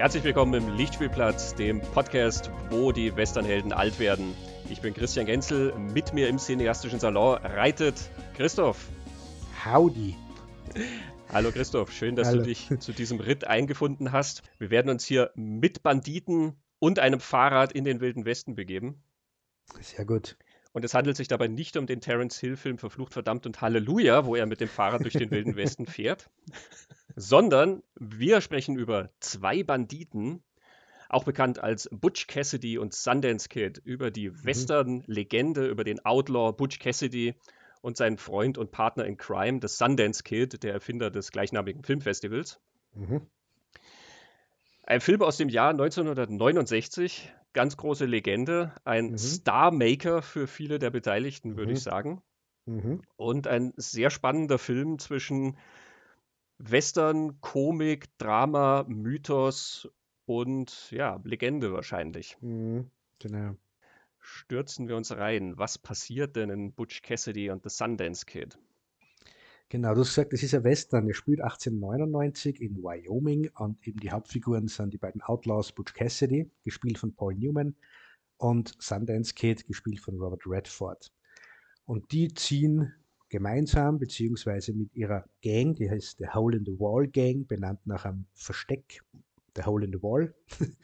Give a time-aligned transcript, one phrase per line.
[0.00, 4.34] Herzlich willkommen im Lichtspielplatz, dem Podcast, wo die Westernhelden alt werden.
[4.70, 8.88] Ich bin Christian Genzel, mit mir im cineastischen Salon reitet Christoph.
[9.62, 10.16] Howdy.
[11.30, 12.38] Hallo Christoph, schön, dass Hallo.
[12.38, 14.42] du dich zu diesem Ritt eingefunden hast.
[14.58, 19.02] Wir werden uns hier mit Banditen und einem Fahrrad in den Wilden Westen begeben.
[19.82, 20.38] Sehr gut.
[20.72, 24.34] Und es handelt sich dabei nicht um den Terence Hill-Film Verflucht, Verdammt und Halleluja, wo
[24.34, 26.30] er mit dem Fahrrad durch den Wilden Westen fährt,
[27.16, 30.42] sondern wir sprechen über zwei Banditen,
[31.08, 34.44] auch bekannt als Butch Cassidy und Sundance Kid, über die mhm.
[34.44, 37.34] Western-Legende, über den Outlaw Butch Cassidy
[37.82, 42.60] und seinen Freund und Partner in Crime, das Sundance Kid, der Erfinder des gleichnamigen Filmfestivals.
[42.94, 43.22] Mhm.
[44.84, 49.18] Ein Film aus dem Jahr 1969, ganz große Legende, ein mhm.
[49.18, 51.76] Star-Maker für viele der Beteiligten, würde mhm.
[51.76, 52.22] ich sagen.
[52.66, 53.02] Mhm.
[53.16, 55.56] Und ein sehr spannender Film zwischen
[56.62, 59.88] Western, Komik, Drama, Mythos
[60.26, 62.36] und ja, Legende wahrscheinlich.
[62.40, 62.90] Mhm.
[63.18, 63.56] Genau.
[64.18, 65.56] Stürzen wir uns rein.
[65.56, 68.58] Was passiert denn in Butch Cassidy und The Sundance Kid?
[69.70, 71.06] Genau, du hast gesagt, es ist ein Western.
[71.08, 76.50] Er spielt 1899 in Wyoming und eben die Hauptfiguren sind die beiden Outlaws Butch Cassidy,
[76.64, 77.74] gespielt von Paul Newman,
[78.36, 81.12] und Sundance Kid, gespielt von Robert Redford.
[81.84, 82.92] Und die ziehen
[83.30, 88.04] gemeinsam, beziehungsweise mit ihrer Gang, die heißt The Hole in the Wall Gang, benannt nach
[88.04, 89.02] einem Versteck,
[89.56, 90.34] The Hole in the Wall,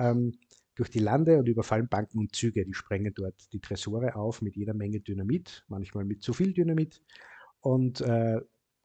[0.00, 0.32] ähm,
[0.74, 2.64] durch die Lande und überfallen Banken und Züge.
[2.64, 7.02] Die sprengen dort die Tresore auf mit jeder Menge Dynamit, manchmal mit zu viel Dynamit
[7.60, 8.40] und äh,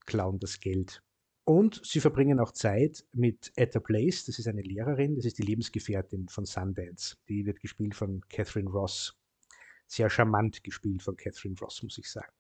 [0.06, 1.02] klauen das Geld.
[1.46, 5.44] Und sie verbringen auch Zeit mit Etta Place, das ist eine Lehrerin, das ist die
[5.44, 7.16] Lebensgefährtin von Sundance.
[7.30, 9.18] Die wird gespielt von Catherine Ross.
[9.88, 12.37] Sehr charmant gespielt von Catherine Ross, muss ich sagen.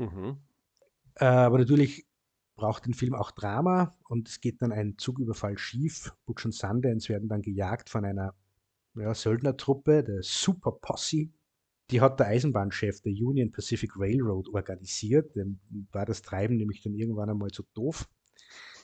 [0.00, 0.38] Mhm.
[1.16, 2.06] Äh, aber natürlich
[2.56, 6.12] braucht den Film auch Drama und es geht dann ein Zugüberfall schief.
[6.26, 8.34] Butch und Sundance werden dann gejagt von einer
[8.94, 11.30] ja, Söldnertruppe, der Super Posse,
[11.90, 15.34] die hat der Eisenbahnchef der Union Pacific Railroad organisiert.
[15.34, 15.58] Dem
[15.90, 18.08] war das Treiben nämlich dann irgendwann einmal zu doof.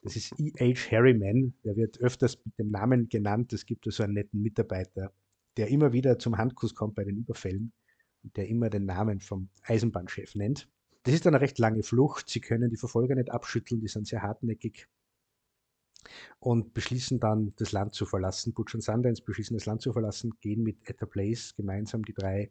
[0.02, 0.90] Das ist E.H.
[0.90, 3.52] Harriman, der wird öfters mit dem Namen genannt.
[3.52, 5.12] Es gibt so einen netten Mitarbeiter,
[5.56, 7.72] der immer wieder zum Handkuss kommt bei den Überfällen
[8.22, 10.68] und der immer den Namen vom Eisenbahnchef nennt.
[11.06, 12.28] Das ist dann eine recht lange Flucht.
[12.28, 14.88] Sie können die Verfolger nicht abschütteln, die sind sehr hartnäckig
[16.40, 18.52] und beschließen dann, das Land zu verlassen.
[18.52, 22.50] Butch und Sundance beschließen, das Land zu verlassen, gehen mit Etta Place gemeinsam die drei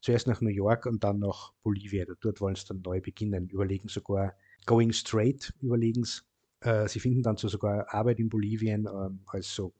[0.00, 2.06] zuerst nach New York und dann nach Bolivien.
[2.20, 4.36] Dort wollen sie dann neu beginnen, überlegen sogar
[4.66, 6.20] Going Straight, überlegen sie.
[6.60, 9.72] Äh, sie finden dann so sogar Arbeit in Bolivien ähm, als so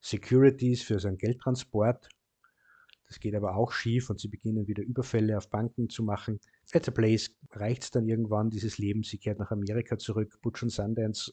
[0.00, 2.08] Securities für so Geldtransport.
[3.06, 6.40] Das geht aber auch schief und sie beginnen wieder Überfälle auf Banken zu machen.
[6.72, 9.02] At a place reicht es dann irgendwann, dieses Leben.
[9.02, 10.38] Sie kehrt nach Amerika zurück.
[10.42, 11.32] Butch und Sundance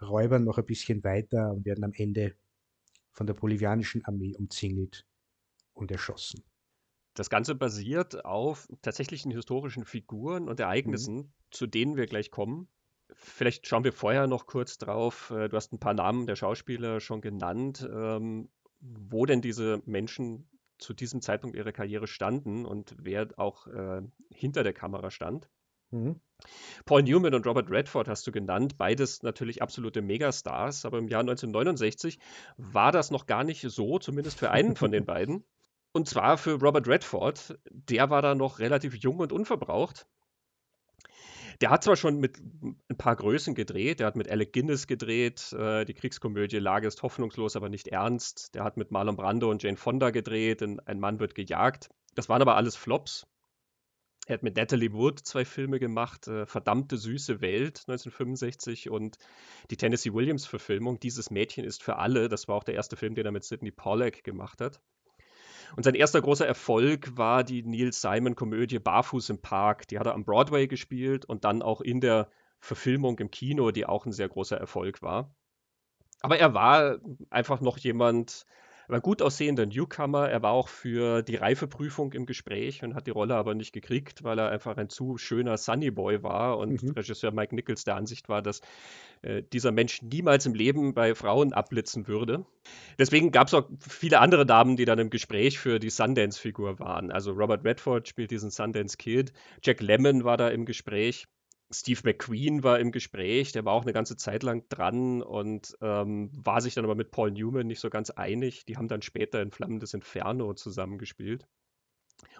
[0.00, 2.36] räubern noch ein bisschen weiter und werden am Ende
[3.10, 5.06] von der bolivianischen Armee umzingelt
[5.72, 6.44] und erschossen.
[7.14, 11.32] Das Ganze basiert auf tatsächlichen historischen Figuren und Ereignissen, mhm.
[11.50, 12.68] zu denen wir gleich kommen.
[13.12, 15.30] Vielleicht schauen wir vorher noch kurz drauf.
[15.30, 18.50] Äh, du hast ein paar Namen der Schauspieler schon genannt, ähm,
[18.80, 24.62] wo denn diese Menschen zu diesem Zeitpunkt ihrer Karriere standen und wer auch äh, hinter
[24.62, 25.48] der Kamera stand.
[25.90, 26.20] Mhm.
[26.84, 31.20] Paul Newman und Robert Redford hast du genannt, beides natürlich absolute Megastars, aber im Jahr
[31.20, 32.18] 1969
[32.56, 35.44] war das noch gar nicht so, zumindest für einen von den beiden.
[35.92, 37.58] Und zwar für Robert Redford.
[37.70, 40.06] Der war da noch relativ jung und unverbraucht.
[41.60, 45.52] Der hat zwar schon mit ein paar Größen gedreht, der hat mit Alec Guinness gedreht,
[45.52, 48.54] äh, die Kriegskomödie Lage ist hoffnungslos, aber nicht ernst.
[48.54, 51.88] Der hat mit Marlon Brando und Jane Fonda gedreht, Ein Mann wird gejagt.
[52.14, 53.26] Das waren aber alles Flops.
[54.28, 59.16] Er hat mit Natalie Wood zwei Filme gemacht, äh, Verdammte süße Welt 1965 und
[59.70, 62.28] die Tennessee Williams Verfilmung Dieses Mädchen ist für alle.
[62.28, 64.80] Das war auch der erste Film, den er mit Sidney Pollack gemacht hat.
[65.76, 69.88] Und sein erster großer Erfolg war die Neil Simon-Komödie Barfuß im Park.
[69.88, 72.30] Die hat er am Broadway gespielt und dann auch in der
[72.60, 75.34] Verfilmung im Kino, die auch ein sehr großer Erfolg war.
[76.20, 76.98] Aber er war
[77.30, 78.44] einfach noch jemand,
[78.88, 80.28] war ein gut aussehender Newcomer.
[80.28, 84.24] Er war auch für die Reifeprüfung im Gespräch und hat die Rolle aber nicht gekriegt,
[84.24, 86.90] weil er einfach ein zu schöner Sunnyboy war und mhm.
[86.90, 88.60] Regisseur Mike Nichols der Ansicht war, dass
[89.22, 92.46] äh, dieser Mensch niemals im Leben bei Frauen abblitzen würde.
[92.98, 97.10] Deswegen gab es auch viele andere Damen, die dann im Gespräch für die Sundance-Figur waren.
[97.10, 99.32] Also Robert Redford spielt diesen Sundance Kid,
[99.62, 101.26] Jack Lemmon war da im Gespräch.
[101.70, 106.30] Steve McQueen war im Gespräch, der war auch eine ganze Zeit lang dran und ähm,
[106.32, 108.64] war sich dann aber mit Paul Newman nicht so ganz einig.
[108.64, 111.46] Die haben dann später in Flammendes Inferno zusammengespielt.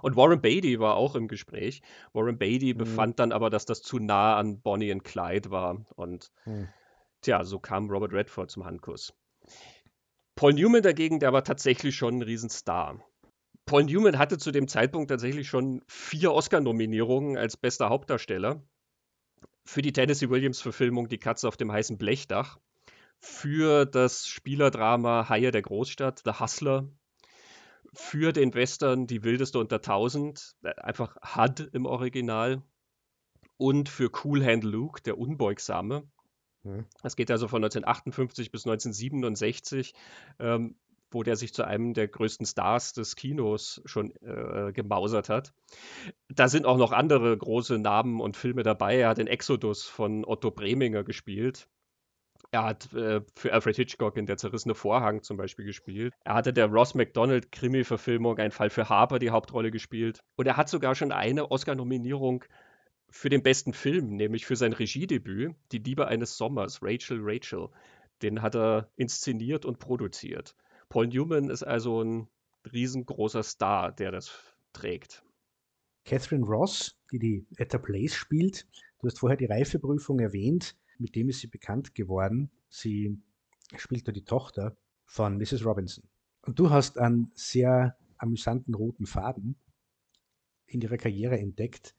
[0.01, 1.83] Und Warren Beatty war auch im Gespräch.
[2.13, 2.79] Warren Beatty mhm.
[2.79, 5.85] befand dann aber, dass das zu nah an Bonnie und Clyde war.
[5.95, 6.69] Und mhm.
[7.21, 9.13] tja, so kam Robert Redford zum Handkuss.
[10.35, 13.05] Paul Newman dagegen, der war tatsächlich schon ein Riesenstar.
[13.67, 18.63] Paul Newman hatte zu dem Zeitpunkt tatsächlich schon vier Oscar-Nominierungen als bester Hauptdarsteller.
[19.69, 22.59] Für die Tennessee Williams-Verfilmung Die Katze auf dem heißen Blechdach.
[23.19, 26.89] Für das Spielerdrama Haie der Großstadt, The Hustler.
[27.93, 32.63] Für den Western Die Wildeste unter Tausend, äh, einfach HUD im Original.
[33.59, 36.09] Und für Cool Hand Luke, der Unbeugsame.
[37.03, 39.93] Das geht also von 1958 bis 1967,
[40.39, 40.77] ähm,
[41.11, 45.53] wo der sich zu einem der größten Stars des Kinos schon äh, gemausert hat.
[46.29, 48.99] Da sind auch noch andere große Namen und Filme dabei.
[48.99, 51.69] Er hat den Exodus von Otto Preminger gespielt.
[52.51, 56.15] Er hat äh, für Alfred Hitchcock in Der zerrissene Vorhang zum Beispiel gespielt.
[56.25, 60.21] Er hatte der Ross MacDonald Krimi-Verfilmung Ein Fall für Harper die Hauptrolle gespielt.
[60.37, 62.45] Und er hat sogar schon eine Oscar-Nominierung
[63.11, 67.69] für den besten Film, nämlich für sein Regiedebüt, Die Liebe eines Sommers, Rachel Rachel.
[68.23, 70.55] Den hat er inszeniert und produziert.
[70.89, 72.29] Paul Newman ist also ein
[72.73, 74.31] riesengroßer Star, der das
[74.73, 75.23] trägt.
[76.05, 78.67] Catherine Ross, die die Etta Place spielt,
[79.01, 82.51] du hast vorher die Reifeprüfung erwähnt, mit dem ist sie bekannt geworden.
[82.69, 83.21] Sie
[83.77, 85.65] spielt da die Tochter von Mrs.
[85.65, 86.05] Robinson.
[86.43, 89.57] Und du hast einen sehr amüsanten roten Faden
[90.67, 91.95] in ihrer Karriere entdeckt,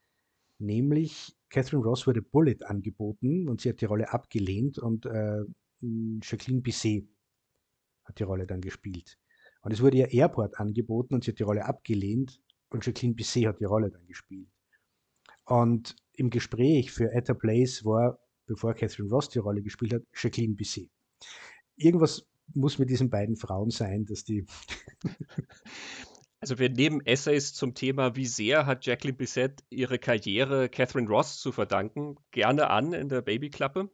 [0.59, 5.45] Nämlich Catherine Ross wurde Bullet angeboten und sie hat die Rolle abgelehnt und äh,
[6.21, 7.07] Jacqueline Bisset
[8.09, 9.17] hat die Rolle dann gespielt.
[9.61, 13.47] Und es wurde ihr Airport angeboten und sie hat die Rolle abgelehnt und Jacqueline Bisset
[13.47, 14.49] hat die Rolle dann gespielt.
[15.45, 20.55] Und im Gespräch für Etta Place war, bevor Catherine Ross die Rolle gespielt hat, Jacqueline
[20.55, 20.89] Bisset.
[21.75, 24.45] Irgendwas muss mit diesen beiden Frauen sein, dass die
[26.41, 31.37] Also wir nehmen Essays zum Thema, wie sehr hat Jacqueline Bisset ihre Karriere Catherine Ross
[31.37, 33.89] zu verdanken, gerne an in der Babyklappe.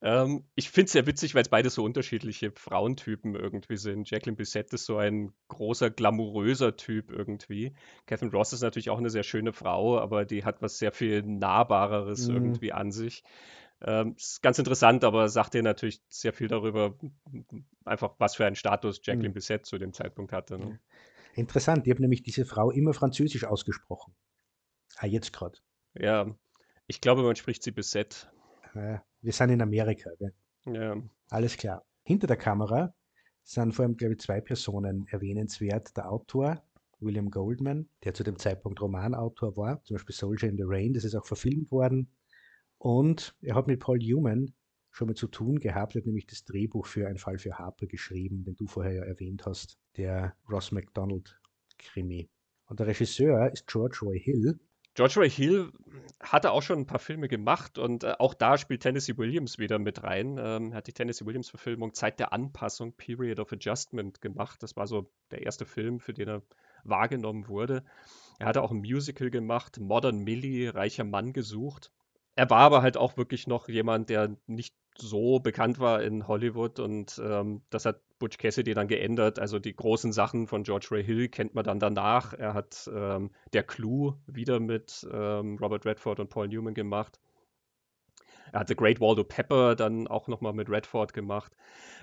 [0.00, 4.10] Ähm, ich finde es sehr witzig, weil es beide so unterschiedliche Frauentypen irgendwie sind.
[4.10, 7.74] Jacqueline Bisset ist so ein großer, glamouröser Typ irgendwie.
[8.06, 11.22] Catherine Ross ist natürlich auch eine sehr schöne Frau, aber die hat was sehr viel
[11.22, 12.34] Nahbareres mhm.
[12.34, 13.22] irgendwie an sich.
[13.84, 16.96] Ähm, ist ganz interessant, aber sagt dir natürlich sehr viel darüber,
[17.84, 19.34] einfach was für einen Status Jacqueline mhm.
[19.34, 20.58] Bisset zu dem Zeitpunkt hatte.
[20.58, 20.78] Ne?
[21.34, 24.14] Interessant, ich habe nämlich diese Frau immer französisch ausgesprochen.
[24.98, 25.58] Ah, jetzt gerade.
[25.94, 26.26] Ja,
[26.86, 28.30] ich glaube, man spricht sie Bisset.
[28.74, 30.10] Ja, wir sind in Amerika.
[30.18, 30.32] Gell?
[30.66, 31.02] Ja.
[31.30, 31.84] Alles klar.
[32.04, 32.94] Hinter der Kamera
[33.42, 35.96] sind vor allem, glaube ich, zwei Personen erwähnenswert.
[35.96, 36.62] Der Autor,
[37.00, 41.04] William Goldman, der zu dem Zeitpunkt Romanautor war, zum Beispiel Soldier in the Rain, das
[41.04, 42.08] ist auch verfilmt worden.
[42.78, 44.52] Und er hat mit Paul Newman
[44.90, 45.94] schon mal zu tun gehabt.
[45.94, 49.04] Er hat nämlich das Drehbuch für Ein Fall für Harper geschrieben, den du vorher ja
[49.04, 52.28] erwähnt hast, der Ross MacDonald-Krimi.
[52.66, 54.58] Und der Regisseur ist George Roy Hill.
[54.94, 55.72] George Roy Hill
[56.20, 59.78] hatte auch schon ein paar Filme gemacht und äh, auch da spielt Tennessee Williams wieder
[59.78, 60.38] mit rein.
[60.38, 64.62] Ähm, hat die Tennessee Williams-Verfilmung Zeit der Anpassung, Period of Adjustment gemacht.
[64.62, 66.42] Das war so der erste Film, für den er
[66.84, 67.84] wahrgenommen wurde.
[68.38, 71.90] Er hatte auch ein Musical gemacht, Modern Millie, reicher Mann gesucht.
[72.34, 76.78] Er war aber halt auch wirklich noch jemand, der nicht so bekannt war in Hollywood
[76.78, 79.38] und ähm, das hat Butch Cassidy dann geändert.
[79.38, 82.34] Also die großen Sachen von George Ray Hill kennt man dann danach.
[82.34, 87.20] Er hat ähm, Der Clue wieder mit ähm, Robert Redford und Paul Newman gemacht.
[88.52, 91.56] Er hat The Great Waldo Pepper dann auch nochmal mit Redford gemacht.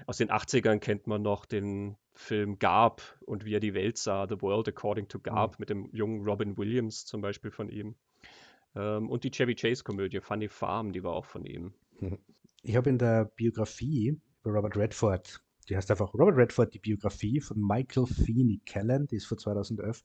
[0.07, 4.27] Aus den 80ern kennt man noch den Film Garb und wie er die Welt sah,
[4.27, 5.55] The World According to Garb, mhm.
[5.59, 7.95] mit dem jungen Robin Williams zum Beispiel von ihm.
[8.75, 11.73] Ähm, und die Chevy Chase-Komödie Funny Farm, die war auch von ihm.
[12.61, 17.39] Ich habe in der Biografie über Robert Redford, die heißt einfach Robert Redford, die Biografie
[17.39, 20.03] von Michael Feeney Callan, die ist von 2011,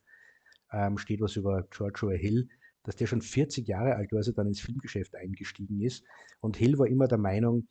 [0.72, 2.48] ähm, steht was über George Roy Hill,
[2.84, 6.04] dass der schon 40 Jahre alt war, als er dann ins Filmgeschäft eingestiegen ist.
[6.40, 7.66] Und Hill war immer der Meinung,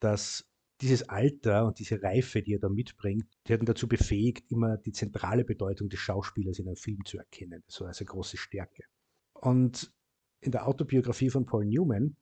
[0.00, 0.44] dass
[0.80, 4.76] dieses Alter und diese Reife, die er da mitbringt, die hat ihn dazu befähigt, immer
[4.76, 7.62] die zentrale Bedeutung des Schauspielers in einem Film zu erkennen.
[7.68, 8.82] So als eine große Stärke.
[9.32, 9.92] Und
[10.40, 12.16] in der Autobiografie von Paul Newman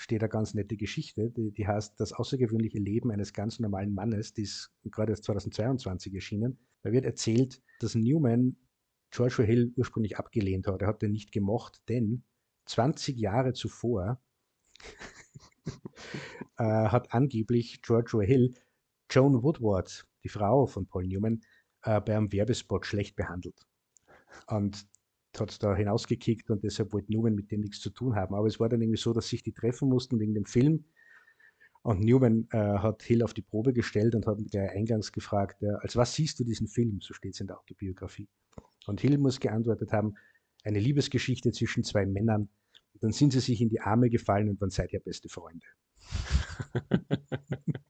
[0.00, 4.32] steht eine ganz nette Geschichte, die, die heißt Das außergewöhnliche Leben eines ganz normalen Mannes,
[4.32, 6.58] die ist gerade erst 2022 erschienen.
[6.82, 8.56] Da wird erzählt, dass Newman
[9.10, 10.82] George Hill ursprünglich abgelehnt hat.
[10.82, 12.24] Er hat den nicht gemocht, denn
[12.66, 14.22] 20 Jahre zuvor
[16.56, 18.54] äh, hat angeblich George Hill
[19.10, 21.42] Joan Woodward, die Frau von Paul Newman,
[21.82, 23.66] äh, bei einem Werbespot schlecht behandelt.
[24.46, 24.86] Und
[25.38, 28.34] hat da hinausgekickt und deshalb wollte Newman mit dem nichts zu tun haben.
[28.34, 30.84] Aber es war dann irgendwie so, dass sich die treffen mussten wegen dem Film.
[31.82, 35.62] Und Newman äh, hat Hill auf die Probe gestellt und hat ihn gleich eingangs gefragt,
[35.62, 37.00] äh, als was siehst du diesen Film?
[37.00, 38.28] So steht es in der Autobiografie.
[38.86, 40.14] Und Hill muss geantwortet haben,
[40.64, 42.50] eine Liebesgeschichte zwischen zwei Männern.
[42.92, 45.66] Und dann sind sie sich in die Arme gefallen und dann seid ihr beste Freunde.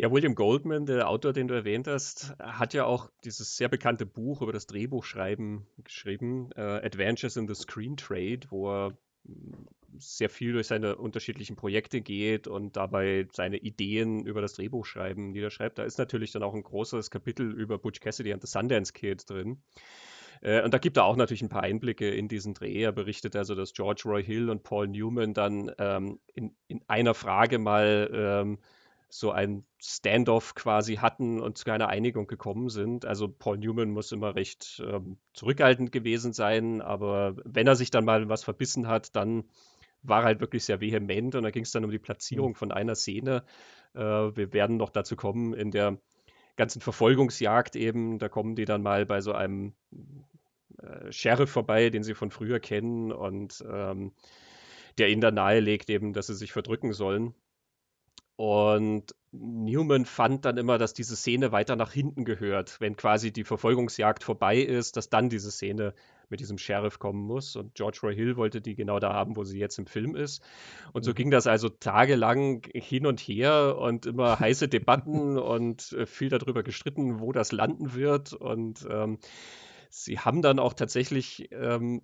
[0.00, 4.06] Ja, William Goldman, der Autor, den du erwähnt hast, hat ja auch dieses sehr bekannte
[4.06, 10.30] Buch über das Drehbuchschreiben geschrieben, äh, Adventures in the Screen Trade, wo er hm, sehr
[10.30, 15.76] viel durch seine unterschiedlichen Projekte geht und dabei seine Ideen über das Drehbuchschreiben niederschreibt.
[15.76, 19.28] Da ist natürlich dann auch ein großes Kapitel über Butch Cassidy and the Sundance Kid
[19.28, 19.60] drin.
[20.40, 22.84] Äh, und da gibt er auch natürlich ein paar Einblicke in diesen Dreh.
[22.84, 27.12] Er berichtet also, dass George Roy Hill und Paul Newman dann ähm, in, in einer
[27.12, 28.58] Frage mal ähm,
[29.10, 33.04] so ein Standoff quasi hatten und zu keiner Einigung gekommen sind.
[33.04, 38.04] Also Paul Newman muss immer recht ähm, zurückhaltend gewesen sein, aber wenn er sich dann
[38.04, 39.44] mal was verbissen hat, dann
[40.02, 42.54] war er halt wirklich sehr vehement und da ging es dann um die Platzierung mhm.
[42.54, 43.44] von einer Szene.
[43.94, 45.98] Äh, wir werden noch dazu kommen in der
[46.56, 49.74] ganzen Verfolgungsjagd eben, da kommen die dann mal bei so einem
[50.78, 54.12] äh, Sheriff vorbei, den sie von früher kennen und ähm,
[54.98, 57.34] der ihnen dann nahelegt eben, dass sie sich verdrücken sollen.
[58.40, 63.44] Und Newman fand dann immer, dass diese Szene weiter nach hinten gehört, wenn quasi die
[63.44, 65.92] Verfolgungsjagd vorbei ist, dass dann diese Szene
[66.30, 67.54] mit diesem Sheriff kommen muss.
[67.54, 70.42] Und George Roy Hill wollte die genau da haben, wo sie jetzt im Film ist.
[70.94, 71.16] Und so mhm.
[71.16, 76.62] ging das also tagelang hin und her und immer heiße Debatten und äh, viel darüber
[76.62, 78.32] gestritten, wo das landen wird.
[78.32, 79.18] Und ähm,
[79.90, 82.00] sie haben dann auch tatsächlich ähm,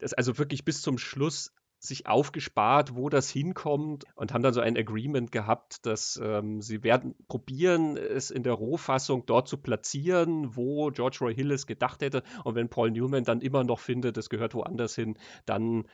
[0.00, 4.60] das also wirklich bis zum Schluss sich aufgespart, wo das hinkommt und haben dann so
[4.60, 10.56] ein Agreement gehabt, dass ähm, sie werden probieren, es in der Rohfassung dort zu platzieren,
[10.56, 12.22] wo George Roy Hill es gedacht hätte.
[12.42, 15.16] Und wenn Paul Newman dann immer noch findet, es gehört woanders hin,
[15.46, 15.86] dann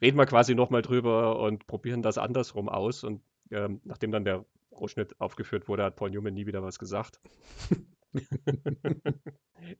[0.00, 3.04] reden wir quasi nochmal drüber und probieren das andersrum aus.
[3.04, 7.20] Und ähm, nachdem dann der Rohschnitt aufgeführt wurde, hat Paul Newman nie wieder was gesagt.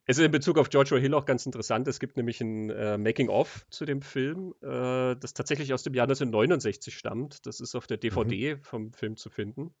[0.05, 1.87] Es ist in Bezug auf George Hill auch ganz interessant.
[1.87, 6.05] Es gibt nämlich ein äh, Making-of zu dem Film, äh, das tatsächlich aus dem Jahr
[6.05, 7.45] 1969 stammt.
[7.45, 8.63] Das ist auf der DVD mhm.
[8.63, 9.73] vom Film zu finden.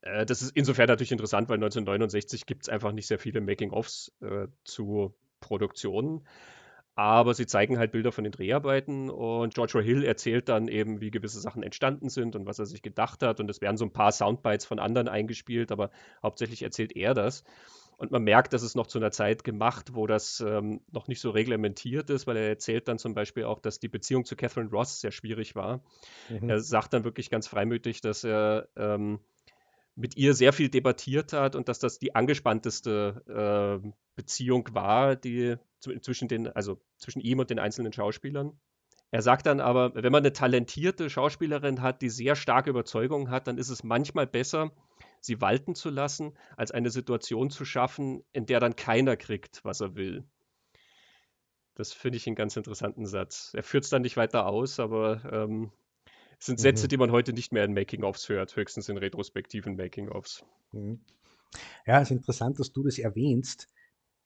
[0.00, 4.12] Äh, das ist insofern natürlich interessant, weil 1969 gibt es einfach nicht sehr viele Making-ofs
[4.20, 6.26] äh, zu Produktionen.
[6.94, 11.00] Aber sie zeigen halt Bilder von den Dreharbeiten und George Roy Hill erzählt dann eben,
[11.00, 13.40] wie gewisse Sachen entstanden sind und was er sich gedacht hat.
[13.40, 15.90] Und es werden so ein paar Soundbites von anderen eingespielt, aber
[16.22, 17.44] hauptsächlich erzählt er das.
[17.96, 21.20] Und man merkt, dass es noch zu einer Zeit gemacht, wo das ähm, noch nicht
[21.20, 24.70] so reglementiert ist, weil er erzählt dann zum Beispiel auch, dass die Beziehung zu Catherine
[24.70, 25.82] Ross sehr schwierig war.
[26.28, 26.50] Mhm.
[26.50, 29.20] Er sagt dann wirklich ganz freimütig, dass er ähm,
[29.94, 35.56] mit ihr sehr viel debattiert hat und dass das die angespannteste äh, Beziehung war, die
[35.78, 38.58] zwischen den, also zwischen ihm und den einzelnen Schauspielern.
[39.10, 43.46] Er sagt dann aber, wenn man eine talentierte Schauspielerin hat, die sehr starke Überzeugung hat,
[43.46, 44.72] dann ist es manchmal besser,
[45.20, 49.82] sie walten zu lassen, als eine Situation zu schaffen, in der dann keiner kriegt, was
[49.82, 50.24] er will.
[51.74, 53.52] Das finde ich einen ganz interessanten Satz.
[53.54, 55.72] Er führt es dann nicht weiter aus, aber ähm,
[56.44, 56.88] sind Sätze, mhm.
[56.88, 60.44] die man heute nicht mehr in Making-ofs hört, höchstens in retrospektiven Making-ofs.
[60.72, 61.00] Mhm.
[61.86, 63.68] Ja, es ist interessant, dass du das erwähnst,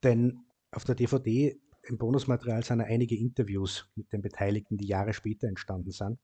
[0.03, 5.47] denn auf der DVD im Bonusmaterial sind einige Interviews mit den Beteiligten, die Jahre später
[5.47, 6.19] entstanden sind.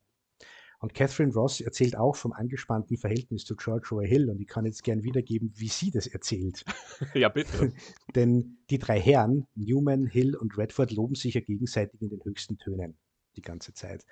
[0.80, 4.64] Und Catherine Ross erzählt auch vom angespannten Verhältnis zu George Roy Hill und ich kann
[4.64, 6.64] jetzt gern wiedergeben, wie sie das erzählt.
[7.14, 7.72] ja, bitte.
[8.16, 12.58] Denn die drei Herren, Newman, Hill und Redford, loben sich ja gegenseitig in den höchsten
[12.58, 12.98] Tönen
[13.36, 14.04] die ganze Zeit.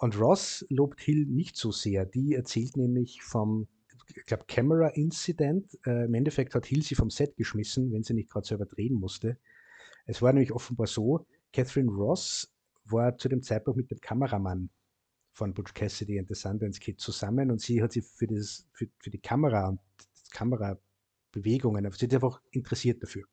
[0.00, 2.06] Und Ross lobt Hill nicht so sehr.
[2.06, 3.68] Die erzählt nämlich vom,
[4.08, 5.78] ich glaube, Camera Incident.
[5.84, 8.94] Äh, Im Endeffekt hat Hill sie vom Set geschmissen, wenn sie nicht gerade selber drehen
[8.94, 9.36] musste.
[10.06, 12.50] Es war nämlich offenbar so, Catherine Ross
[12.86, 14.70] war zu dem Zeitpunkt mit dem Kameramann
[15.34, 18.88] von Butch Cassidy und The Sundance Kid zusammen und sie hat sich für, das, für,
[19.00, 19.80] für die Kamera und
[20.32, 23.24] Kamerabewegungen, sie hat einfach interessiert dafür.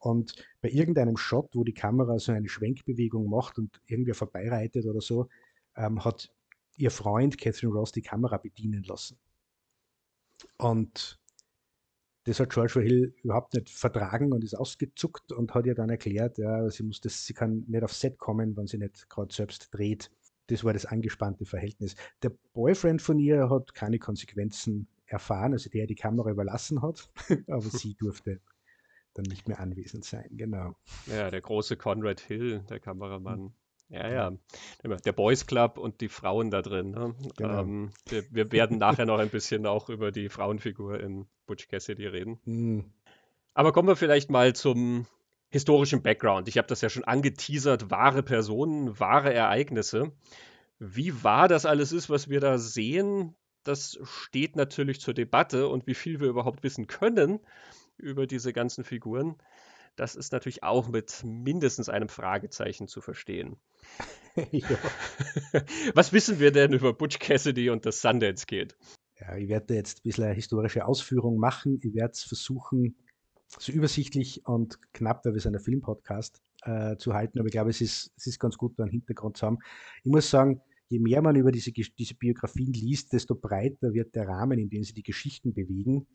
[0.00, 5.00] Und bei irgendeinem Shot, wo die Kamera so eine Schwenkbewegung macht und irgendwer vorbeireitet oder
[5.00, 5.28] so,
[5.76, 6.30] ähm, hat
[6.76, 9.18] ihr Freund Catherine Ross die Kamera bedienen lassen.
[10.58, 11.18] Und
[12.24, 16.38] das hat George Hill überhaupt nicht vertragen und ist ausgezuckt und hat ihr dann erklärt,
[16.38, 19.72] ja, sie muss das, sie kann nicht aufs Set kommen, wenn sie nicht gerade selbst
[19.72, 20.10] dreht
[20.48, 21.96] das war das angespannte Verhältnis.
[22.22, 27.10] Der Boyfriend von ihr hat keine Konsequenzen erfahren, also der die Kamera überlassen hat,
[27.48, 28.40] aber sie durfte
[29.14, 30.76] dann nicht mehr anwesend sein, genau.
[31.06, 33.54] Ja, der große Conrad Hill, der Kameramann.
[33.88, 34.32] Ja, ja.
[34.82, 36.90] Der Boys Club und die Frauen da drin.
[36.90, 37.14] Ne?
[37.36, 37.60] Genau.
[37.60, 42.06] Ähm, wir, wir, werden nachher noch ein bisschen auch über die Frauenfigur in Butch Cassidy
[42.06, 42.40] reden.
[42.44, 42.92] Mhm.
[43.54, 45.06] Aber kommen wir vielleicht mal zum
[45.50, 46.48] historischen Background.
[46.48, 50.12] Ich habe das ja schon angeteasert, wahre Personen, wahre Ereignisse.
[50.78, 55.86] Wie wahr das alles ist, was wir da sehen, das steht natürlich zur Debatte und
[55.86, 57.40] wie viel wir überhaupt wissen können
[57.96, 59.36] über diese ganzen Figuren,
[59.96, 63.56] das ist natürlich auch mit mindestens einem Fragezeichen zu verstehen.
[65.94, 68.76] was wissen wir denn über Butch Cassidy und das Sundance Kid?
[69.18, 71.80] Ja, ich werde jetzt ein bisschen eine historische Ausführung machen.
[71.82, 72.96] Ich werde es versuchen,
[73.58, 77.38] so übersichtlich und knapp, weil wir sind ein Filmpodcast, äh, zu halten.
[77.38, 79.58] Aber ich glaube, es ist, es ist ganz gut, da einen Hintergrund zu haben.
[80.04, 84.28] Ich muss sagen, je mehr man über diese, diese Biografien liest, desto breiter wird der
[84.28, 86.06] Rahmen, in dem sie die Geschichten bewegen.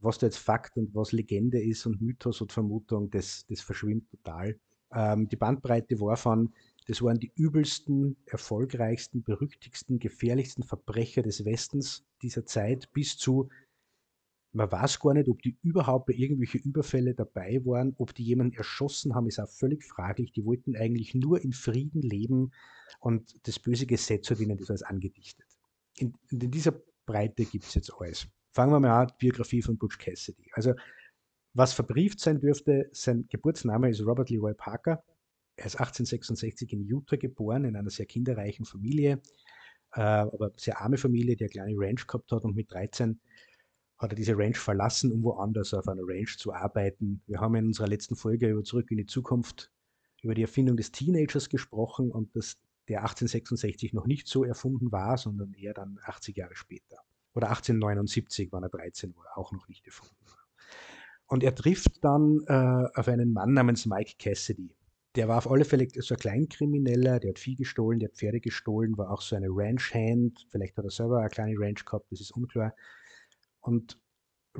[0.00, 4.10] Was da jetzt Fakt und was Legende ist und Mythos und Vermutung, das, das verschwimmt
[4.10, 4.58] total.
[4.92, 6.52] Ähm, die Bandbreite war von,
[6.86, 13.48] das waren die übelsten, erfolgreichsten, berüchtigsten, gefährlichsten Verbrecher des Westens dieser Zeit bis zu
[14.52, 18.56] man weiß gar nicht, ob die überhaupt bei irgendwelchen Überfälle dabei waren, ob die jemanden
[18.56, 20.32] erschossen haben, ist auch völlig fraglich.
[20.32, 22.52] Die wollten eigentlich nur in Frieden leben
[22.98, 25.46] und das böse Gesetz hat ihnen das alles angedichtet.
[25.98, 26.74] In, in dieser
[27.06, 28.26] Breite gibt es jetzt alles.
[28.52, 30.50] Fangen wir mal an, Biografie von Butch Cassidy.
[30.52, 30.74] Also,
[31.54, 35.02] was verbrieft sein dürfte, sein Geburtsname ist Robert Leroy Parker.
[35.56, 39.20] Er ist 1866 in Utah geboren, in einer sehr kinderreichen Familie,
[39.94, 43.20] äh, aber sehr arme Familie, die eine kleine Ranch gehabt hat und mit 13
[43.98, 47.22] hat er diese Range verlassen, um woanders auf einer Range zu arbeiten.
[47.26, 49.70] Wir haben in unserer letzten Folge über Zurück in die Zukunft
[50.22, 55.18] über die Erfindung des Teenagers gesprochen und dass der 1866 noch nicht so erfunden war,
[55.18, 56.98] sondern eher dann 80 Jahre später.
[57.34, 60.38] Oder 1879, wann er 13 war, auch noch nicht erfunden war.
[61.26, 64.74] Und er trifft dann äh, auf einen Mann namens Mike Cassidy.
[65.14, 68.40] Der war auf alle Fälle so ein Kleinkrimineller, der hat Vieh gestohlen, der hat Pferde
[68.40, 70.46] gestohlen, war auch so eine Ranch-Hand.
[70.50, 72.74] Vielleicht hat er selber eine kleine Ranch gehabt, das ist unklar.
[73.60, 73.98] Und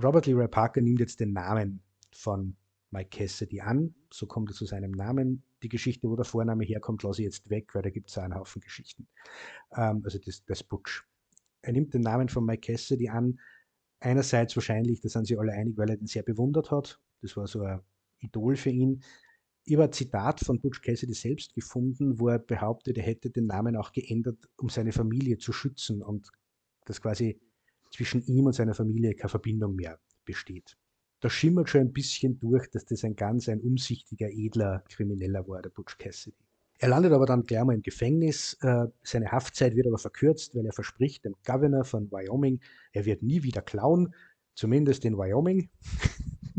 [0.01, 2.57] Robert Leroy Parker nimmt jetzt den Namen von
[2.91, 3.95] Mike Cassidy an.
[4.13, 5.43] So kommt er zu seinem Namen.
[5.63, 8.35] Die Geschichte, wo der Vorname herkommt, lasse ich jetzt weg, weil da gibt es einen
[8.35, 9.09] Haufen Geschichten.
[9.77, 11.05] Ähm, also das, das Butch.
[11.63, 13.39] Er nimmt den Namen von Mike Cassidy an.
[14.01, 17.01] Einerseits wahrscheinlich, da sind sie alle einig, weil er den sehr bewundert hat.
[17.21, 17.81] Das war so ein
[18.21, 19.03] Idol für ihn.
[19.65, 23.47] Ich habe ein Zitat von Butch Cassidy selbst gefunden, wo er behauptet, er hätte den
[23.47, 26.31] Namen auch geändert, um seine Familie zu schützen und
[26.87, 27.39] das quasi
[27.91, 30.79] zwischen ihm und seiner Familie keine Verbindung mehr besteht.
[31.21, 35.61] Da schimmert schon ein bisschen durch, dass das ein ganz ein umsichtiger, edler Krimineller war,
[35.61, 36.50] der Butch Cassidy.
[36.83, 38.57] Er landet aber dann gleich mal im Gefängnis.
[38.63, 42.61] Äh, seine Haftzeit wird aber verkürzt, weil er verspricht dem Governor von Wyoming,
[42.93, 44.15] er wird nie wieder klauen,
[44.55, 45.69] zumindest in Wyoming,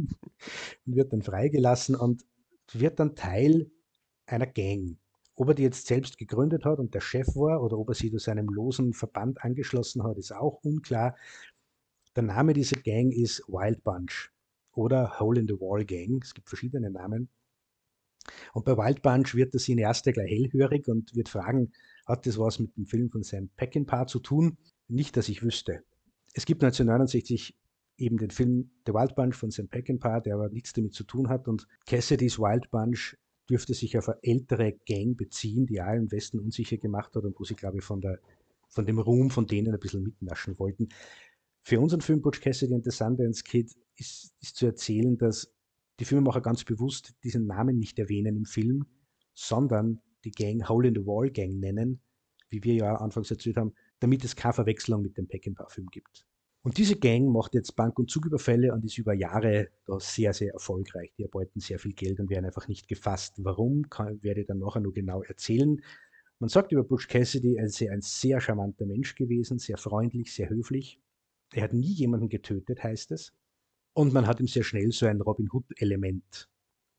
[0.85, 2.23] und wird dann freigelassen und
[2.71, 3.71] wird dann Teil
[4.27, 4.99] einer Gang.
[5.33, 8.11] Ob er die jetzt selbst gegründet hat und der Chef war oder ob er sie
[8.11, 11.15] zu seinem losen Verband angeschlossen hat, ist auch unklar.
[12.15, 14.31] Der Name dieser Gang ist Wild Bunch
[14.73, 16.21] oder Hole in the Wall Gang.
[16.23, 17.29] Es gibt verschiedene Namen.
[18.53, 21.71] Und bei Wild Bunch wird der Cineaste gleich hellhörig und wird fragen,
[22.05, 24.57] hat das was mit dem Film von Sam Peckinpah zu tun?
[24.87, 25.83] Nicht, dass ich wüsste.
[26.33, 27.55] Es gibt 1969
[27.97, 31.29] eben den Film The Wild Bunch von Sam Peckinpah, der aber nichts damit zu tun
[31.29, 31.47] hat.
[31.47, 33.17] Und Cassidy's Wild Bunch
[33.49, 37.43] dürfte sich auf eine ältere Gang beziehen, die im Westen unsicher gemacht hat und wo
[37.43, 38.19] sie, glaube ich, von, der,
[38.69, 40.89] von dem Ruhm von denen ein bisschen mitnaschen wollten.
[41.61, 45.53] Für unseren Film Butch Cassidy and the Sundance Kid ist, ist zu erzählen, dass
[46.01, 48.85] die Filmemacher ganz bewusst diesen Namen nicht erwähnen im Film,
[49.33, 52.01] sondern die Gang Hole in the Wall Gang nennen,
[52.49, 56.25] wie wir ja anfangs erzählt haben, damit es keine Verwechslung mit dem Peckinpah-Film gibt.
[56.63, 60.53] Und diese Gang macht jetzt Bank- und Zugüberfälle und ist über Jahre da sehr, sehr
[60.53, 61.11] erfolgreich.
[61.17, 63.35] Die erbeuten sehr viel Geld und werden einfach nicht gefasst.
[63.37, 65.81] Warum, kann, werde ich dann nachher nur genau erzählen.
[66.39, 70.49] Man sagt über Butch Cassidy, er sei ein sehr charmanter Mensch gewesen, sehr freundlich, sehr
[70.49, 70.99] höflich.
[71.53, 73.33] Er hat nie jemanden getötet, heißt es.
[73.93, 76.49] Und man hat ihm sehr schnell so ein Robin Hood-Element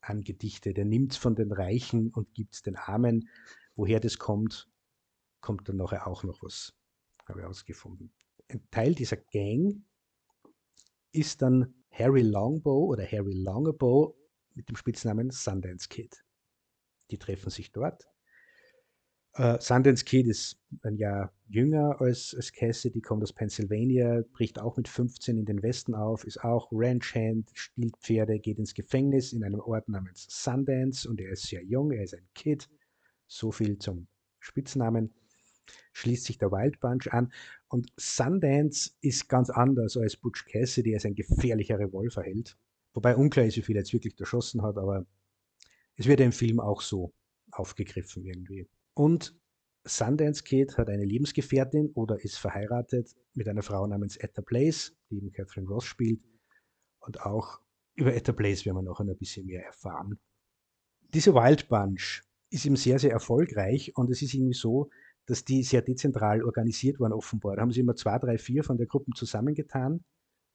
[0.01, 0.79] angedichtet.
[0.79, 3.29] Er nimmt von den Reichen und gibt es den Armen.
[3.77, 4.69] Woher das kommt,
[5.41, 6.75] kommt dann nachher auch noch was,
[7.27, 8.13] habe ich herausgefunden
[8.53, 9.83] ein Teil dieser Gang
[11.13, 14.17] ist dann Harry Longbow oder Harry Longbow
[14.55, 16.25] mit dem Spitznamen Sundance Kid.
[17.11, 18.09] Die treffen sich dort.
[19.39, 24.77] Uh, Sundance Kid ist ein Jahr jünger als, als Cassidy, kommt aus Pennsylvania, bricht auch
[24.77, 29.43] mit 15 in den Westen auf, ist auch Ranchhand, stiehlt Pferde, geht ins Gefängnis in
[29.43, 32.69] einem Ort namens Sundance und er ist sehr jung, er ist ein Kid.
[33.27, 34.07] So viel zum
[34.39, 35.15] Spitznamen
[35.95, 37.33] schließt sich der Wild Bunch an.
[37.69, 42.59] Und Sundance ist ganz anders als Butch Cassidy, der ist ein gefährlicher Revolverheld.
[42.93, 45.07] Wobei unklar ist, wie viel er jetzt wirklich erschossen hat, aber
[45.97, 47.15] es wird im Film auch so
[47.51, 48.69] aufgegriffen irgendwie.
[48.95, 49.37] Und
[49.85, 55.17] Sundance Kid hat eine Lebensgefährtin oder ist verheiratet mit einer Frau namens Etta Place, die
[55.17, 56.23] eben Catherine Ross spielt.
[57.01, 57.61] Und auch
[57.95, 60.19] über Etta Place werden wir noch ein bisschen mehr erfahren.
[61.15, 64.89] Diese Wild Bunch ist ihm sehr, sehr erfolgreich und es ist irgendwie so,
[65.27, 67.57] dass die sehr dezentral organisiert waren offenbar.
[67.57, 70.05] Da haben sie immer zwei, drei, vier von der Gruppe zusammengetan,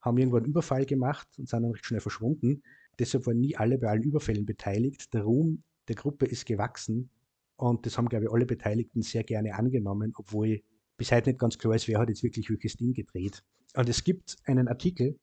[0.00, 2.62] haben irgendwo einen Überfall gemacht und sind dann recht schnell verschwunden.
[2.98, 5.12] Deshalb waren nie alle bei allen Überfällen beteiligt.
[5.12, 7.10] Der Ruhm der Gruppe ist gewachsen
[7.58, 10.62] und das haben, glaube ich, alle Beteiligten sehr gerne angenommen, obwohl
[10.96, 13.42] bis heute nicht ganz klar ist, wer hat jetzt wirklich welches Ding gedreht.
[13.74, 15.18] Und es gibt einen Artikel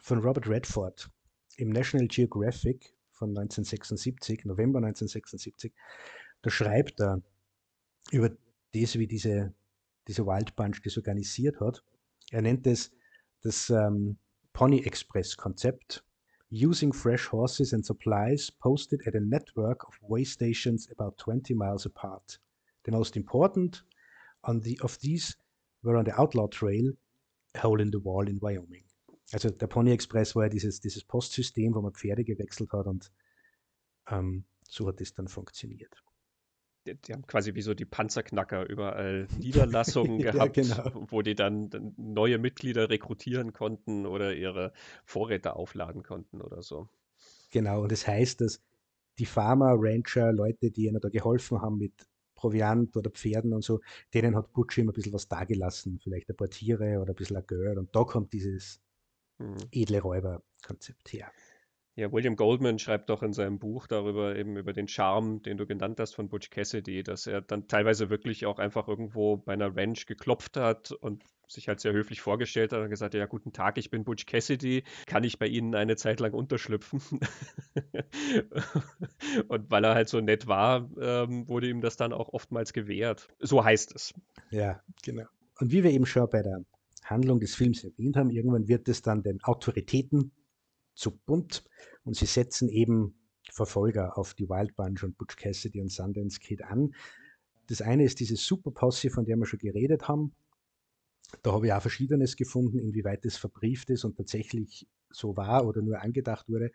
[0.00, 1.10] von Robert Redford
[1.56, 5.74] im National Geographic von 1976, November 1976.
[6.40, 7.22] Da schreibt er
[8.12, 8.30] über
[8.72, 9.54] das, wie diese,
[10.06, 11.84] diese Wild Bunch das organisiert hat.
[12.30, 12.90] Er nennt es
[13.42, 14.16] das ähm,
[14.54, 16.02] Pony Express Konzept.
[16.50, 21.84] Using fresh horses and supplies posted at a network of way stations about 20 miles
[21.84, 22.38] apart.
[22.84, 23.82] The most important
[24.62, 25.36] the, of these
[25.82, 26.92] were on the Outlaw Trail,
[27.54, 28.84] a hole in the wall in Wyoming.
[29.34, 33.12] Also der Pony Express war ja dieses, dieses Postsystem, wo man Pferde gewechselt hat und
[34.10, 36.02] ähm, so hat es dann funktioniert
[36.94, 41.06] die, die, haben quasi wie so die Panzerknacker überall Niederlassungen gehabt, ja, genau.
[41.10, 44.72] wo die dann, neue Mitglieder rekrutieren konnten oder ihre
[45.04, 46.88] Vorräte aufladen konnten oder so.
[47.50, 48.62] Genau, und das heißt, dass
[49.18, 51.92] die Farmer, Rancher, Leute, die ihnen da geholfen haben mit
[52.34, 53.80] Proviant oder Pferden und so,
[54.14, 57.36] denen hat Butch immer ein bisschen was dagelassen, vielleicht ein paar Tiere oder ein bisschen
[57.36, 58.80] ein Geld und da kommt dieses
[59.38, 59.56] hm.
[59.72, 61.32] edle Räuber-Konzept her.
[61.98, 65.66] Ja, William Goldman schreibt doch in seinem Buch darüber, eben über den Charme, den du
[65.66, 69.74] genannt hast von Butch Cassidy, dass er dann teilweise wirklich auch einfach irgendwo bei einer
[69.74, 73.78] Ranch geklopft hat und sich halt sehr höflich vorgestellt hat und gesagt, ja, guten Tag,
[73.78, 77.00] ich bin Butch Cassidy, kann ich bei Ihnen eine Zeit lang unterschlüpfen?
[79.48, 83.26] und weil er halt so nett war, ähm, wurde ihm das dann auch oftmals gewährt.
[83.40, 84.14] So heißt es.
[84.52, 85.24] Ja, genau.
[85.58, 86.64] Und wie wir eben schon bei der
[87.02, 90.30] Handlung des Films erwähnt haben, irgendwann wird es dann den Autoritäten
[90.98, 91.64] zu bunt
[92.04, 93.14] und sie setzen eben
[93.50, 96.94] Verfolger auf die Wild Bunch und Butch Cassidy und Sundance Kid an.
[97.68, 100.32] Das eine ist diese Super Posse, von der wir schon geredet haben.
[101.42, 105.82] Da habe ich auch Verschiedenes gefunden, inwieweit das verbrieft ist und tatsächlich so war oder
[105.82, 106.72] nur angedacht wurde.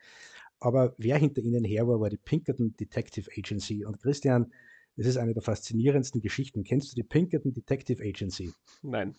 [0.59, 3.85] Aber wer hinter ihnen her war, war die Pinkerton Detective Agency.
[3.85, 4.53] Und Christian,
[4.95, 6.63] das ist eine der faszinierendsten Geschichten.
[6.63, 8.53] Kennst du die Pinkerton Detective Agency?
[8.81, 9.15] Nein.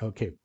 [0.00, 0.36] Okay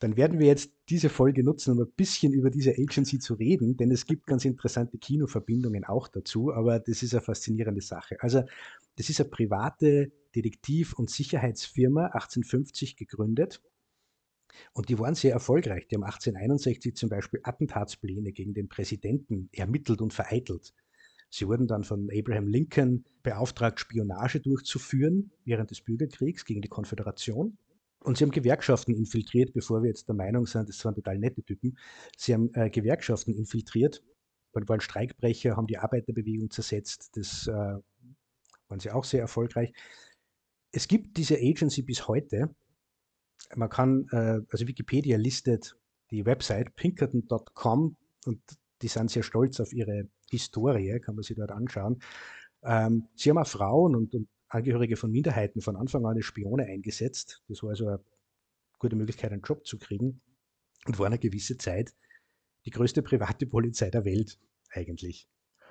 [0.00, 3.76] dann werden wir jetzt diese Folge nutzen, um ein bisschen über diese Agency zu reden,
[3.76, 8.16] denn es gibt ganz interessante Kinoverbindungen auch dazu, aber das ist eine faszinierende Sache.
[8.20, 8.42] Also,
[8.96, 13.62] das ist eine private Detektiv- und Sicherheitsfirma, 1850 gegründet.
[14.72, 15.86] Und die waren sehr erfolgreich.
[15.86, 20.74] Die haben 1861 zum Beispiel Attentatspläne gegen den Präsidenten ermittelt und vereitelt.
[21.28, 27.58] Sie wurden dann von Abraham Lincoln beauftragt, Spionage durchzuführen während des Bürgerkriegs gegen die Konföderation.
[28.02, 31.42] Und sie haben Gewerkschaften infiltriert, bevor wir jetzt der Meinung sind, das waren total nette
[31.42, 31.76] Typen.
[32.16, 34.02] Sie haben äh, Gewerkschaften infiltriert,
[34.52, 37.10] waren Streikbrecher, haben die Arbeiterbewegung zersetzt.
[37.16, 39.72] Das äh, waren sie auch sehr erfolgreich.
[40.72, 42.54] Es gibt diese Agency bis heute.
[43.54, 45.76] Man kann, äh, also Wikipedia listet
[46.10, 48.40] die Website pinkerton.com und
[48.82, 52.00] die sind sehr stolz auf ihre Historie, kann man sich dort anschauen.
[52.62, 56.64] Ähm, sie haben auch Frauen und, und Angehörige von Minderheiten von Anfang an als Spione
[56.64, 57.42] eingesetzt.
[57.48, 58.04] Das war also eine
[58.78, 60.20] gute Möglichkeit, einen Job zu kriegen
[60.86, 61.94] und war eine gewisse Zeit
[62.66, 64.38] die größte private Polizei der Welt
[64.70, 65.28] eigentlich.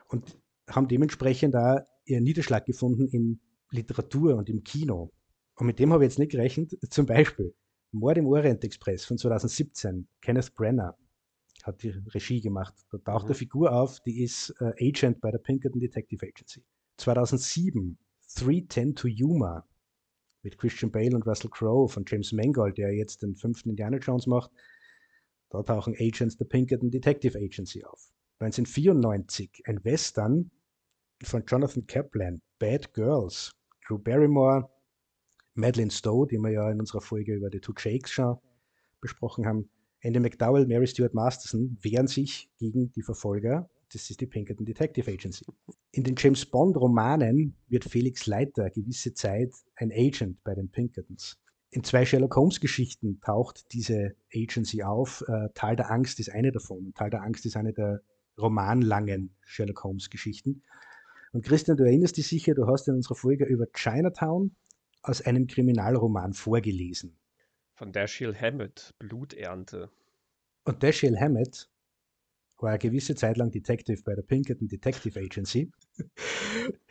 [0.07, 5.11] Und haben dementsprechend da ihren Niederschlag gefunden in Literatur und im Kino.
[5.55, 6.77] Und mit dem habe ich jetzt nicht gerechnet.
[6.89, 7.53] Zum Beispiel
[7.91, 10.07] Mord im Orient Express von 2017.
[10.21, 10.97] Kenneth Brenner
[11.63, 12.73] hat die Regie gemacht.
[12.91, 13.29] Da taucht mhm.
[13.29, 16.63] eine Figur auf, die ist äh, Agent bei der Pinkerton Detective Agency.
[16.97, 17.97] 2007
[18.35, 19.67] 310 to Yuma
[20.43, 24.27] mit Christian Bale und Russell Crowe von James Mangold, der jetzt den fünften Indiana Jones
[24.27, 24.51] macht.
[25.49, 28.11] Da tauchen Agents der Pinkerton Detective Agency auf.
[28.39, 30.51] 1994 ein Western
[31.23, 33.51] von Jonathan Kaplan, Bad Girls,
[33.85, 34.69] Drew Barrymore,
[35.55, 38.37] Madeleine Stowe, die wir ja in unserer Folge über die Two Jakes schon
[39.01, 39.69] besprochen haben,
[40.01, 45.09] Andy McDowell, Mary Stuart Masterson wehren sich gegen die Verfolger das ist die Pinkerton Detective
[45.11, 45.45] Agency.
[45.91, 51.37] In den James Bond-Romanen wird Felix Leiter gewisse Zeit ein Agent bei den Pinkertons.
[51.71, 55.23] In zwei Sherlock Holmes-Geschichten taucht diese Agency auf.
[55.27, 56.93] Äh, Tal der Angst ist eine davon.
[56.95, 58.01] Tal der Angst ist eine der
[58.39, 60.63] romanlangen Sherlock Holmes-Geschichten.
[61.31, 64.55] Und Christian, du erinnerst dich sicher, du hast in unserer Folge über Chinatown
[65.03, 67.17] aus einem Kriminalroman vorgelesen.
[67.75, 69.89] Von Dashiell Hammett, Bluternte.
[70.65, 71.69] Und Dashiell Hammett
[72.61, 75.71] war eine gewisse Zeit lang Detective bei der Pinkerton Detective Agency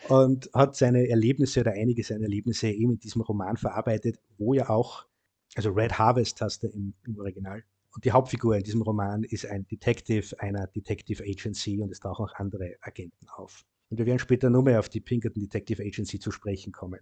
[0.08, 4.68] und hat seine Erlebnisse oder einige seiner Erlebnisse eben in diesem Roman verarbeitet, wo ja
[4.68, 5.06] auch,
[5.54, 7.62] also Red Harvest hast du im, im Original.
[7.94, 12.26] Und die Hauptfigur in diesem Roman ist ein Detective einer Detective Agency und es tauchen
[12.26, 13.64] auch andere Agenten auf.
[13.90, 17.00] Und wir werden später nur mehr auf die Pinkerton Detective Agency zu sprechen kommen.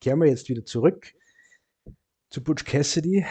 [0.00, 1.12] Kehren wir jetzt wieder zurück
[2.30, 3.24] zu Butch Cassidy,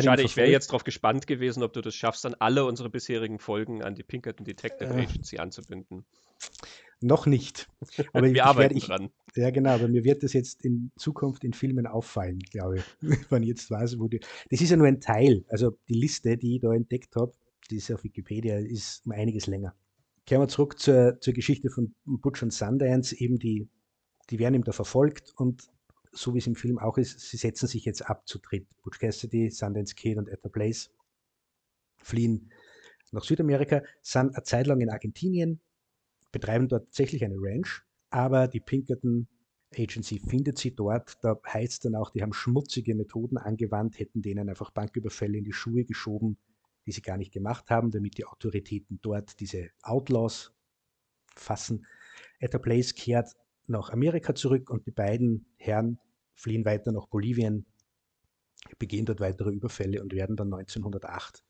[0.00, 3.38] Schade, ich wäre jetzt darauf gespannt gewesen, ob du das schaffst, dann alle unsere bisherigen
[3.38, 6.04] Folgen an die Pinkerton Detective äh, Agency anzubinden.
[7.00, 7.68] Noch nicht.
[8.12, 9.10] Aber wir arbeiten ich, dran.
[9.34, 12.84] Ja, genau, aber mir wird das jetzt in Zukunft in Filmen auffallen, glaube ich,
[13.30, 14.20] wenn ich jetzt weiß, wo die.
[14.50, 15.44] Das ist ja nur ein Teil.
[15.48, 17.32] Also die Liste, die ich da entdeckt habe,
[17.70, 19.74] die ist auf Wikipedia, ist um einiges länger.
[20.26, 23.16] Kehren wir zurück zur, zur Geschichte von Butch und Sundance.
[23.16, 23.68] Eben die,
[24.30, 25.70] die werden ihm da verfolgt und
[26.12, 28.66] so wie es im Film auch ist, sie setzen sich jetzt ab zu dritt.
[28.82, 30.90] Butch Cassidy, Sundance Kid und Etta Blaze
[31.98, 32.50] fliehen
[33.12, 35.60] nach Südamerika, sind eine Zeit lang in Argentinien,
[36.32, 39.26] betreiben dort tatsächlich eine Ranch, aber die Pinkerton
[39.76, 41.18] Agency findet sie dort.
[41.22, 45.52] Da heißt dann auch, die haben schmutzige Methoden angewandt, hätten denen einfach Banküberfälle in die
[45.52, 46.38] Schuhe geschoben,
[46.86, 50.52] die sie gar nicht gemacht haben, damit die Autoritäten dort diese Outlaws
[51.36, 51.86] fassen.
[52.40, 53.36] Etta Place kehrt
[53.70, 55.98] nach Amerika zurück und die beiden Herren
[56.34, 57.66] fliehen weiter nach Bolivien,
[58.78, 61.44] begehen dort weitere Überfälle und werden dann 1908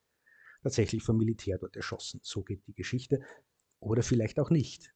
[0.62, 2.20] tatsächlich vom Militär dort erschossen.
[2.22, 3.20] So geht die Geschichte.
[3.80, 4.92] Oder vielleicht auch nicht.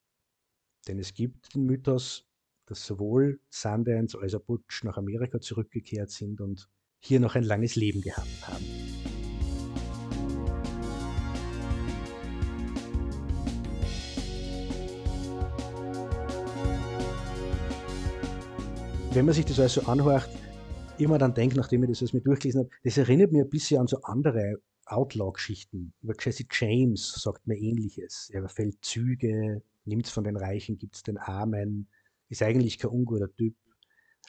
[0.86, 2.26] Denn es gibt den Mythos,
[2.66, 7.76] dass sowohl Sundance als auch Butch nach Amerika zurückgekehrt sind und hier noch ein langes
[7.76, 8.93] Leben gehabt haben.
[19.14, 20.28] Wenn man sich das also anhört,
[20.98, 23.80] immer dann denkt, nachdem ich das alles mir durchgelesen habe, das erinnert mir ein bisschen
[23.80, 25.92] an so andere Outlaw-Geschichten.
[26.02, 28.28] Über Jesse James sagt mir ähnliches.
[28.32, 31.86] Er fällt Züge, nimmt es von den Reichen, gibt es den Armen,
[32.28, 33.54] ist eigentlich kein unguter Typ.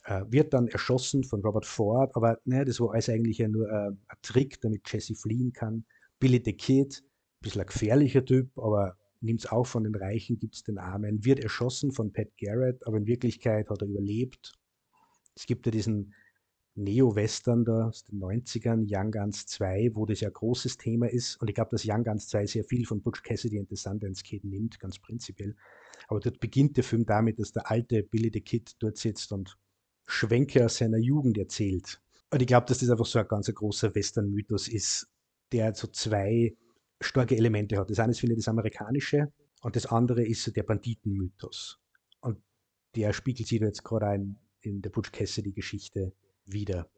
[0.04, 3.68] Äh, wird dann erschossen von Robert Ford, aber ne, das war alles eigentlich ja nur
[3.68, 5.84] äh, ein Trick, damit Jesse fliehen kann.
[6.20, 10.38] Billy the Kid, ein bisschen ein gefährlicher Typ, aber nimmt es auch von den Reichen,
[10.38, 14.54] gibt es den Armen, wird erschossen von Pat Garrett, aber in Wirklichkeit hat er überlebt.
[15.36, 16.14] Es gibt ja diesen
[16.76, 21.38] Neo-Western da aus den 90ern, Young Guns 2, wo das ja ein großes Thema ist.
[21.38, 24.24] Und ich glaube, dass Young Guns 2 sehr viel von Butch Cassidy und The Sundance
[24.24, 25.56] Kid nimmt, ganz prinzipiell.
[26.08, 29.58] Aber dort beginnt der Film damit, dass der alte Billy the Kid dort sitzt und
[30.06, 32.02] Schwenke aus seiner Jugend erzählt.
[32.32, 35.08] Und ich glaube, dass das einfach so ein ganz großer Western-Mythos ist,
[35.52, 36.56] der so zwei
[37.00, 37.90] starke Elemente hat.
[37.90, 41.80] Das eine ist, finde ich, das amerikanische und das andere ist so der Banditenmythos.
[42.20, 42.42] Und
[42.96, 46.14] der spiegelt sich jetzt gerade ein in der Butch Cassidy-Geschichte
[46.46, 46.90] wieder.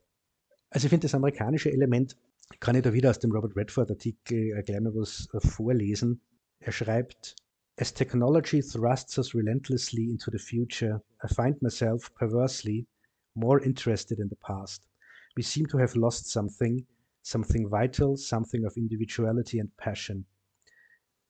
[0.69, 2.17] Also ich finde das amerikanische Element,
[2.59, 6.21] kann ich da wieder aus dem Robert Redford Artikel äh, gleich mal was äh, vorlesen.
[6.59, 7.35] Er schreibt,
[7.79, 12.87] As technology thrusts us relentlessly into the future, I find myself perversely
[13.35, 14.87] more interested in the past.
[15.35, 16.87] We seem to have lost something,
[17.21, 20.25] something vital, something of individuality and passion.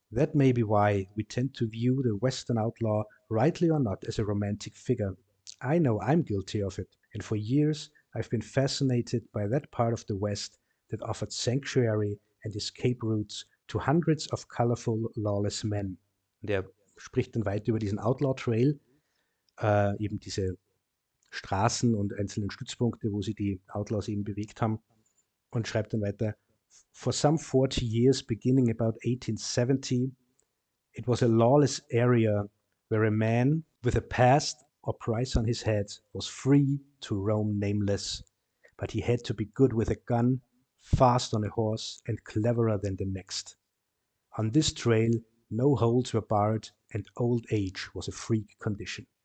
[0.10, 4.18] That may be why we tend to view the Western outlaw, rightly or not, as
[4.18, 5.18] a romantic figure.
[5.62, 9.94] I know I'm guilty of it, and for years I've been fascinated by that part
[9.94, 15.98] of the West that offered sanctuary and escape routes to hundreds of colorful, lawless men.
[16.42, 16.66] Der
[16.98, 18.80] spricht dann weiter über diesen Outlaw Trail,
[19.60, 20.58] äh, eben diese
[21.30, 24.80] Straßen und einzelnen Stützpunkte, wo sie die Outlaws eben bewegt haben,
[25.50, 26.36] und schreibt dann weiter:
[26.92, 30.12] For some 40 years, beginning about 1870,
[30.94, 32.50] it was a lawless area
[32.90, 37.60] where a man with a past or price on his head, was free to roam
[37.60, 38.24] nameless.
[38.78, 40.40] But he had to be good with a gun,
[40.82, 43.58] fast on a horse, and cleverer than the next.
[44.38, 45.12] On this trail,
[45.52, 49.06] no holes were barred, and old age was a freak condition.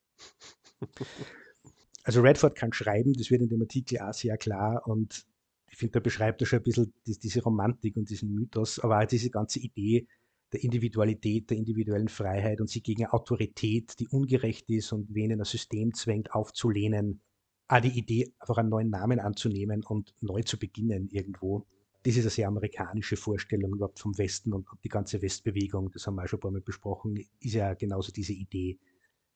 [2.04, 5.24] Also Redford kann schreiben, das wird in dem Artikel auch sehr klar und
[5.70, 9.06] ich finde, da beschreibt er schon ein bisschen diese Romantik und diesen Mythos, aber auch
[9.06, 10.08] diese ganze Idee,
[10.52, 15.40] der Individualität, der individuellen Freiheit und sie gegen Autorität, die ungerecht ist und wen in
[15.40, 17.20] ein System zwängt, aufzulehnen.
[17.68, 21.66] Auch die Idee, einfach einen neuen Namen anzunehmen und neu zu beginnen irgendwo.
[22.02, 26.16] Das ist eine sehr amerikanische Vorstellung überhaupt vom Westen und die ganze Westbewegung, das haben
[26.16, 28.78] wir auch schon ein paar Mal besprochen, ist ja genauso diese Idee.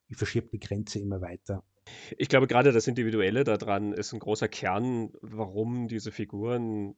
[0.08, 1.64] Ich verschiebe die Grenze immer weiter.
[2.18, 6.96] Ich glaube, gerade das Individuelle daran ist ein großer Kern, warum diese Figuren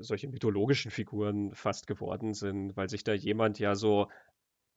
[0.00, 4.08] solche mythologischen Figuren fast geworden sind, weil sich da jemand ja so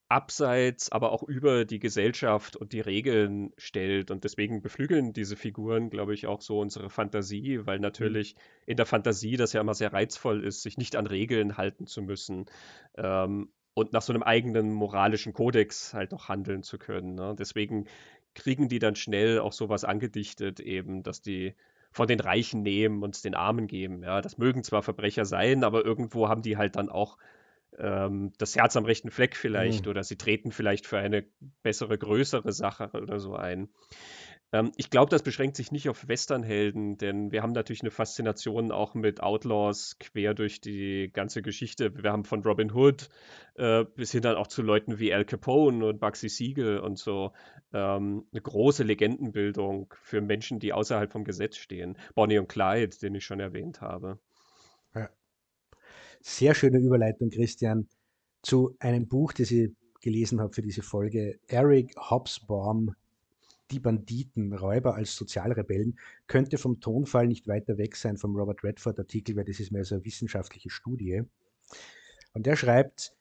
[0.10, 4.10] abseits, aber auch über die Gesellschaft und die Regeln stellt.
[4.10, 7.84] Und deswegen beflügeln diese Figuren, glaube ich, auch so unsere Fantasie, weil mhm.
[7.84, 11.88] natürlich in der Fantasie das ja immer sehr reizvoll ist, sich nicht an Regeln halten
[11.88, 12.46] zu müssen.
[12.96, 17.14] Ähm, und nach so einem eigenen moralischen Kodex halt auch handeln zu können.
[17.14, 17.36] Ne?
[17.38, 17.86] Deswegen
[18.34, 21.54] kriegen die dann schnell auch sowas angedichtet, eben, dass die
[21.98, 24.04] von den Reichen nehmen und es den Armen geben.
[24.04, 27.18] Ja, das mögen zwar Verbrecher sein, aber irgendwo haben die halt dann auch
[27.80, 29.90] ähm, das Herz am rechten Fleck vielleicht mhm.
[29.90, 31.26] oder sie treten vielleicht für eine
[31.64, 33.70] bessere, größere Sache oder so ein.
[34.54, 38.72] Ähm, ich glaube, das beschränkt sich nicht auf Westernhelden, denn wir haben natürlich eine Faszination
[38.72, 41.92] auch mit Outlaws quer durch die ganze Geschichte.
[42.02, 43.10] Wir haben von Robin Hood
[43.56, 47.34] äh, bis hin dann auch zu Leuten wie Al Capone und Bugsy Siegel und so
[47.74, 51.98] ähm, eine große Legendenbildung für Menschen, die außerhalb vom Gesetz stehen.
[52.16, 54.20] Bonnie und Clyde, den ich schon erwähnt habe.
[54.96, 55.10] Ja.
[56.22, 57.88] Sehr schöne Überleitung, Christian,
[58.44, 61.40] zu einem Buch, das ich gelesen habe für diese Folge.
[61.48, 62.96] Eric Hobsbawm,
[63.72, 69.36] die Banditen, Räuber als Sozialrebellen, könnte vom Tonfall nicht weiter weg sein vom Robert Redford-Artikel,
[69.36, 71.24] weil das ist mehr so eine wissenschaftliche Studie.
[72.34, 73.14] Und der schreibt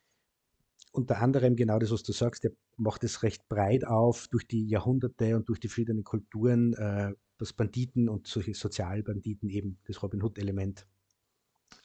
[0.92, 4.66] unter anderem genau das, was du sagst, der macht es recht breit auf durch die
[4.66, 10.22] Jahrhunderte und durch die verschiedenen Kulturen, äh, dass Banditen und solche Sozialbanditen eben das Robin
[10.22, 10.86] Hood-Element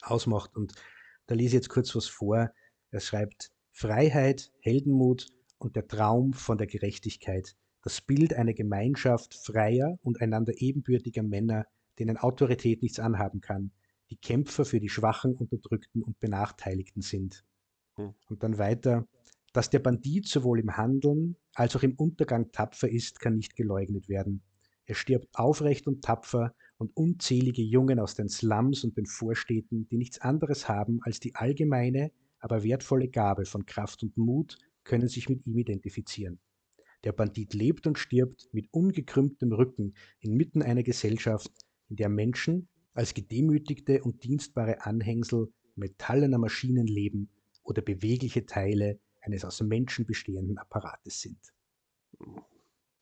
[0.00, 0.56] ausmacht.
[0.56, 0.74] Und
[1.26, 2.50] da lese ich jetzt kurz was vor.
[2.90, 5.26] Er schreibt, Freiheit, Heldenmut
[5.58, 11.66] und der Traum von der Gerechtigkeit das Bild einer Gemeinschaft freier und einander ebenbürtiger Männer,
[11.98, 13.72] denen Autorität nichts anhaben kann,
[14.10, 17.44] die Kämpfer für die Schwachen, Unterdrückten und Benachteiligten sind.
[17.96, 18.14] Hm.
[18.28, 19.06] Und dann weiter,
[19.52, 24.08] dass der Bandit sowohl im Handeln als auch im Untergang tapfer ist, kann nicht geleugnet
[24.08, 24.42] werden.
[24.86, 29.96] Er stirbt aufrecht und tapfer, und unzählige Jungen aus den Slums und den Vorstädten, die
[29.96, 35.28] nichts anderes haben als die allgemeine, aber wertvolle Gabe von Kraft und Mut, können sich
[35.28, 36.40] mit ihm identifizieren.
[37.04, 41.50] Der Bandit lebt und stirbt mit ungekrümmtem Rücken inmitten einer Gesellschaft,
[41.88, 47.30] in der Menschen als gedemütigte und dienstbare Anhängsel metallener Maschinen leben
[47.64, 51.38] oder bewegliche Teile eines aus Menschen bestehenden Apparates sind.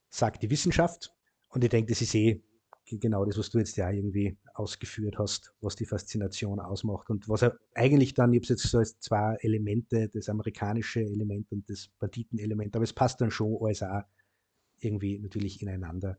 [0.08, 1.14] Sagt die Wissenschaft,
[1.50, 2.40] und ich denke, das ist eh
[2.86, 7.42] genau das, was du jetzt ja irgendwie ausgeführt hast, was die Faszination ausmacht und was
[7.42, 11.68] er eigentlich dann, ich habe es jetzt so als zwei Elemente, das amerikanische Element und
[11.68, 14.02] das Banditenelement, aber es passt dann schon alles auch
[14.80, 16.18] irgendwie natürlich ineinander.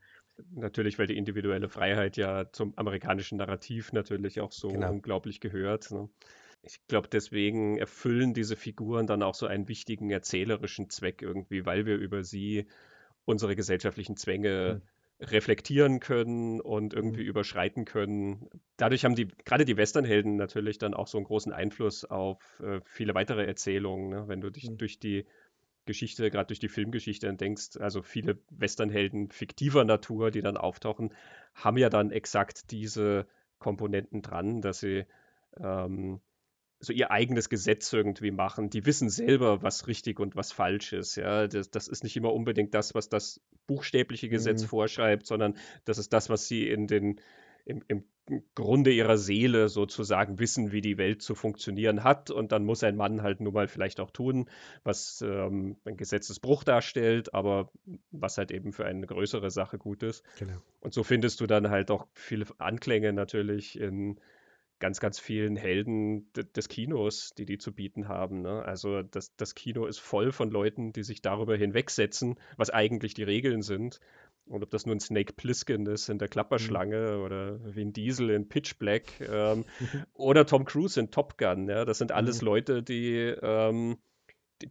[0.56, 4.92] Natürlich, weil die individuelle Freiheit ja zum amerikanischen Narrativ natürlich auch so genau.
[4.92, 5.92] unglaublich gehört.
[5.92, 6.10] Ne?
[6.64, 11.86] Ich glaube, deswegen erfüllen diese Figuren dann auch so einen wichtigen erzählerischen Zweck irgendwie, weil
[11.86, 12.68] wir über sie
[13.26, 17.30] unsere gesellschaftlichen Zwänge mhm reflektieren können und irgendwie mhm.
[17.30, 18.50] überschreiten können.
[18.78, 22.82] Dadurch haben die, gerade die Westernhelden natürlich dann auch so einen großen Einfluss auf äh,
[22.86, 24.10] viele weitere Erzählungen.
[24.10, 24.28] Ne?
[24.28, 24.78] Wenn du dich mhm.
[24.78, 25.26] durch die
[25.86, 31.14] Geschichte, gerade durch die Filmgeschichte denkst, also viele Westernhelden fiktiver Natur, die dann auftauchen,
[31.54, 33.28] haben ja dann exakt diese
[33.60, 35.06] Komponenten dran, dass sie
[35.60, 36.20] ähm,
[36.82, 38.70] so ihr eigenes Gesetz irgendwie machen.
[38.70, 41.16] Die wissen selber, was richtig und was falsch ist.
[41.16, 44.68] Ja, das, das ist nicht immer unbedingt das, was das buchstäbliche Gesetz mhm.
[44.68, 47.22] vorschreibt, sondern das ist das, was sie in den
[47.66, 48.04] im, im
[48.56, 52.32] Grunde ihrer Seele sozusagen wissen, wie die Welt zu funktionieren hat.
[52.32, 54.50] Und dann muss ein Mann halt nun mal vielleicht auch tun,
[54.84, 57.72] was ähm, ein Gesetzesbruch darstellt, aber
[58.12, 60.24] was halt eben für eine größere Sache gut ist.
[60.40, 60.62] Genau.
[60.80, 64.20] Und so findest du dann halt auch viele Anklänge natürlich in
[64.82, 68.42] ganz, ganz vielen Helden des Kinos, die die zu bieten haben.
[68.42, 68.64] Ne?
[68.66, 73.24] Also das, das Kino ist voll von Leuten, die sich darüber hinwegsetzen, was eigentlich die
[73.24, 74.02] Regeln sind.
[74.48, 77.24] Und ob das nun Snake Plissken ist in der Klapperschlange mhm.
[77.24, 79.66] oder Vin Diesel in Pitch Black ähm,
[80.14, 81.70] oder Tom Cruise in Top Gun.
[81.70, 81.86] Ja?
[81.86, 82.48] Das sind alles mhm.
[82.48, 84.00] Leute, die, ähm,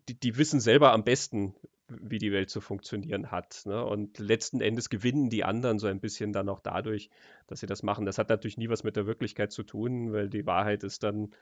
[0.08, 1.54] die, die wissen selber am besten,
[2.00, 3.62] wie die Welt zu funktionieren hat.
[3.66, 3.84] Ne?
[3.84, 7.10] Und letzten Endes gewinnen die anderen so ein bisschen dann auch dadurch,
[7.46, 8.06] dass sie das machen.
[8.06, 11.34] Das hat natürlich nie was mit der Wirklichkeit zu tun, weil die Wahrheit ist dann,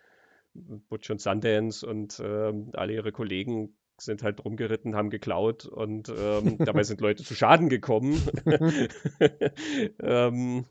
[0.55, 6.57] Butch und Sundance und ähm, alle ihre Kollegen sind halt rumgeritten, haben geklaut und ähm,
[6.59, 8.21] dabei sind Leute zu Schaden gekommen.
[10.01, 10.65] ähm,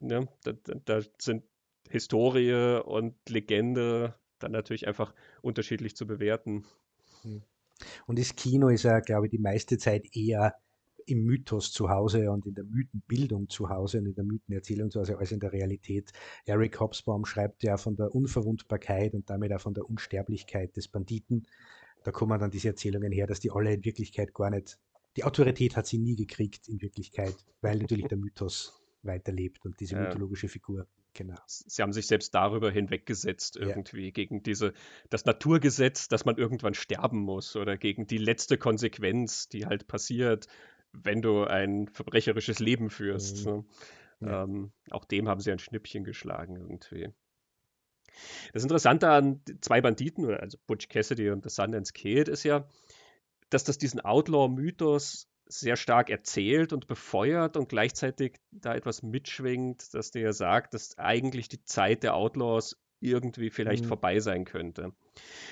[0.00, 0.52] ne, da,
[0.84, 1.44] da, sind
[1.88, 6.64] Historie und Legende dann natürlich einfach unterschiedlich zu bewerten.
[7.22, 7.42] Hm.
[8.06, 10.54] Und das Kino ist ja, glaube ich, die meiste Zeit eher
[11.06, 15.00] im Mythos zu Hause und in der Mythenbildung zu Hause und in der Mythenerzählung zu
[15.00, 16.12] Hause als in der Realität.
[16.44, 21.46] Eric Hobsbawm schreibt ja von der Unverwundbarkeit und damit auch von der Unsterblichkeit des Banditen.
[22.02, 24.78] Da kommen dann diese Erzählungen her, dass die alle in Wirklichkeit gar nicht,
[25.16, 29.96] die Autorität hat sie nie gekriegt in Wirklichkeit, weil natürlich der Mythos weiterlebt und diese
[29.96, 30.86] mythologische Figur.
[31.16, 31.40] Genau.
[31.46, 34.10] Sie haben sich selbst darüber hinweggesetzt, irgendwie, ja.
[34.10, 34.74] gegen diese,
[35.08, 40.46] das Naturgesetz, dass man irgendwann sterben muss oder gegen die letzte Konsequenz, die halt passiert,
[40.92, 43.46] wenn du ein verbrecherisches Leben führst.
[43.46, 43.52] Mhm.
[43.52, 43.64] Ne?
[44.20, 44.42] Ja.
[44.42, 47.08] Ähm, auch dem haben sie ein Schnippchen geschlagen irgendwie.
[48.52, 52.68] Das Interessante an zwei Banditen, also Butch Cassidy und The Sundance Kid, ist ja,
[53.48, 60.10] dass das diesen Outlaw-Mythos sehr stark erzählt und befeuert und gleichzeitig da etwas mitschwingt, dass
[60.10, 63.88] der sagt, dass eigentlich die Zeit der Outlaws irgendwie vielleicht mhm.
[63.88, 64.92] vorbei sein könnte.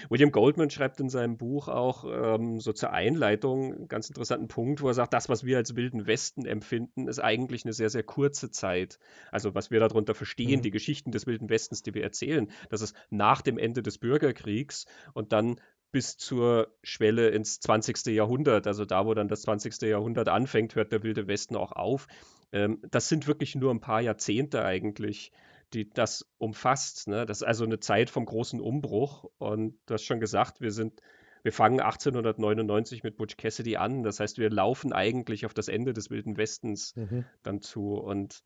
[0.08, 4.82] William Goldman schreibt in seinem Buch auch ähm, so zur Einleitung einen ganz interessanten Punkt,
[4.82, 8.02] wo er sagt, das, was wir als Wilden Westen empfinden, ist eigentlich eine sehr, sehr
[8.02, 8.98] kurze Zeit.
[9.30, 10.62] Also was wir darunter verstehen, mhm.
[10.62, 14.86] die Geschichten des Wilden Westens, die wir erzählen, das ist nach dem Ende des Bürgerkriegs
[15.12, 15.60] und dann
[15.94, 18.06] bis zur Schwelle ins 20.
[18.06, 19.80] Jahrhundert, also da, wo dann das 20.
[19.82, 22.08] Jahrhundert anfängt, hört der Wilde Westen auch auf.
[22.52, 25.32] Ähm, das sind wirklich nur ein paar Jahrzehnte eigentlich
[25.74, 27.08] die das umfasst.
[27.08, 27.26] Ne?
[27.26, 29.24] Das ist also eine Zeit vom großen Umbruch.
[29.38, 31.00] Und du hast schon gesagt, wir sind,
[31.42, 34.02] wir fangen 1899 mit Butch Cassidy an.
[34.02, 37.24] Das heißt, wir laufen eigentlich auf das Ende des Wilden Westens mhm.
[37.42, 37.94] dann zu.
[37.94, 38.42] Und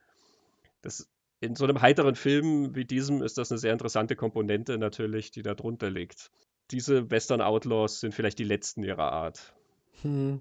[0.80, 1.08] das
[1.40, 5.42] in so einem heiteren Film wie diesem ist das eine sehr interessante Komponente natürlich, die
[5.42, 6.30] da drunter liegt.
[6.70, 9.54] Diese Western Outlaws sind vielleicht die letzten ihrer Art.
[10.02, 10.40] Hm.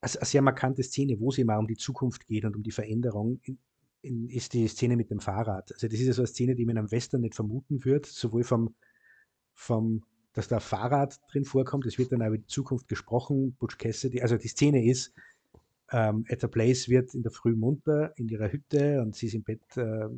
[0.00, 2.70] Also eine sehr markante Szene, wo es immer um die Zukunft geht und um die
[2.70, 3.40] Veränderung
[4.02, 5.72] in, ist die Szene mit dem Fahrrad.
[5.72, 8.44] Also das ist ja so eine Szene, die man am Western nicht vermuten wird, sowohl
[8.44, 8.74] vom,
[9.54, 14.20] vom dass da Fahrrad drin vorkommt, es wird dann über die Zukunft gesprochen, Butch Cassidy,
[14.20, 15.14] also die Szene ist,
[15.90, 19.44] ähm, Etta Place wird in der Früh munter in ihrer Hütte und sie ist im
[19.44, 20.08] Bett äh,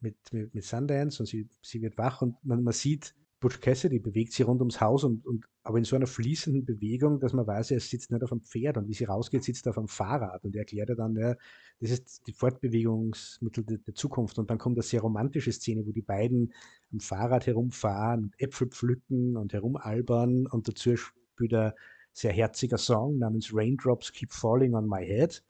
[0.00, 4.00] mit, mit, mit Sundance und sie, sie wird wach und man, man sieht Butch Cassidy
[4.00, 7.46] bewegt sich rund ums Haus und, und aber in so einer fließenden Bewegung, dass man
[7.46, 9.88] weiß, er sitzt nicht auf einem Pferd und wie sie rausgeht, sitzt er auf einem
[9.88, 11.36] Fahrrad und er erklärt ja dann, ja,
[11.80, 15.92] das ist die Fortbewegungsmittel der, der, Zukunft und dann kommt eine sehr romantische Szene, wo
[15.92, 16.52] die beiden
[16.92, 21.76] am Fahrrad herumfahren, Äpfel pflücken und herumalbern und dazu spielt er
[22.12, 25.44] sehr herziger Song namens Raindrops Keep Falling on My Head,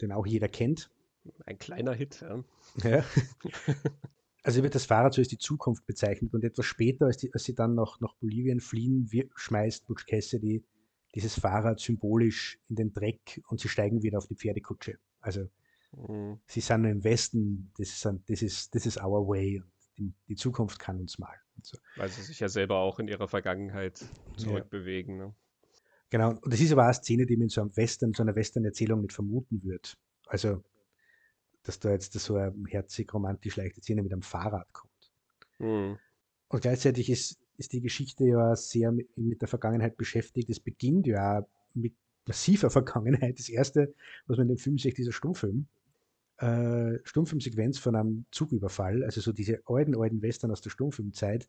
[0.00, 0.90] den auch jeder kennt.
[1.44, 2.44] Ein kleiner Hit, ja.
[2.88, 3.04] ja.
[4.44, 7.44] Also wird das Fahrrad so als die Zukunft bezeichnet und etwas später, als, die, als
[7.44, 10.62] sie dann nach, nach Bolivien fliehen, wir, schmeißt Butch Cassidy
[11.14, 14.98] dieses Fahrrad symbolisch in den Dreck und sie steigen wieder auf die Pferdekutsche.
[15.20, 15.48] Also
[15.92, 16.40] mhm.
[16.46, 19.62] sie sind im Westen, das ist, das ist, das ist our way.
[19.96, 21.36] Die, die Zukunft kann uns mal.
[21.62, 21.78] So.
[21.96, 24.04] Weil sie sich ja selber auch in ihrer Vergangenheit
[24.36, 25.18] zurückbewegen.
[25.18, 25.26] Ja.
[25.26, 25.34] Ne?
[26.10, 28.34] Genau, und das ist aber eine Szene, die man in so einem Western, so einer
[28.34, 29.96] Western-Erzählung nicht vermuten wird.
[30.26, 30.62] Also
[31.64, 35.12] dass da jetzt so eine herzig romantisch leichte Szene mit einem Fahrrad kommt.
[35.58, 35.98] Mhm.
[36.48, 40.50] Und gleichzeitig ist, ist die Geschichte ja sehr mit, mit der Vergangenheit beschäftigt.
[40.50, 41.94] Es beginnt ja mit
[42.26, 43.38] massiver Vergangenheit.
[43.38, 43.94] Das erste,
[44.26, 45.66] was man in dem Film sieht, dieser Stummfilm.
[46.38, 51.48] Äh, Stummfilmsequenz von einem Zugüberfall, also so diese alten, alten Western aus der Stummfilmzeit.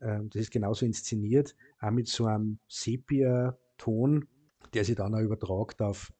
[0.00, 4.26] Äh, das ist genauso inszeniert, auch mit so einem Sepia-Ton,
[4.74, 6.12] der sich dann auch übertragt auf,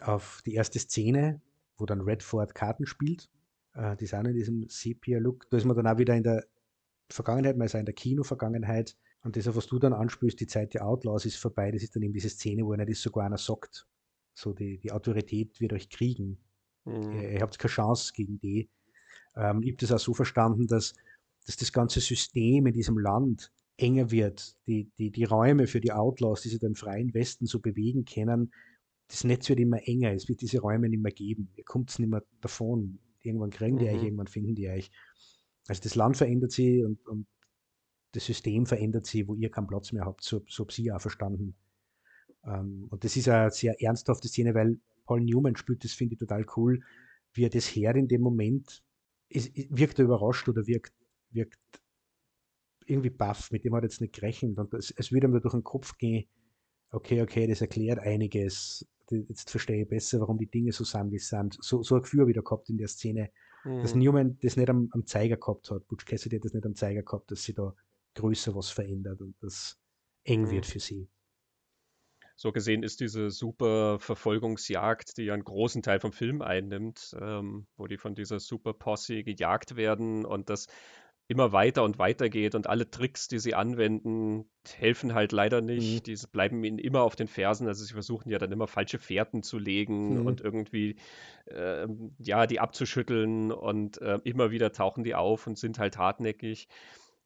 [0.00, 1.40] auf die erste Szene,
[1.76, 3.28] wo dann Redford Karten spielt.
[3.74, 5.48] Äh, die sind in diesem Sepia-Look.
[5.50, 6.44] Da ist man dann auch wieder in der
[7.10, 8.96] Vergangenheit, man ist auch in der Kino-Vergangenheit.
[9.22, 11.70] Und das, was du dann anspielst, die Zeit der Outlaws ist vorbei.
[11.70, 13.86] Das ist dann eben diese Szene, wo einer das sogar einer sagt.
[14.34, 16.38] So, die, die Autorität wird euch kriegen.
[16.84, 17.12] Mhm.
[17.12, 18.68] Ihr, ihr, habt keine Chance gegen die.
[19.34, 20.94] Ähm, ich habe das auch so verstanden, dass,
[21.44, 24.56] dass das ganze System in diesem Land enger wird.
[24.66, 28.04] Die, die, die Räume für die Outlaws, die sich da im freien Westen so bewegen
[28.04, 28.52] können,
[29.08, 31.50] das Netz wird immer enger, es wird diese Räume nicht mehr geben.
[31.56, 32.98] Ihr kommt nicht mehr davon.
[33.20, 33.90] Irgendwann kriegen die mhm.
[33.90, 34.90] euch, irgendwann finden die euch.
[35.68, 37.26] Also das Land verändert sich und, und
[38.12, 40.22] das System verändert sich, wo ihr keinen Platz mehr habt.
[40.22, 41.54] So, so habe sie auch verstanden.
[42.44, 46.18] Ähm, und das ist eine sehr ernsthafte Szene, weil Paul Newman spielt, das finde ich
[46.18, 46.80] total cool,
[47.34, 48.82] wie er das hört in dem Moment.
[49.28, 50.94] Ist, wirkt er überrascht oder wirkt,
[51.30, 51.58] wirkt
[52.86, 54.58] irgendwie baff, mit dem hat er jetzt nicht gerechnet.
[54.58, 56.26] Und es, es würde ihm da durch den Kopf gehen,
[56.90, 61.18] okay, okay, das erklärt einiges jetzt verstehe ich besser, warum die Dinge so sind, wie
[61.18, 61.58] sie sind.
[61.60, 63.30] So, so ein Gefühl wieder gehabt in der Szene,
[63.64, 63.82] mhm.
[63.82, 65.86] dass Newman das nicht am, am, Zeiger gehabt hat.
[65.88, 67.74] Butch Cassidy hat das nicht am Zeiger gehabt, dass sie da
[68.14, 69.78] größer was verändert und das
[70.24, 70.50] eng mhm.
[70.50, 71.08] wird für sie.
[72.38, 77.66] So gesehen ist diese super Verfolgungsjagd, die ja einen großen Teil vom Film einnimmt, ähm,
[77.78, 80.66] wo die von dieser Super Posse gejagt werden und das
[81.28, 84.44] immer weiter und weiter geht und alle Tricks, die sie anwenden,
[84.76, 86.06] helfen halt leider nicht.
[86.06, 86.14] Mhm.
[86.14, 87.66] Die bleiben ihnen immer auf den Fersen.
[87.66, 90.26] Also sie versuchen ja dann immer falsche Fährten zu legen mhm.
[90.26, 90.96] und irgendwie
[91.46, 96.68] äh, ja die abzuschütteln und äh, immer wieder tauchen die auf und sind halt hartnäckig.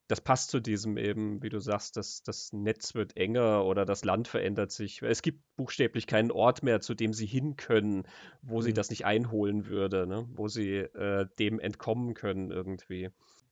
[0.08, 4.04] Das passt zu diesem eben, wie du sagst, dass das Netz wird enger oder das
[4.04, 5.02] Land verändert sich.
[5.02, 8.04] Es gibt buchstäblich keinen Ort mehr, zu dem sie hin können,
[8.42, 8.62] wo mhm.
[8.62, 10.26] sie das nicht einholen würde, ne?
[10.32, 13.10] wo sie äh, dem entkommen können irgendwie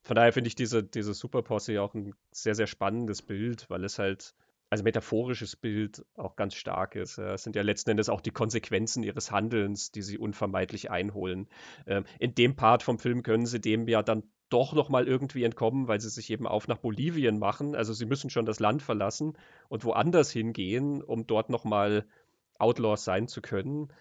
[0.09, 3.85] von daher finde ich diese, diese Super Posse auch ein sehr, sehr spannendes Bild, weil
[3.85, 4.35] es halt,
[4.71, 7.19] also metaphorisches Bild auch ganz stark ist.
[7.19, 11.47] Es sind ja letzten Endes auch die Konsequenzen ihres Handelns, die sie unvermeidlich einholen.
[11.87, 15.89] Ähm, in dem Part vom Film können sie dem ja dann doch nochmal irgendwie entkommen,
[15.89, 17.75] weil sie sich eben auf nach Bolivien machen.
[17.75, 19.37] Also sie müssen schon das Land verlassen
[19.69, 22.07] und woanders hingehen, um dort nochmal
[22.59, 23.93] Outlaws sein zu können.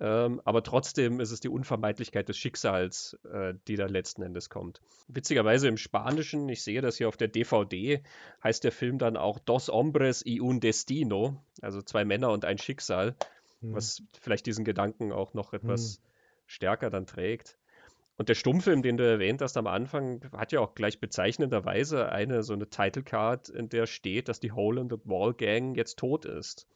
[0.00, 4.80] Ähm, aber trotzdem ist es die Unvermeidlichkeit des Schicksals, äh, die da letzten Endes kommt.
[5.08, 8.02] Witzigerweise im Spanischen, ich sehe das hier auf der DVD,
[8.42, 12.56] heißt der Film dann auch Dos Hombres y un Destino, also zwei Männer und ein
[12.56, 13.14] Schicksal,
[13.60, 13.74] hm.
[13.74, 16.02] was vielleicht diesen Gedanken auch noch etwas hm.
[16.46, 17.58] stärker dann trägt.
[18.16, 22.42] Und der Stummfilm, den du erwähnt hast am Anfang, hat ja auch gleich bezeichnenderweise eine
[22.42, 25.98] so eine Title Card, in der steht, dass die Hole in the Wall Gang jetzt
[25.98, 26.66] tot ist.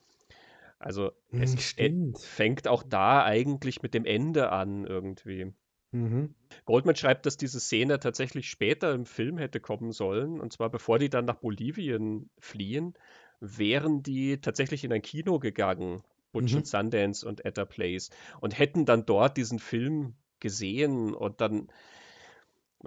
[0.85, 2.18] Also es Stimmt.
[2.18, 5.55] fängt auch da eigentlich mit dem Ende an irgendwie.
[5.93, 6.35] Mhm.
[6.66, 10.99] Goldman schreibt, dass diese Szene tatsächlich später im Film hätte kommen sollen, und zwar bevor
[10.99, 12.93] die dann nach Bolivien fliehen,
[13.41, 16.64] wären die tatsächlich in ein Kino gegangen, Butch mhm.
[16.66, 18.11] Sundance und Etta Place,
[18.43, 21.68] und hätten dann dort diesen Film gesehen und dann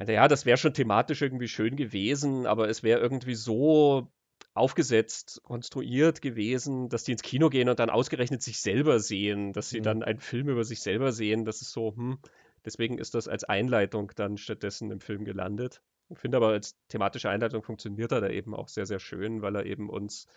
[0.08, 4.12] ja, das wäre schon thematisch irgendwie schön gewesen, aber es wäre irgendwie so
[4.58, 9.70] aufgesetzt, konstruiert gewesen, dass die ins Kino gehen und dann ausgerechnet sich selber sehen, dass
[9.70, 9.84] sie mhm.
[9.84, 11.46] dann einen Film über sich selber sehen.
[11.46, 12.20] Das ist so, hm,
[12.66, 15.82] deswegen ist das als Einleitung dann stattdessen im Film gelandet.
[16.10, 19.56] Ich finde aber als thematische Einleitung funktioniert er da eben auch sehr, sehr schön, weil
[19.56, 20.28] er eben uns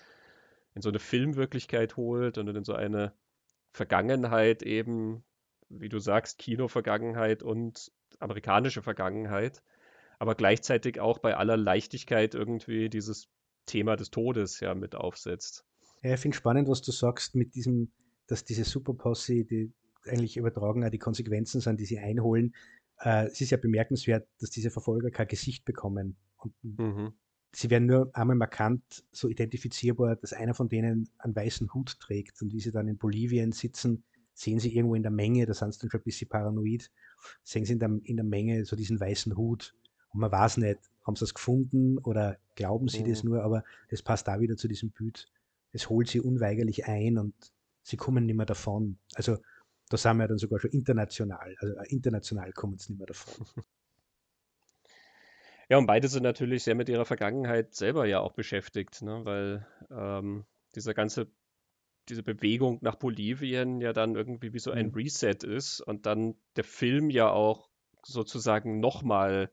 [0.74, 3.12] in so eine Filmwirklichkeit holt und in so eine
[3.72, 5.24] Vergangenheit eben,
[5.68, 9.62] wie du sagst, Kino-Vergangenheit und amerikanische Vergangenheit,
[10.18, 13.28] aber gleichzeitig auch bei aller Leichtigkeit irgendwie dieses
[13.70, 15.64] Thema des Todes ja mit aufsetzt.
[16.02, 17.92] Ja, ich finde spannend, was du sagst mit diesem,
[18.26, 19.72] dass diese Superposse, die
[20.06, 22.54] eigentlich übertragen auch die Konsequenzen sind, die sie einholen.
[22.98, 26.16] Äh, es ist ja bemerkenswert, dass diese Verfolger kein Gesicht bekommen.
[26.38, 27.12] Und mhm.
[27.52, 32.40] Sie werden nur einmal markant so identifizierbar, dass einer von denen einen weißen Hut trägt.
[32.42, 35.74] Und wie sie dann in Bolivien sitzen, sehen sie irgendwo in der Menge, da sind
[35.74, 36.90] sie dann schon ein bisschen paranoid,
[37.42, 39.74] sehen sie in der, in der Menge so diesen weißen Hut.
[40.12, 40.78] Und man weiß nicht,
[41.10, 43.08] haben sie das gefunden oder glauben sie mhm.
[43.08, 45.26] das nur, aber das passt da wieder zu diesem Bild.
[45.72, 47.34] Es holt sie unweigerlich ein und
[47.82, 48.98] sie kommen nicht mehr davon.
[49.14, 49.38] Also
[49.88, 53.46] da sind wir dann sogar schon international, also äh, international kommen sie nicht mehr davon.
[55.70, 59.24] Ja, und beide sind natürlich sehr mit ihrer Vergangenheit selber ja auch beschäftigt, ne?
[59.24, 60.44] weil ähm,
[60.74, 61.30] dieser ganze,
[62.08, 64.94] diese Bewegung nach Bolivien ja dann irgendwie wie so ein mhm.
[64.94, 67.70] Reset ist und dann der Film ja auch
[68.02, 69.48] sozusagen nochmal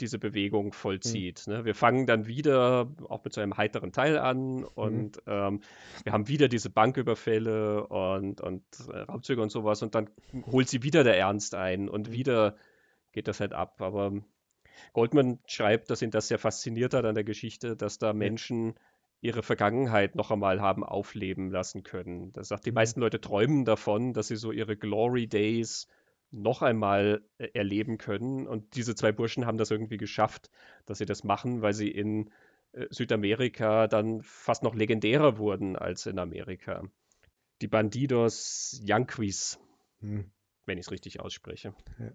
[0.00, 1.46] diese Bewegung vollzieht.
[1.46, 1.52] Mhm.
[1.52, 1.64] Ne?
[1.64, 5.32] Wir fangen dann wieder auch mit so einem heiteren Teil an und mhm.
[5.32, 5.60] ähm,
[6.04, 10.10] wir haben wieder diese Banküberfälle und, und äh, Raubzüge und sowas und dann
[10.50, 12.12] holt sie wieder der Ernst ein und mhm.
[12.12, 12.56] wieder
[13.12, 13.80] geht das halt ab.
[13.80, 14.12] Aber
[14.92, 18.74] Goldman schreibt, dass ihn das sehr fasziniert hat an der Geschichte, dass da Menschen
[19.20, 22.32] ihre Vergangenheit noch einmal haben aufleben lassen können.
[22.32, 22.76] Das sagt, die mhm.
[22.76, 25.88] meisten Leute träumen davon, dass sie so ihre Glory Days
[26.36, 28.46] noch einmal äh, erleben können.
[28.46, 30.50] Und diese zwei Burschen haben das irgendwie geschafft,
[30.84, 32.30] dass sie das machen, weil sie in
[32.72, 36.84] äh, Südamerika dann fast noch legendärer wurden als in Amerika.
[37.62, 39.58] Die Bandidos Yankees,
[40.00, 40.30] hm.
[40.66, 41.74] wenn ich es richtig ausspreche.
[41.98, 42.12] Ja.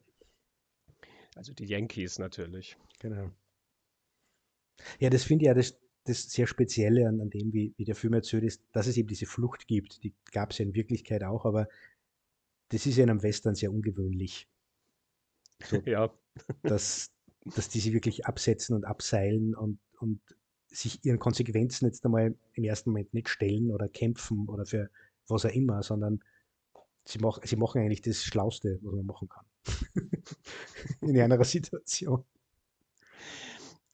[1.36, 2.78] Also die Yankees natürlich.
[3.00, 3.32] Genau.
[5.00, 7.96] Ja, das finde ich ja das, das sehr Spezielle an, an dem, wie, wie der
[7.96, 10.04] Film erzählt ist, dass es eben diese Flucht gibt.
[10.04, 11.68] Die gab es ja in Wirklichkeit auch, aber
[12.72, 14.48] das ist ja in einem Western sehr ungewöhnlich.
[15.66, 16.12] So, ja.
[16.64, 17.12] dass,
[17.46, 20.22] dass die sich wirklich absetzen und abseilen und, und
[20.68, 24.90] sich ihren Konsequenzen jetzt einmal im ersten Moment nicht stellen oder kämpfen oder für
[25.28, 26.24] was auch immer, sondern
[27.06, 29.46] sie, mach, sie machen eigentlich das Schlauste, was man machen kann.
[31.02, 32.24] in einer Situation.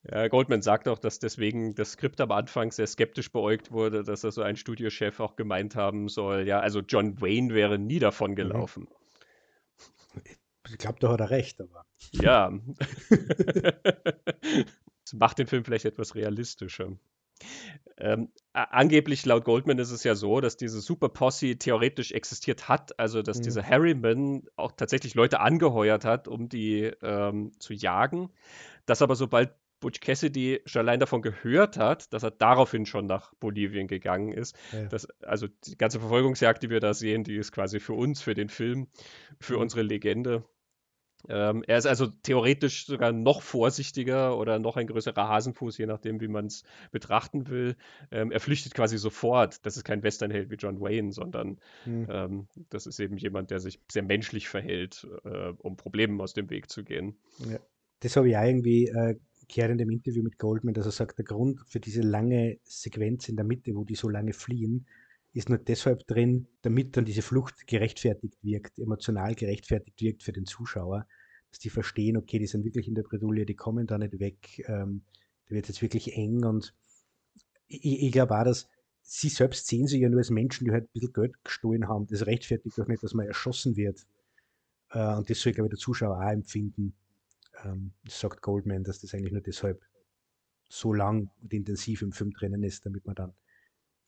[0.10, 4.24] Ja, Goldman sagt auch, dass deswegen das Skript am Anfang sehr skeptisch beäugt wurde, dass
[4.24, 8.36] also ein Studiochef auch gemeint haben soll, ja, also John Wayne wäre nie davon mhm.
[8.36, 8.88] gelaufen.
[10.70, 11.86] Ich glaube, da hat er recht, aber.
[12.12, 12.52] Ja.
[13.10, 16.98] das macht den Film vielleicht etwas realistischer.
[17.98, 23.00] Ähm, angeblich laut Goldman ist es ja so, dass diese Super Posse theoretisch existiert hat,
[23.00, 23.44] also dass mhm.
[23.44, 28.30] dieser Harriman auch tatsächlich Leute angeheuert hat, um die ähm, zu jagen,
[28.86, 33.34] dass aber sobald Butch Cassidy schon allein davon gehört hat, dass er daraufhin schon nach
[33.36, 34.56] Bolivien gegangen ist.
[34.72, 34.86] Ja.
[34.86, 38.34] Das, also die ganze Verfolgungsjagd, die wir da sehen, die ist quasi für uns, für
[38.34, 38.88] den Film,
[39.40, 39.62] für mhm.
[39.62, 40.44] unsere Legende.
[41.30, 46.22] Ähm, er ist also theoretisch sogar noch vorsichtiger oder noch ein größerer Hasenfuß, je nachdem,
[46.22, 47.76] wie man es betrachten will.
[48.12, 49.66] Ähm, er flüchtet quasi sofort.
[49.66, 52.08] Das ist kein Westernheld wie John Wayne, sondern mhm.
[52.10, 56.50] ähm, das ist eben jemand, der sich sehr menschlich verhält, äh, um Problemen aus dem
[56.50, 57.18] Weg zu gehen.
[57.40, 57.60] Ja.
[58.00, 59.16] Das habe ich auch irgendwie äh,
[59.48, 63.30] Kerr in dem Interview mit Goldman, dass er sagt, der Grund für diese lange Sequenz
[63.30, 64.86] in der Mitte, wo die so lange fliehen,
[65.34, 70.46] ist nur deshalb drin, damit dann diese Flucht gerechtfertigt wirkt, emotional gerechtfertigt wirkt für den
[70.46, 71.08] Zuschauer,
[71.50, 74.64] dass die verstehen, okay, die sind wirklich in der Bredouille, die kommen da nicht weg,
[74.68, 75.04] ähm,
[75.48, 76.74] da wird jetzt wirklich eng und
[77.68, 78.68] ich, ich glaube auch, dass
[79.02, 82.08] sie selbst sehen sich ja nur als Menschen, die halt ein bisschen Geld gestohlen haben.
[82.08, 84.06] Das rechtfertigt doch nicht, dass man erschossen wird.
[84.90, 86.94] Äh, und das soll, glaube ich, der Zuschauer auch empfinden.
[87.64, 89.84] Ähm, sagt Goldman, dass das eigentlich nur deshalb
[90.70, 93.34] so lang und intensiv im Film drinnen ist, damit man dann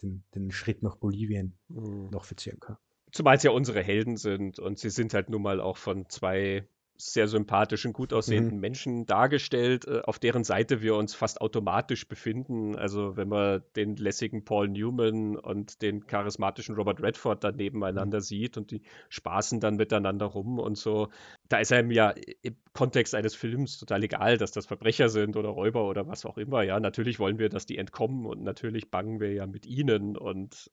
[0.02, 2.10] den, den Schritt nach Bolivien mhm.
[2.10, 2.78] noch verzieren kann.
[3.12, 6.68] Zumal es ja unsere Helden sind und sie sind halt nun mal auch von zwei
[7.02, 8.62] sehr sympathischen, gut aussehenden mhm.
[8.62, 12.76] Menschen dargestellt, äh, auf deren Seite wir uns fast automatisch befinden.
[12.76, 18.24] Also wenn man den lässigen Paul Newman und den charismatischen Robert Redford da nebeneinander mhm.
[18.24, 21.08] sieht und die spaßen dann miteinander rum und so,
[21.48, 25.50] da ist einem ja im Kontext eines Films total egal, dass das Verbrecher sind oder
[25.50, 26.64] Räuber oder was auch immer.
[26.64, 30.70] Ja, natürlich wollen wir, dass die entkommen und natürlich bangen wir ja mit ihnen und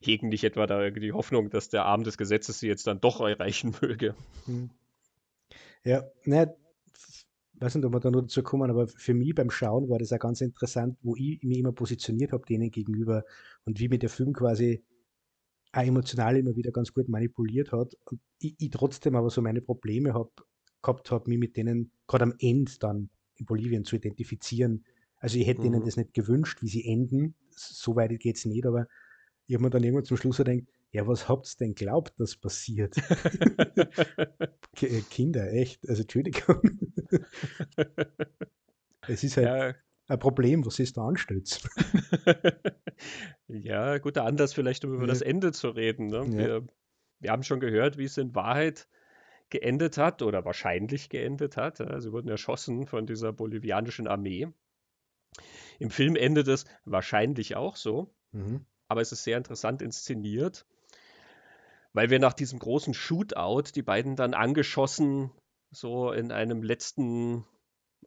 [0.00, 3.20] hegen nicht etwa da die Hoffnung, dass der Arm des Gesetzes sie jetzt dann doch
[3.20, 4.14] erreichen möge.
[4.46, 4.70] Mhm.
[5.84, 6.54] Ja, ne,
[7.60, 10.12] weiß nicht, ob wir da noch dazu kommen, aber für mich beim Schauen war das
[10.12, 13.24] auch ganz interessant, wo ich mich immer positioniert habe denen gegenüber
[13.64, 14.82] und wie mir der Film quasi
[15.72, 19.60] auch emotional immer wieder ganz gut manipuliert hat und ich, ich trotzdem aber so meine
[19.60, 20.30] Probleme hab,
[20.82, 24.84] gehabt habe, mich mit denen gerade am Ende dann in Bolivien zu identifizieren.
[25.18, 25.66] Also ich hätte mhm.
[25.66, 28.86] ihnen das nicht gewünscht, wie sie enden, so weit geht es nicht, aber
[29.46, 30.60] ich habe mir dann irgendwann zum Schluss gedacht,
[30.92, 32.96] ja, was habt ihr denn glaubt, dass passiert?
[34.82, 36.62] Äh, Kinder, echt, also Entschuldigung.
[39.06, 39.74] es ist halt ja.
[40.06, 41.60] ein Problem, was ist da anstellt.
[43.48, 45.08] ja, guter Anlass vielleicht, um über ja.
[45.08, 46.06] das Ende zu reden.
[46.06, 46.18] Ne?
[46.18, 46.30] Ja.
[46.30, 46.66] Wir,
[47.18, 48.88] wir haben schon gehört, wie es in Wahrheit
[49.50, 51.76] geendet hat oder wahrscheinlich geendet hat.
[51.76, 54.48] Sie wurden erschossen von dieser bolivianischen Armee.
[55.78, 58.64] Im Film endet es wahrscheinlich auch so, mhm.
[58.88, 60.64] aber es ist sehr interessant inszeniert
[61.92, 65.30] weil wir nach diesem großen Shootout die beiden dann angeschossen
[65.70, 67.44] so in einem letzten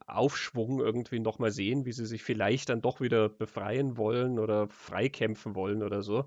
[0.08, 5.56] Aufschwung irgendwie nochmal sehen, wie sie sich vielleicht dann doch wieder befreien wollen oder freikämpfen
[5.56, 6.26] wollen oder so.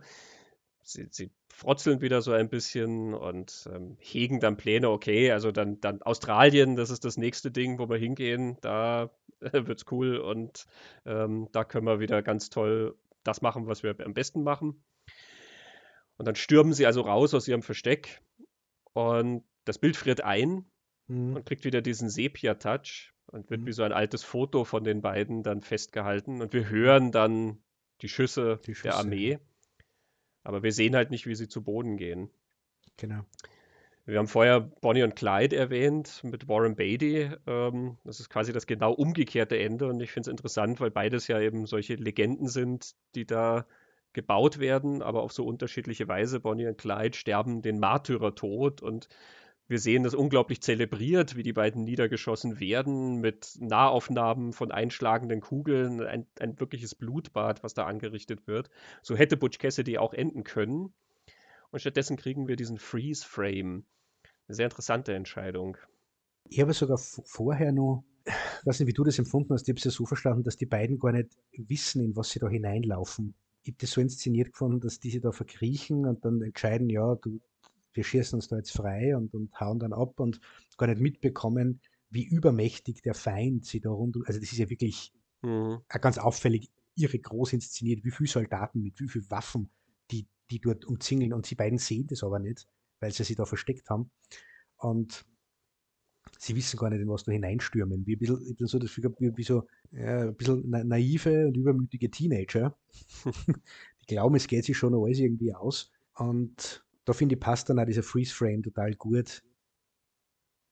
[0.83, 5.81] Sie, sie frotzeln wieder so ein bisschen und ähm, hegen dann Pläne, okay, also dann,
[5.81, 10.67] dann Australien, das ist das nächste Ding, wo wir hingehen, da äh, wird's cool und
[11.05, 14.81] ähm, da können wir wieder ganz toll das machen, was wir am besten machen.
[16.19, 18.23] Und dann stürmen sie also raus aus ihrem Versteck
[18.93, 20.65] und das Bild friert ein
[21.09, 21.37] mhm.
[21.37, 23.67] und kriegt wieder diesen Sepia-Touch und wird mhm.
[23.67, 26.41] wie so ein altes Foto von den beiden dann festgehalten.
[26.41, 27.59] Und wir hören dann
[28.01, 29.39] die Schüsse, die Schüsse der Armee.
[30.45, 32.31] Aber wir sehen halt nicht, wie sie zu Boden gehen.
[32.97, 33.25] Genau.
[34.07, 37.29] Wir haben vorher Bonnie und Clyde erwähnt mit Warren Beatty.
[37.49, 41.27] Ähm, das ist quasi das genau umgekehrte Ende und ich finde es interessant, weil beides
[41.27, 43.67] ja eben solche Legenden sind, die da
[44.17, 46.41] gebaut werden, aber auf so unterschiedliche Weise.
[46.41, 49.09] Bonnie und Clyde sterben den Märtyrertod und
[49.69, 56.01] wir sehen das unglaublich zelebriert, wie die beiden niedergeschossen werden, mit Nahaufnahmen von einschlagenden Kugeln,
[56.03, 58.71] ein, ein wirkliches Blutbad, was da angerichtet wird.
[59.03, 60.95] So hätte Butch Cassidy auch enden können.
[61.71, 63.85] Und stattdessen kriegen wir diesen Freeze-Frame.
[64.49, 65.77] Eine sehr interessante Entscheidung.
[66.49, 69.79] Ich habe sogar vorher noch, ich weiß nicht, wie du das empfunden hast, ich habe
[69.79, 73.35] es ja so verstanden, dass die beiden gar nicht wissen, in was sie da hineinlaufen
[73.67, 77.41] ich habe das so inszeniert gefunden, dass diese da verkriechen und dann entscheiden, ja, du,
[77.95, 80.41] wir schießen uns da jetzt frei und, und hauen dann ab und
[80.79, 84.17] gar nicht mitbekommen, wie übermächtig der Feind sie da rund.
[84.25, 85.13] Also das ist ja wirklich
[85.43, 85.79] mhm.
[85.89, 89.69] ganz auffällig irre groß inszeniert, wie viele Soldaten mit wie vielen Waffen
[90.13, 92.69] die, die dort umzingeln und sie beiden sehen das aber nicht,
[93.01, 94.13] weil sie sich da versteckt haben.
[94.77, 95.27] Und
[96.39, 98.07] sie wissen gar nicht, in was da hineinstürmen.
[98.07, 101.47] Wie ein bisschen, ich bin so das Gefühl, wie, wie so ja, ein bisschen naive
[101.47, 102.77] und übermütige Teenager.
[104.01, 105.91] die glauben, es geht sich schon alles irgendwie aus.
[106.15, 109.43] Und da finde ich, passt dann auch dieser Freeze-Frame total gut,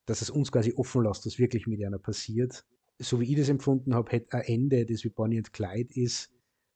[0.06, 2.64] dass es uns quasi offen lässt, was wirklich mit einer passiert.
[2.98, 6.30] So wie ich das empfunden habe, hätte ein Ende, das wie Bonnie und Clyde ist,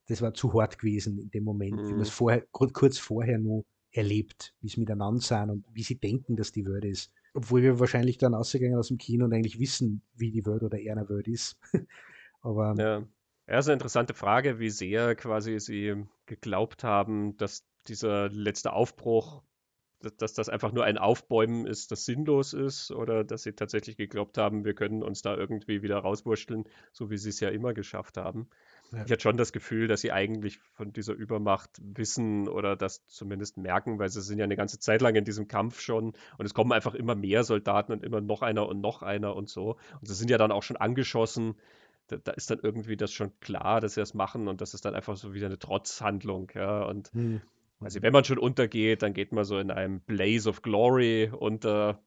[0.07, 1.89] das war zu hart gewesen in dem Moment, mhm.
[1.89, 5.97] wie man es vorher, kurz vorher nur erlebt, wie sie miteinander sind und wie sie
[5.97, 7.13] denken, dass die Welt ist.
[7.39, 10.77] Obwohl wir wahrscheinlich dann ausgegangen aus dem Kino und eigentlich wissen, wie die Welt oder
[10.77, 11.57] eher eine Welt ist.
[12.43, 13.07] Aber ja.
[13.47, 19.45] Ja, ist eine interessante Frage, wie sehr quasi sie geglaubt haben, dass dieser letzte Aufbruch,
[20.01, 23.97] dass, dass das einfach nur ein Aufbäumen ist, das sinnlos ist, oder dass sie tatsächlich
[23.97, 27.73] geglaubt haben, wir können uns da irgendwie wieder rauswurschteln, so wie sie es ja immer
[27.73, 28.51] geschafft haben.
[28.93, 29.05] Ja.
[29.05, 33.59] Ich hatte schon das Gefühl, dass sie eigentlich von dieser Übermacht wissen oder das zumindest
[33.59, 36.55] merken, weil sie sind ja eine ganze Zeit lang in diesem Kampf schon und es
[36.55, 39.77] kommen einfach immer mehr Soldaten und immer noch einer und noch einer und so.
[40.01, 41.55] Und sie sind ja dann auch schon angeschossen.
[42.07, 44.87] Da, da ist dann irgendwie das schon klar, dass sie das machen und das ist
[44.87, 46.51] dann einfach so wieder eine Trotzhandlung.
[46.55, 46.85] Ja.
[46.85, 47.43] Und hm.
[47.81, 52.01] also wenn man schon untergeht, dann geht man so in einem Blaze of Glory unter.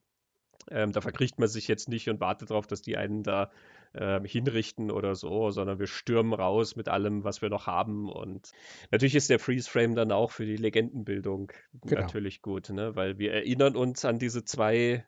[0.69, 3.51] Ähm, da verkriecht man sich jetzt nicht und wartet darauf, dass die einen da
[3.93, 8.09] äh, hinrichten oder so, sondern wir stürmen raus mit allem, was wir noch haben.
[8.09, 8.51] Und
[8.91, 12.01] natürlich ist der Freeze-Frame dann auch für die Legendenbildung genau.
[12.01, 12.95] natürlich gut, ne?
[12.95, 15.05] weil wir erinnern uns an diese zwei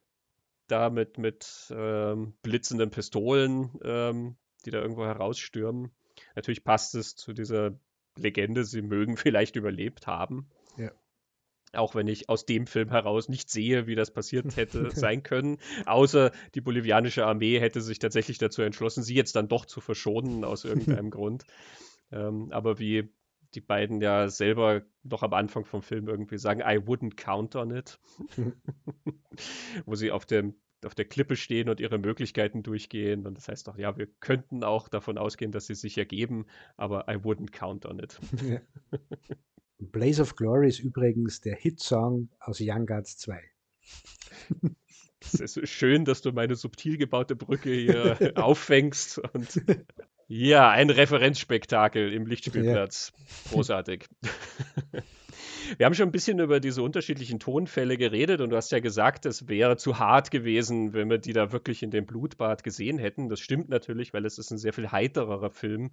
[0.68, 5.92] da mit, mit ähm, blitzenden Pistolen, ähm, die da irgendwo herausstürmen.
[6.36, 7.78] Natürlich passt es zu dieser
[8.18, 10.50] Legende, sie mögen vielleicht überlebt haben.
[11.74, 15.58] Auch wenn ich aus dem Film heraus nicht sehe, wie das passiert hätte sein können.
[15.86, 20.44] Außer die bolivianische Armee hätte sich tatsächlich dazu entschlossen, sie jetzt dann doch zu verschonen
[20.44, 21.44] aus irgendeinem Grund.
[22.12, 23.10] Ähm, aber wie
[23.56, 27.72] die beiden ja selber noch am Anfang vom Film irgendwie sagen, I wouldn't count on
[27.72, 28.00] it.
[29.86, 30.56] Wo sie auf dem
[30.86, 33.26] auf der Klippe stehen und ihre Möglichkeiten durchgehen.
[33.26, 36.46] Und das heißt doch, ja, wir könnten auch davon ausgehen, dass sie sich ergeben,
[36.76, 38.20] aber I wouldn't count on it.
[38.44, 38.60] Ja.
[39.80, 43.42] Blaze of Glory ist übrigens der Hitsong aus Young Guards 2.
[45.34, 49.20] Es ist schön, dass du meine subtil gebaute Brücke hier auffängst.
[49.20, 49.62] Und
[50.28, 53.14] ja, ein Referenzspektakel im Lichtspielplatz.
[53.16, 53.52] Ja.
[53.52, 54.08] Großartig.
[55.78, 59.26] Wir haben schon ein bisschen über diese unterschiedlichen Tonfälle geredet und du hast ja gesagt,
[59.26, 63.30] es wäre zu hart gewesen, wenn wir die da wirklich in dem Blutbad gesehen hätten.
[63.30, 65.92] Das stimmt natürlich, weil es ist ein sehr viel heitererer Film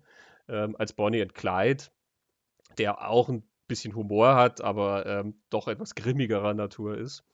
[0.49, 1.85] ähm, als Bonnie and Clyde,
[2.79, 7.25] der auch ein bisschen Humor hat, aber ähm, doch etwas grimmigerer Natur ist.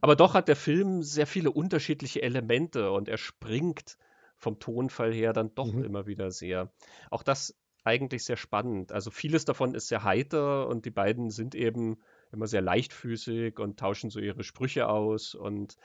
[0.00, 3.96] Aber doch hat der Film sehr viele unterschiedliche Elemente und er springt
[4.36, 5.84] vom Tonfall her dann doch mhm.
[5.84, 6.70] immer wieder sehr.
[7.10, 8.92] Auch das eigentlich sehr spannend.
[8.92, 11.98] Also vieles davon ist sehr heiter und die beiden sind eben
[12.32, 15.34] immer sehr leichtfüßig und tauschen so ihre Sprüche aus.
[15.34, 15.76] Und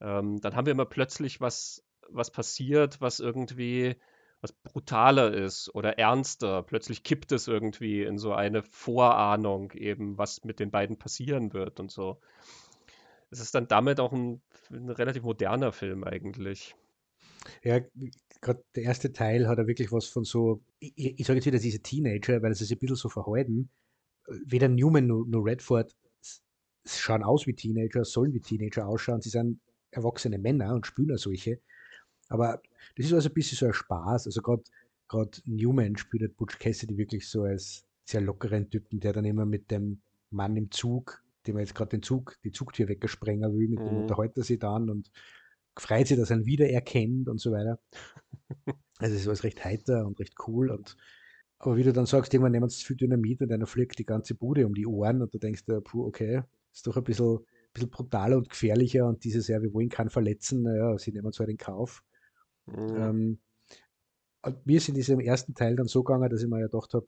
[0.00, 3.96] ähm, dann haben wir immer plötzlich was, was passiert, was irgendwie
[4.40, 6.62] was brutaler ist oder ernster.
[6.62, 11.80] Plötzlich kippt es irgendwie in so eine Vorahnung eben, was mit den beiden passieren wird
[11.80, 12.20] und so.
[13.30, 16.76] Es ist dann damit auch ein, ein relativ moderner Film eigentlich.
[17.62, 17.80] Ja,
[18.40, 21.58] gerade der erste Teil hat er wirklich was von so, ich, ich sage jetzt wieder
[21.58, 23.70] diese Teenager, weil sie sich ein bisschen so verhalten.
[24.26, 25.94] Weder Newman noch, Redford
[26.84, 29.20] schauen aus wie Teenager, sollen wie Teenager ausschauen.
[29.20, 29.60] Sie sind
[29.90, 31.60] erwachsene Männer und spielen auch solche.
[32.28, 32.62] Aber
[32.96, 34.26] das ist also ein bisschen so ein Spaß.
[34.26, 39.44] Also gerade Newman spielt Butch Cassidy wirklich so als sehr lockeren Typen, der dann immer
[39.44, 40.00] mit dem
[40.30, 43.86] Mann im Zug, dem er jetzt gerade den Zug, die Zugtür weggesprengen will, mit mhm.
[43.86, 45.10] dem unterhält er sich dann und
[45.76, 47.78] freut sich, dass er ihn wiedererkennt und so weiter.
[49.00, 50.72] Also es ist alles recht heiter und recht cool.
[50.72, 50.96] Und,
[51.60, 54.34] aber wie du dann sagst, irgendwann nehmen sie viel Dynamit und einer fliegt die ganze
[54.34, 57.38] Bude um die Ohren und du denkst dir, puh, okay, ist doch ein bisschen,
[57.72, 61.46] bisschen brutaler und gefährlicher und dieses, ja, wir wollen keinen verletzen, naja, sie nehmen zwar
[61.46, 62.02] den Kauf.
[62.76, 62.96] Mhm.
[62.96, 63.38] Ähm,
[64.64, 67.06] mir ist in diesem ersten Teil dann so gegangen, dass ich mir ja gedacht habe,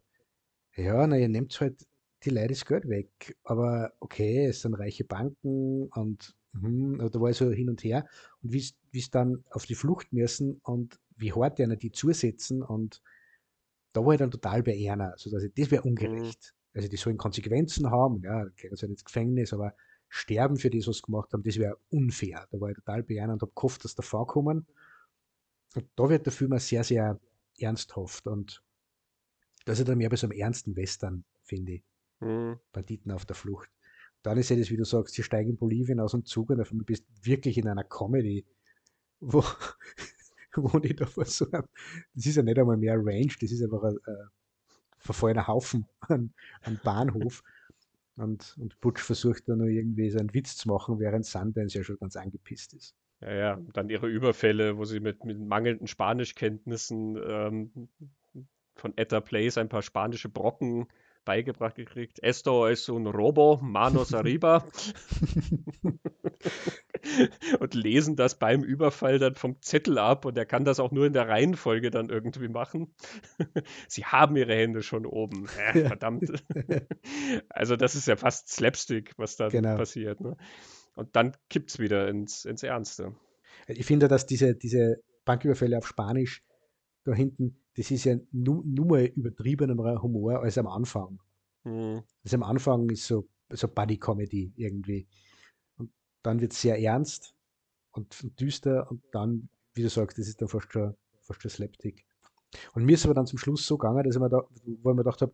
[0.77, 1.87] ja, na, ihr nehmt halt
[2.25, 7.31] die Leute das Geld weg, aber okay, es sind reiche Banken und Mhm, da war
[7.31, 8.07] ich so hin und her.
[8.43, 13.03] Und wie es dann auf die Flucht müssen und wie hart einer die zusetzen und
[13.93, 15.13] da war ich dann total bei einer.
[15.13, 16.55] Also dass ich, das wäre ungerecht.
[16.55, 16.77] Mhm.
[16.79, 19.75] Also die sollen Konsequenzen haben, ja, gehen sie halt ins Gefängnis, aber
[20.09, 22.47] sterben für das, was sie gemacht haben, das wäre unfair.
[22.51, 24.67] Da war ich total bei einer und habe gehofft, dass da vorkommen.
[25.75, 27.21] Und da wird der Film auch sehr, sehr
[27.59, 28.63] ernsthaft und
[29.65, 31.85] das ist dann mehr bei so einem ernsten Western, finde ich.
[32.21, 32.59] Mhm.
[32.73, 33.71] Banditen auf der Flucht
[34.23, 36.61] dann ist ja das, wie du sagst, sie steigen in Bolivien aus dem Zug und
[36.61, 38.45] auf einmal bist wirklich in einer Comedy,
[39.21, 39.43] wo,
[40.57, 41.65] wo die da vor so einem,
[42.15, 44.29] das ist ja nicht einmal mehr Range, das ist einfach ein, ein
[44.99, 47.43] verfallener Haufen an, an Bahnhof.
[48.17, 51.85] Und, und Butch versucht dann nur irgendwie so einen Witz zu machen, während Sundance ja
[51.85, 52.95] schon ganz angepisst ist.
[53.21, 57.89] Ja, ja, dann ihre Überfälle, wo sie mit, mit mangelnden Spanischkenntnissen ähm,
[58.75, 60.89] von Etta Place ein paar spanische Brocken
[61.25, 62.23] beigebracht gekriegt.
[62.23, 64.65] Esto es un robo, manos arriba.
[67.61, 71.07] und lesen das beim Überfall dann vom Zettel ab und er kann das auch nur
[71.07, 72.95] in der Reihenfolge dann irgendwie machen.
[73.89, 75.47] Sie haben ihre Hände schon oben.
[75.59, 76.31] Äh, verdammt.
[77.49, 79.77] also das ist ja fast Slapstick, was da genau.
[79.77, 80.21] passiert.
[80.21, 80.37] Ne?
[80.95, 83.15] Und dann kippt es wieder ins, ins Ernste.
[83.67, 86.45] Ich finde, dass diese, diese Banküberfälle auf Spanisch
[87.05, 91.21] da hinten das ist ja nur, nur mal übertriebener Humor als am Anfang.
[91.65, 92.03] Mhm.
[92.25, 95.07] Also am Anfang ist so, so Buddy-Comedy irgendwie.
[95.77, 95.91] Und
[96.23, 97.35] dann wird es sehr ernst
[97.93, 101.51] und, und, düster und dann, wie du sagst, das ist dann fast schon, fast schon
[101.51, 102.05] Slapstick.
[102.75, 104.97] Und mir ist aber dann zum Schluss so gegangen, dass ich mir da, wo ich
[104.97, 105.33] mir gedacht habe,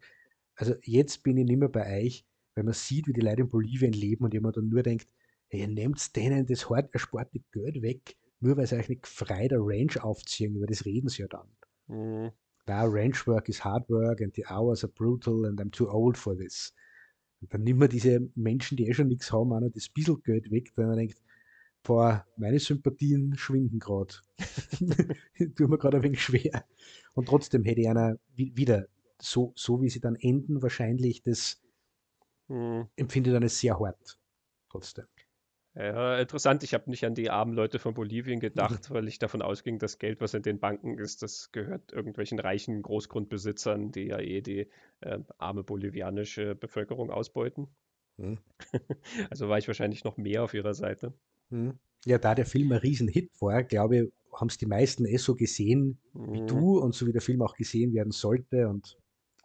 [0.54, 3.48] also jetzt bin ich nicht mehr bei euch, weil man sieht, wie die Leute in
[3.48, 5.08] Bolivien leben und jemand dann nur denkt,
[5.50, 9.60] ihr nehmt denen das hart ersparte Geld weg, nur weil sie euch nicht frei der
[9.60, 11.48] Range aufziehen, über das reden sie ja dann.
[11.88, 12.32] Mhm.
[12.68, 16.18] Now range work is hard work and the hours are brutal and I'm too old
[16.18, 16.74] for this.
[17.40, 20.20] Und dann nimmt man diese Menschen, die eh schon nichts haben, auch noch das bisschen
[20.22, 21.20] Geld weg, weil man denkt,
[21.82, 24.14] boah, meine Sympathien schwinden gerade.
[25.56, 26.64] Tut mir gerade ein wenig schwer.
[27.14, 28.86] Und trotzdem hätte ich einer wieder,
[29.20, 31.60] so, so wie sie dann enden, wahrscheinlich, das
[32.48, 32.86] hm.
[32.96, 34.18] empfinde ich dann als sehr hart.
[34.70, 35.06] Trotzdem.
[35.76, 36.62] Ja, interessant.
[36.62, 38.94] Ich habe nicht an die armen Leute von Bolivien gedacht, mhm.
[38.94, 42.80] weil ich davon ausging, das Geld, was in den Banken ist, das gehört irgendwelchen reichen
[42.80, 44.70] Großgrundbesitzern, die ja eh die
[45.00, 47.68] äh, arme bolivianische Bevölkerung ausbeuten.
[48.16, 48.38] Mhm.
[49.30, 51.12] Also war ich wahrscheinlich noch mehr auf ihrer Seite.
[51.50, 51.78] Mhm.
[52.06, 55.34] Ja, da der Film ein Riesenhit war, glaube ich, haben es die meisten eh so
[55.34, 56.46] gesehen wie mhm.
[56.46, 58.68] du und so wie der Film auch gesehen werden sollte.
[58.68, 58.96] Und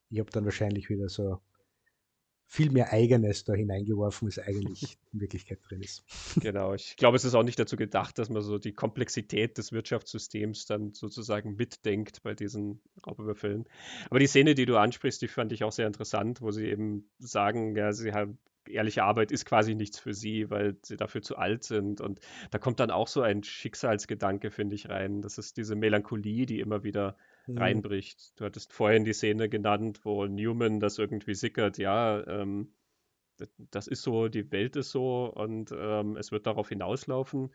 [0.09, 1.39] ich habe dann wahrscheinlich wieder so
[2.51, 6.03] viel mehr Eigenes da hineingeworfen, als eigentlich in Wirklichkeit drin ist.
[6.41, 9.71] Genau, ich glaube, es ist auch nicht dazu gedacht, dass man so die Komplexität des
[9.71, 13.69] Wirtschaftssystems dann sozusagen mitdenkt bei diesen Raubüberfällen.
[14.09, 17.09] Aber die Szene, die du ansprichst, die fand ich auch sehr interessant, wo sie eben
[17.19, 18.37] sagen, ja, sie haben
[18.67, 22.01] ehrliche Arbeit ist quasi nichts für sie, weil sie dafür zu alt sind.
[22.01, 22.19] Und
[22.51, 25.21] da kommt dann auch so ein Schicksalsgedanke, finde ich, rein.
[25.21, 27.15] Das ist diese Melancholie, die immer wieder
[27.47, 27.57] mhm.
[27.57, 28.39] reinbricht.
[28.39, 32.73] Du hattest vorhin die Szene genannt, wo Newman das irgendwie sickert, ja, ähm,
[33.71, 37.51] das ist so, die Welt ist so und ähm, es wird darauf hinauslaufen.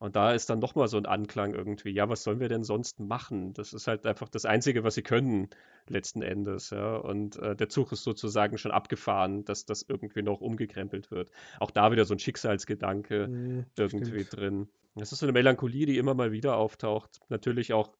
[0.00, 3.00] Und da ist dann nochmal so ein Anklang irgendwie, ja, was sollen wir denn sonst
[3.00, 3.52] machen?
[3.54, 5.48] Das ist halt einfach das Einzige, was sie können,
[5.88, 6.70] letzten Endes.
[6.70, 6.96] Ja?
[6.96, 11.30] Und äh, der Zug ist sozusagen schon abgefahren, dass das irgendwie noch umgekrempelt wird.
[11.58, 14.36] Auch da wieder so ein Schicksalsgedanke mhm, irgendwie stimmt.
[14.36, 14.68] drin.
[14.94, 17.20] Das ist so eine Melancholie, die immer mal wieder auftaucht.
[17.28, 17.90] Natürlich auch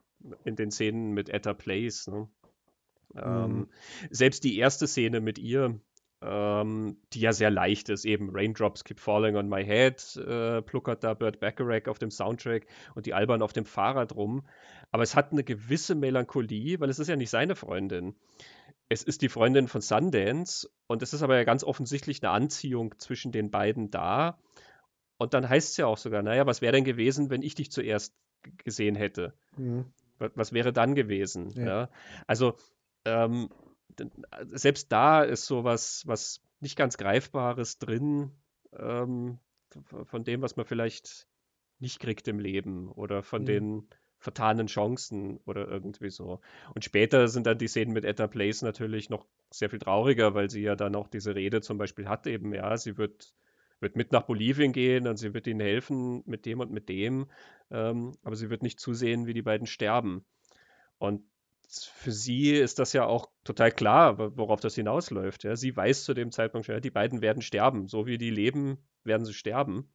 [0.44, 2.08] in den Szenen mit Etta Place.
[2.08, 2.28] Ne?
[3.14, 3.20] Mhm.
[3.22, 3.68] Ähm,
[4.10, 5.80] selbst die erste Szene mit ihr,
[6.20, 11.04] ähm, die ja sehr leicht ist, eben Raindrops Keep Falling on My Head, äh, pluckert
[11.04, 14.46] da Burt Bacharach auf dem Soundtrack und die Alban auf dem Fahrrad rum.
[14.90, 18.16] Aber es hat eine gewisse Melancholie, weil es ist ja nicht seine Freundin.
[18.88, 22.94] Es ist die Freundin von Sundance und es ist aber ja ganz offensichtlich eine Anziehung
[22.98, 24.38] zwischen den beiden da.
[25.18, 27.70] Und dann heißt es ja auch sogar, naja, was wäre denn gewesen, wenn ich dich
[27.70, 28.14] zuerst
[28.64, 29.34] gesehen hätte?
[29.56, 29.84] Mhm.
[30.18, 31.50] Was, was, wäre dann gewesen?
[31.50, 31.64] Ja.
[31.64, 31.90] ja?
[32.26, 32.56] Also
[33.04, 33.48] ähm,
[34.50, 38.32] selbst da ist sowas, was nicht ganz Greifbares drin,
[38.72, 39.38] ähm,
[40.04, 41.28] von dem, was man vielleicht
[41.78, 43.46] nicht kriegt im Leben oder von mhm.
[43.46, 43.88] den
[44.18, 46.40] vertanen Chancen oder irgendwie so.
[46.74, 50.50] Und später sind dann die Szenen mit Etta Place natürlich noch sehr viel trauriger, weil
[50.50, 53.32] sie ja dann auch diese Rede zum Beispiel hat eben, ja, sie wird,
[53.80, 57.30] wird mit nach Bolivien gehen und sie wird ihnen helfen mit dem und mit dem,
[57.70, 60.24] ähm, aber sie wird nicht zusehen, wie die beiden sterben.
[60.98, 61.22] Und
[61.68, 65.44] für sie ist das ja auch total klar, worauf das hinausläuft.
[65.44, 65.54] Ja.
[65.54, 67.86] Sie weiß zu dem Zeitpunkt schon, ja, die beiden werden sterben.
[67.86, 69.92] So wie die leben, werden sie sterben.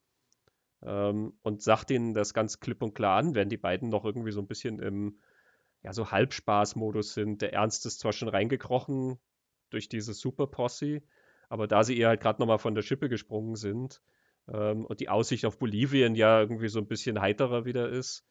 [0.84, 4.32] Ähm, und sagt ihnen das ganz klipp und klar an, wenn die beiden noch irgendwie
[4.32, 5.20] so ein bisschen im
[5.82, 7.42] ja, so Halbspaß-Modus sind.
[7.42, 9.20] Der Ernst ist zwar schon reingekrochen
[9.70, 11.02] durch diese Super-Posse,
[11.54, 14.02] aber da sie ihr halt gerade nochmal von der Schippe gesprungen sind
[14.48, 18.26] ähm, und die Aussicht auf Bolivien ja irgendwie so ein bisschen heiterer wieder ist,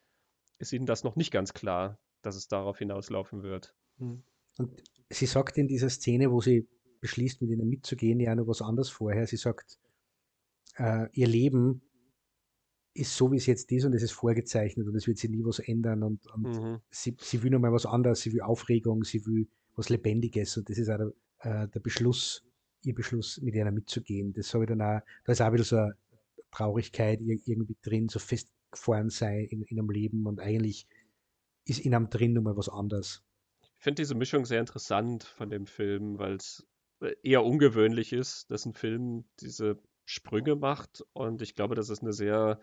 [0.59, 3.75] ist ihnen das noch nicht ganz klar dass es darauf hinauslaufen wird.
[3.99, 4.23] Hm.
[4.59, 6.69] Und sie sagt in dieser Szene, wo sie
[7.01, 9.27] beschließt, mit ihnen mitzugehen, ja noch was anderes vorher.
[9.27, 9.79] Sie sagt,
[10.77, 11.83] äh, ihr Leben
[12.95, 15.45] ist so, wie es jetzt ist und es ist vorgezeichnet und es wird sich nie
[15.45, 16.81] was ändern und, und mhm.
[16.91, 20.69] sie, sie will noch mal was anderes, sie will Aufregung, sie will was Lebendiges und
[20.69, 22.45] das ist auch der, äh, der Beschluss,
[22.85, 24.33] ihr Beschluss, mit ihnen mitzugehen.
[24.33, 25.97] Das habe ich dann auch, da ist auch wieder so eine
[26.51, 30.87] Traurigkeit irgendwie drin, so festgefahren sein in, in einem Leben und eigentlich
[31.65, 33.23] ist in einem drin nochmal was anderes.
[33.79, 36.67] Ich finde diese Mischung sehr interessant von dem Film, weil es
[37.23, 41.05] eher ungewöhnlich ist, dass ein Film diese Sprünge macht.
[41.13, 42.61] Und ich glaube, das ist eine sehr,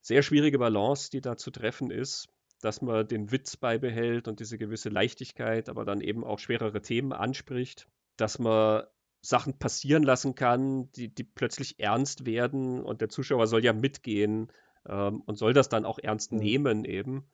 [0.00, 2.28] sehr schwierige Balance, die da zu treffen ist,
[2.60, 7.12] dass man den Witz beibehält und diese gewisse Leichtigkeit, aber dann eben auch schwerere Themen
[7.12, 8.84] anspricht, dass man
[9.20, 14.52] Sachen passieren lassen kann, die, die plötzlich ernst werden und der Zuschauer soll ja mitgehen
[14.88, 17.28] ähm, und soll das dann auch ernst nehmen eben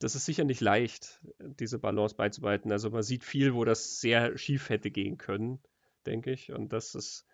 [0.00, 2.72] das ist sicher nicht leicht, diese Balance beizubehalten.
[2.72, 5.60] Also man sieht viel, wo das sehr schief hätte gehen können,
[6.06, 6.52] denke ich.
[6.52, 7.26] Und das ist,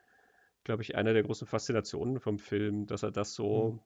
[0.64, 3.80] glaube ich, eine der großen Faszinationen vom Film, dass er das so,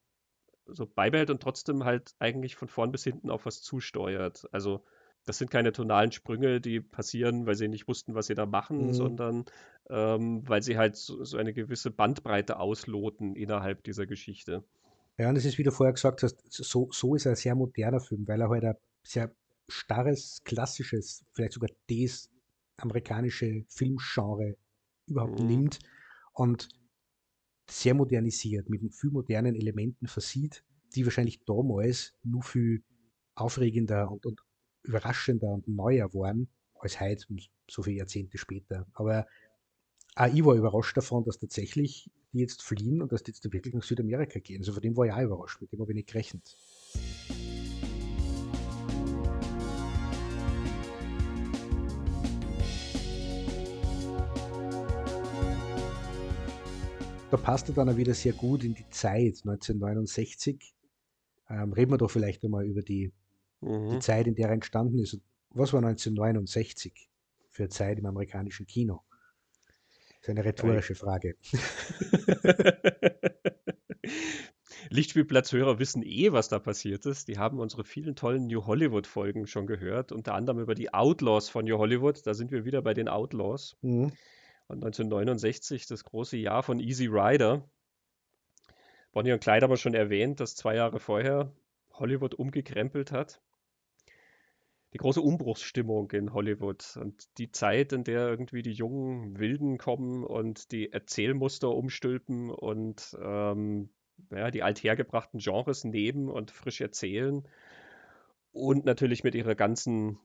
[0.66, 0.74] mhm.
[0.74, 4.48] so beibehält und trotzdem halt eigentlich von vorn bis hinten auf was zusteuert.
[4.52, 4.84] Also
[5.24, 8.88] das sind keine tonalen Sprünge, die passieren, weil sie nicht wussten, was sie da machen,
[8.88, 8.92] mhm.
[8.92, 9.44] sondern
[9.90, 14.64] ähm, weil sie halt so, so, eine gewisse Bandbreite ausloten innerhalb dieser Geschichte.
[15.18, 17.54] Ja, und es ist, wie du vorher gesagt hast, so, so ist er ein sehr
[17.54, 19.34] moderner Film, weil er halt ein sehr
[19.68, 22.30] starres, klassisches, vielleicht sogar das
[22.76, 24.56] amerikanische Filmgenre
[25.06, 25.46] überhaupt mhm.
[25.46, 25.78] nimmt
[26.32, 26.68] und
[27.70, 30.64] sehr modernisiert, mit viel modernen Elementen versieht,
[30.94, 32.82] die wahrscheinlich damals nur viel
[33.34, 34.40] aufregender und, und
[34.84, 37.26] überraschender und neuer waren als heute,
[37.68, 38.86] so viele Jahrzehnte später.
[38.92, 39.26] Aber
[40.14, 43.74] auch ich war überrascht davon, dass tatsächlich die jetzt fliehen und dass die jetzt wirklich
[43.74, 44.60] nach Südamerika gehen.
[44.60, 46.56] Also von dem war ich auch überrascht, mit dem habe ich nicht gerechnet.
[57.30, 60.72] Da passt er dann auch wieder sehr gut in die Zeit, 1969.
[61.50, 63.10] Ähm, reden wir doch vielleicht einmal über die,
[63.64, 63.90] mhm.
[63.90, 65.18] die Zeit, in der er entstanden ist.
[65.50, 67.08] Was war 1969
[67.48, 69.02] für Zeit im amerikanischen Kino?
[70.20, 71.36] Das ist eine rhetorische Frage.
[74.90, 77.28] Lichtspielplatzhörer wissen eh, was da passiert ist.
[77.28, 81.64] Die haben unsere vielen tollen New Hollywood-Folgen schon gehört, unter anderem über die Outlaws von
[81.64, 82.26] New Hollywood.
[82.26, 83.76] Da sind wir wieder bei den Outlaws.
[83.82, 84.12] Mhm.
[84.66, 87.68] Und 1969, das große Jahr von Easy Rider.
[89.12, 91.52] Bonnie und Clyde haben wir schon erwähnt, dass zwei Jahre vorher
[91.92, 93.40] Hollywood umgekrempelt hat
[94.94, 100.22] die große Umbruchsstimmung in Hollywood und die Zeit, in der irgendwie die jungen Wilden kommen
[100.22, 103.90] und die Erzählmuster umstülpen und ähm,
[104.30, 107.42] ja, die althergebrachten Genres nehmen und frisch erzählen
[108.52, 110.20] und natürlich mit ihrer ganzen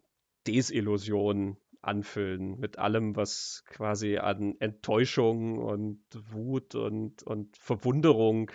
[0.45, 5.99] Desillusion anfüllen, mit allem, was quasi an Enttäuschung und
[6.31, 8.51] Wut und, und Verwunderung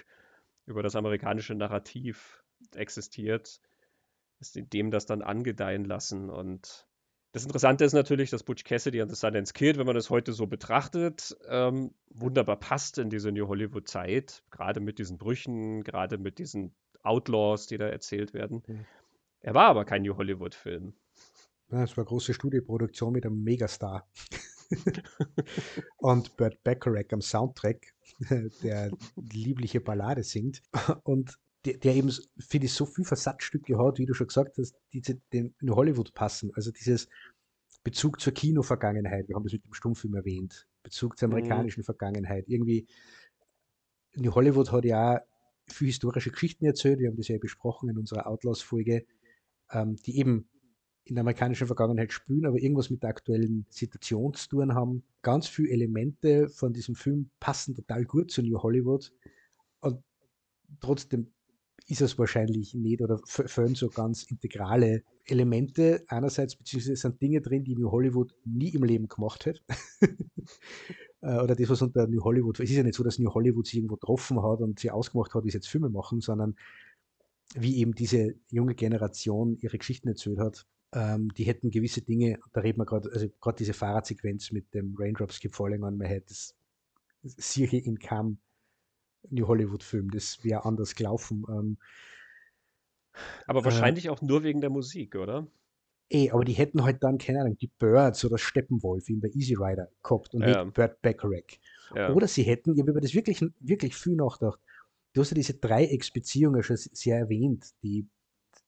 [0.66, 3.60] über das amerikanische Narrativ existiert
[4.52, 6.30] dem das dann angedeihen lassen.
[6.30, 6.86] Und
[7.32, 10.32] das Interessante ist natürlich, dass Butch Cassidy und The Sundance Kid, wenn man das heute
[10.32, 16.38] so betrachtet, ähm, wunderbar passt in diese New Hollywood-Zeit, gerade mit diesen Brüchen, gerade mit
[16.38, 18.62] diesen Outlaws, die da erzählt werden.
[18.66, 18.86] Mhm.
[19.40, 20.94] Er war aber kein New Hollywood-Film.
[21.70, 24.08] Ja, es war eine große Studioproduktion mit einem Megastar.
[25.98, 27.94] und Burt Bacharach am Soundtrack,
[28.62, 30.62] der liebliche Ballade singt.
[31.02, 34.76] Und der, der eben, finde ich, so viel Versatzstücke hat, wie du schon gesagt hast,
[34.92, 36.50] die in Hollywood passen.
[36.54, 37.08] Also dieses
[37.82, 41.34] Bezug zur Kinovergangenheit, wir haben das mit dem Stummfilm erwähnt, Bezug zur mhm.
[41.34, 41.84] amerikanischen mhm.
[41.84, 42.44] Vergangenheit.
[42.48, 42.86] Irgendwie,
[44.16, 45.20] New Hollywood hat ja
[45.66, 49.06] viel historische Geschichten erzählt, wir haben das ja besprochen in unserer Outlaws-Folge,
[49.70, 50.48] ähm, die eben
[51.04, 55.04] in der amerikanischen Vergangenheit spielen, aber irgendwas mit der aktuellen Situation zu tun haben.
[55.22, 59.12] Ganz viele Elemente von diesem Film passen total gut zu New Hollywood
[59.80, 60.02] und
[60.80, 61.33] trotzdem
[61.86, 67.64] ist es wahrscheinlich nicht oder fehlen so ganz integrale Elemente einerseits, beziehungsweise sind Dinge drin,
[67.64, 69.62] die New Hollywood nie im Leben gemacht hat.
[71.20, 73.66] Äh, oder das, was unter New Hollywood, es ist ja nicht so, dass New Hollywood
[73.66, 76.54] sich irgendwo getroffen hat und sie ausgemacht hat, wie sie jetzt Filme machen, sondern
[77.54, 80.66] wie eben diese junge Generation ihre Geschichten erzählt hat.
[80.92, 84.94] Ähm, die hätten gewisse Dinge, da reden wir gerade, also gerade diese Fahrradsequenz mit dem
[84.98, 86.54] Raindrops Keep Falling on My Head, das
[87.22, 88.36] siehe in Kam
[89.30, 90.10] New Hollywood-Film.
[90.10, 91.44] Das wäre anders gelaufen.
[91.48, 91.78] Ähm,
[93.46, 95.46] aber äh, wahrscheinlich äh, auch nur wegen der Musik, oder?
[96.10, 99.54] Eh, aber die hätten halt dann, keine Ahnung, die Birds oder Steppenwolf wie bei Easy
[99.54, 100.64] Rider gehabt und ja.
[100.64, 101.58] nicht Burt Bacharach.
[101.94, 102.12] Ja.
[102.12, 104.60] Oder sie hätten, ich habe über das wirklich, wirklich viel nachgedacht,
[105.12, 108.06] du hast ja diese Dreiecksbeziehung ja schon sehr erwähnt, die,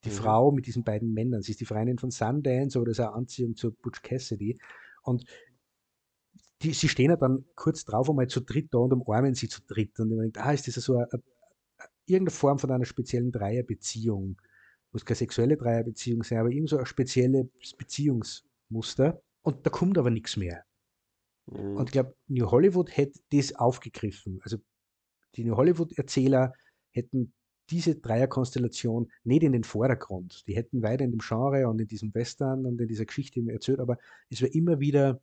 [0.05, 0.15] die mhm.
[0.15, 3.13] Frau mit diesen beiden Männern, sie ist die Freundin von Sundance, aber das ist eine
[3.13, 4.59] Anziehung zu Butch Cassidy
[5.03, 5.25] und
[6.63, 9.61] die, sie stehen ja dann kurz drauf einmal zu dritt da und umarmen sie zu
[9.67, 9.99] dritt.
[10.01, 11.23] Und ich denke, ah, ist das so eine, eine,
[12.07, 14.41] irgendeine Form von einer speziellen Dreierbeziehung.
[14.93, 17.47] Muss keine sexuelle Dreierbeziehung sein, aber irgend so ein spezielles
[17.77, 19.21] Beziehungsmuster.
[19.43, 20.65] Und da kommt aber nichts mehr.
[21.47, 21.77] Mhm.
[21.77, 24.41] Und ich glaube, New Hollywood hätte das aufgegriffen.
[24.43, 24.59] Also
[25.35, 26.53] die New Hollywood-Erzähler
[26.91, 27.35] hätten
[27.71, 30.45] diese Dreierkonstellation nicht in den Vordergrund.
[30.47, 33.81] Die hätten weiter in dem Genre und in diesem Western und in dieser Geschichte erzählt,
[33.81, 33.99] aber
[34.31, 35.21] es wäre immer wieder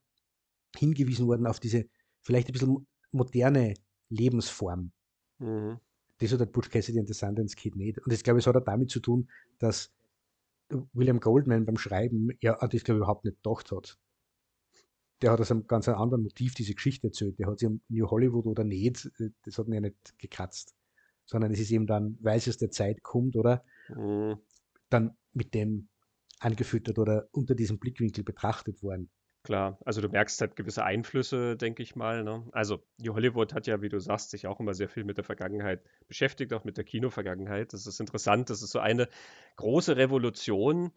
[0.76, 1.86] hingewiesen worden auf diese
[2.22, 3.74] vielleicht ein bisschen moderne
[4.10, 4.92] Lebensform.
[5.40, 5.80] Mhm.
[6.20, 8.00] Das hat Butch Cassidy und The Sundance Kid nicht.
[8.00, 9.92] Und das, glaube ich, hat auch damit zu tun, dass
[10.94, 13.98] William Goldman beim Schreiben ja das, glaube ich, überhaupt nicht gedacht hat.
[15.22, 17.40] Der hat aus einem ganz anderen Motiv diese Geschichte erzählt.
[17.40, 19.10] Der hat sie am New Hollywood oder nicht,
[19.44, 20.76] das hat ihn ja nicht gekratzt.
[21.26, 23.64] Sondern es ist eben dann, weil es aus der Zeit kommt, oder?
[23.90, 24.38] Mhm.
[24.90, 25.90] Dann mit dem
[26.40, 29.10] angefüttert oder unter diesem Blickwinkel betrachtet worden.
[29.44, 32.24] Klar, also du merkst halt gewisse Einflüsse, denke ich mal.
[32.24, 32.48] Ne?
[32.54, 35.26] Also New Hollywood hat ja, wie du sagst, sich auch immer sehr viel mit der
[35.26, 37.74] Vergangenheit beschäftigt, auch mit der Kinovergangenheit.
[37.74, 38.50] Das ist interessant.
[38.50, 39.10] Das ist so eine
[39.58, 40.94] große Revolution,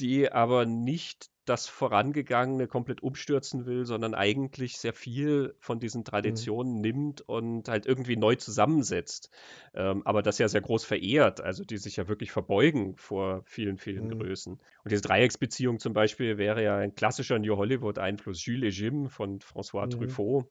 [0.00, 6.04] die aber nicht das Vorangegangene komplett umstürzen will, sondern eigentlich sehr viel von diesen mhm.
[6.04, 6.80] Traditionen mhm.
[6.80, 9.30] nimmt und halt irgendwie neu zusammensetzt.
[9.72, 13.78] Ähm, aber das ja sehr groß verehrt, also die sich ja wirklich verbeugen vor vielen,
[13.78, 14.18] vielen mhm.
[14.18, 14.54] Größen.
[14.54, 18.44] Und diese Dreiecksbeziehung zum Beispiel wäre ja ein klassischer New Hollywood-Einfluss.
[18.44, 19.90] Jules et Jim von François mhm.
[19.90, 20.46] Truffaut.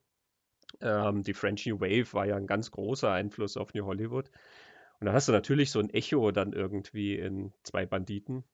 [0.82, 4.32] Ähm, die French New Wave war ja ein ganz großer Einfluss auf New Hollywood.
[5.00, 8.46] Und dann hast du natürlich so ein Echo dann irgendwie in zwei Banditen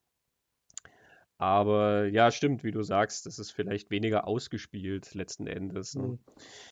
[1.42, 5.96] Aber ja, stimmt, wie du sagst, das ist vielleicht weniger ausgespielt letzten Endes.
[5.96, 6.04] Ne?
[6.04, 6.20] Mhm.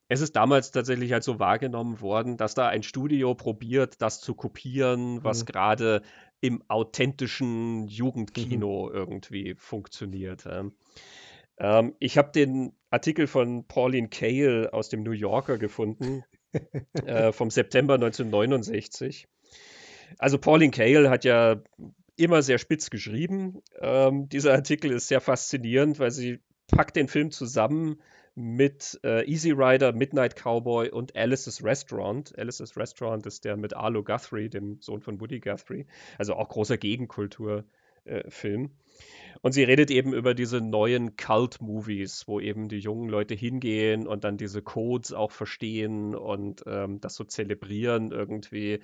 [0.10, 4.36] Es ist damals tatsächlich halt so wahrgenommen worden, dass da ein Studio probiert, das zu
[4.36, 5.46] kopieren, was mhm.
[5.48, 6.02] gerade
[6.40, 8.96] im authentischen Jugendkino mhm.
[8.96, 10.48] irgendwie funktioniert.
[11.58, 16.24] Ähm, ich habe den Artikel von Pauline Kael aus dem New Yorker gefunden,
[17.08, 19.28] äh, vom September 1969.
[20.20, 21.60] Also Pauline Kael hat ja
[22.20, 23.62] immer sehr spitz geschrieben.
[23.80, 28.02] Ähm, dieser Artikel ist sehr faszinierend, weil sie packt den Film zusammen
[28.36, 32.38] mit äh, Easy Rider, Midnight Cowboy und Alice's Restaurant.
[32.38, 35.86] Alice's Restaurant ist der mit Arlo Guthrie, dem Sohn von Woody Guthrie,
[36.18, 37.66] also auch großer Gegenkulturfilm.
[38.10, 38.30] Äh,
[39.42, 44.24] und sie redet eben über diese neuen Cult-Movies, wo eben die jungen Leute hingehen und
[44.24, 48.80] dann diese Codes auch verstehen und ähm, das so zelebrieren irgendwie.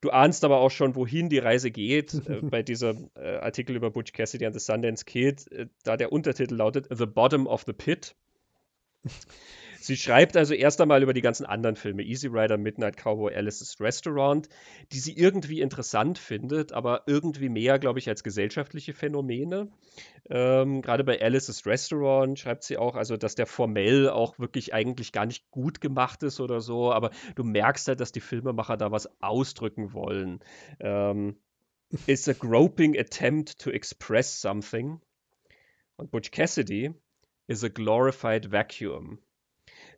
[0.00, 3.90] Du ahnst aber auch schon, wohin die Reise geht äh, bei diesem äh, Artikel über
[3.90, 7.72] Butch Cassidy and the Sundance Kid, äh, da der Untertitel lautet The Bottom of the
[7.72, 8.16] Pit.
[9.82, 13.80] Sie schreibt also erst einmal über die ganzen anderen Filme, Easy Rider, Midnight Cowboy, Alice's
[13.80, 14.48] Restaurant,
[14.92, 19.72] die sie irgendwie interessant findet, aber irgendwie mehr, glaube ich, als gesellschaftliche Phänomene.
[20.30, 25.10] Ähm, Gerade bei Alice's Restaurant schreibt sie auch, also dass der formell auch wirklich eigentlich
[25.10, 28.92] gar nicht gut gemacht ist oder so, aber du merkst halt, dass die Filmemacher da
[28.92, 30.40] was ausdrücken wollen.
[30.78, 31.36] Ähm,
[32.06, 35.00] It's a groping attempt to express something.
[35.96, 36.94] Und Butch Cassidy
[37.48, 39.18] is a glorified vacuum.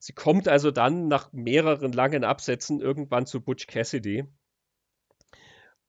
[0.05, 4.25] Sie kommt also dann nach mehreren langen Absätzen irgendwann zu Butch Cassidy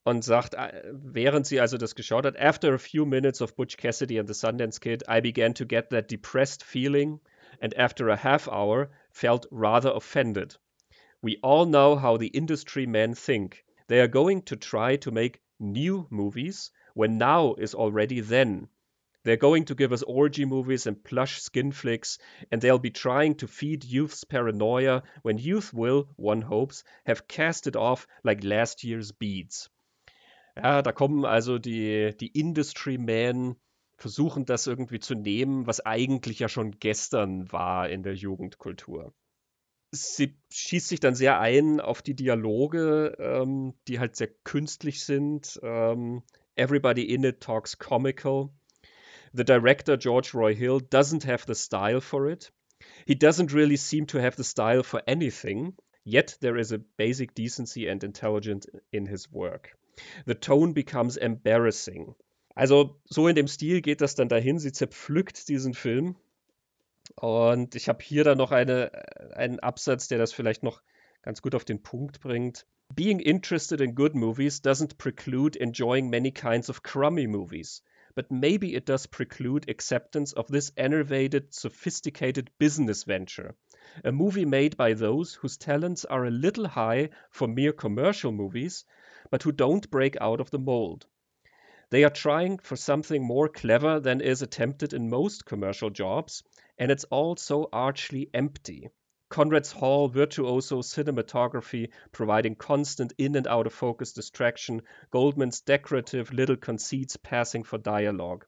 [0.06, 3.76] und sagt, äh, während sie also das geschaut hat, after a few minutes of Butch
[3.76, 7.20] Cassidy and the Sundance Kid, I began to get that depressed feeling
[7.60, 10.56] and after a half hour felt rather offended.
[11.22, 13.66] We all know how the industry men think.
[13.90, 18.70] They are going to try to make new movies when now is already then.
[19.26, 22.20] They're going to give us orgy movies and plush skin flicks,
[22.52, 27.66] and they'll be trying to feed youth's paranoia when youth will, one hopes, have cast
[27.66, 29.72] it off like last year's beads.
[30.56, 33.56] Ja, da kommen also die, die Industry Men,
[33.98, 39.12] versuchen das irgendwie zu nehmen, was eigentlich ja schon gestern war in der Jugendkultur.
[39.92, 45.60] Sie schießt sich dann sehr ein auf die Dialoge, ähm, die halt sehr künstlich sind.
[45.64, 46.22] Ähm,
[46.56, 48.50] Everybody in it talks comical.
[49.36, 52.52] The director, George Roy Hill, doesn't have the style for it.
[53.06, 55.76] He doesn't really seem to have the style for anything,
[56.06, 59.78] yet there is a basic decency and intelligence in his work.
[60.26, 62.16] The tone becomes embarrassing.
[62.56, 64.58] Also so in dem Stil geht das dann dahin.
[64.58, 66.16] Sie zerpflückt diesen Film.
[67.16, 68.90] Und ich habe hier dann noch eine,
[69.36, 70.82] einen Absatz, der das vielleicht noch
[71.24, 72.66] ganz gut auf den Punkt bringt.
[72.96, 77.84] Being interested in good movies doesn't preclude enjoying many kinds of crummy movies.
[78.16, 83.54] But maybe it does preclude acceptance of this enervated, sophisticated business venture.
[84.04, 88.86] A movie made by those whose talents are a little high for mere commercial movies,
[89.30, 91.06] but who don't break out of the mold.
[91.90, 96.42] They are trying for something more clever than is attempted in most commercial jobs,
[96.78, 98.90] and it's all so archly empty.
[99.28, 106.56] Conrad's Hall virtuoso cinematography providing constant in and out of focus distraction, Goldman's decorative little
[106.56, 108.46] conceits passing for dialogue.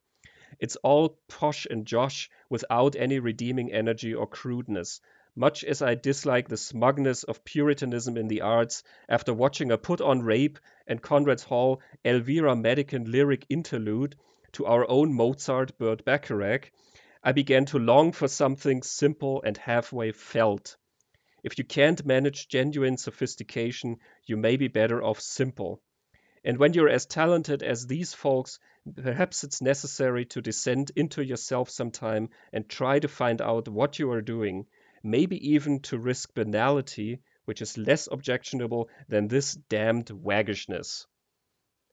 [0.60, 5.02] It's all posh and josh without any redeeming energy or crudeness.
[5.36, 10.00] Much as I dislike the smugness of Puritanism in the arts, after watching a put
[10.00, 14.16] on rape and Conrad's Hall Elvira Madigan lyric interlude
[14.54, 16.72] to our own Mozart Burt Bacharach,
[17.24, 20.78] I began to long for something simple and halfway felt.
[21.44, 25.82] If you can't manage genuine sophistication, you may be better off simple.
[26.44, 28.60] And when you're as talented as these folks,
[28.96, 34.12] perhaps it's necessary to descend into yourself sometime and try to find out what you
[34.12, 34.66] are doing,
[35.04, 41.06] maybe even to risk banality, which is less objectionable than this damned waggishness.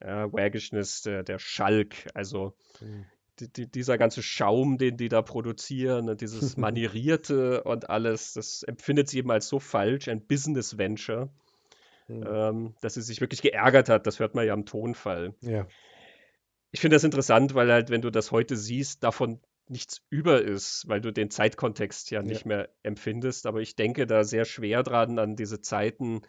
[0.04, 3.04] Ja, waggishness, der, der Schalk, also mhm.
[3.40, 9.08] Die, dieser ganze Schaum, den die da produzieren, und dieses Manierierte und alles, das empfindet
[9.08, 11.30] sie eben als so falsch, ein Business Venture,
[12.08, 12.26] mhm.
[12.26, 14.06] ähm, dass sie sich wirklich geärgert hat.
[14.06, 15.34] Das hört man ja am Tonfall.
[15.40, 15.66] Ja.
[16.70, 20.88] Ich finde das interessant, weil halt, wenn du das heute siehst, davon nichts über ist,
[20.88, 22.48] weil du den Zeitkontext ja nicht ja.
[22.48, 23.46] mehr empfindest.
[23.46, 26.22] Aber ich denke da sehr schwer dran an diese Zeiten,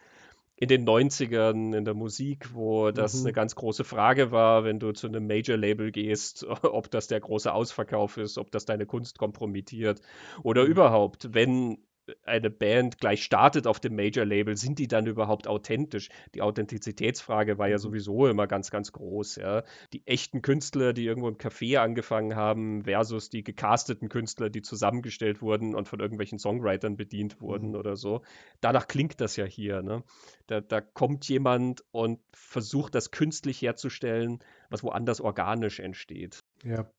[0.57, 3.25] in den 90ern in der Musik, wo das mhm.
[3.25, 7.51] eine ganz große Frage war, wenn du zu einem Major-Label gehst, ob das der große
[7.51, 10.01] Ausverkauf ist, ob das deine Kunst kompromittiert
[10.43, 10.71] oder mhm.
[10.71, 11.77] überhaupt, wenn
[12.23, 16.09] eine Band gleich startet auf dem Major-Label, sind die dann überhaupt authentisch?
[16.33, 17.81] Die Authentizitätsfrage war ja mhm.
[17.81, 19.37] sowieso immer ganz, ganz groß.
[19.37, 19.63] Ja?
[19.93, 25.41] Die echten Künstler, die irgendwo im Café angefangen haben, versus die gecasteten Künstler, die zusammengestellt
[25.41, 27.75] wurden und von irgendwelchen Songwritern bedient wurden mhm.
[27.75, 28.21] oder so.
[28.61, 29.81] Danach klingt das ja hier.
[29.81, 30.03] Ne?
[30.47, 36.43] Da, da kommt jemand und versucht, das künstlich herzustellen, was woanders organisch entsteht.
[36.65, 36.91] Ja,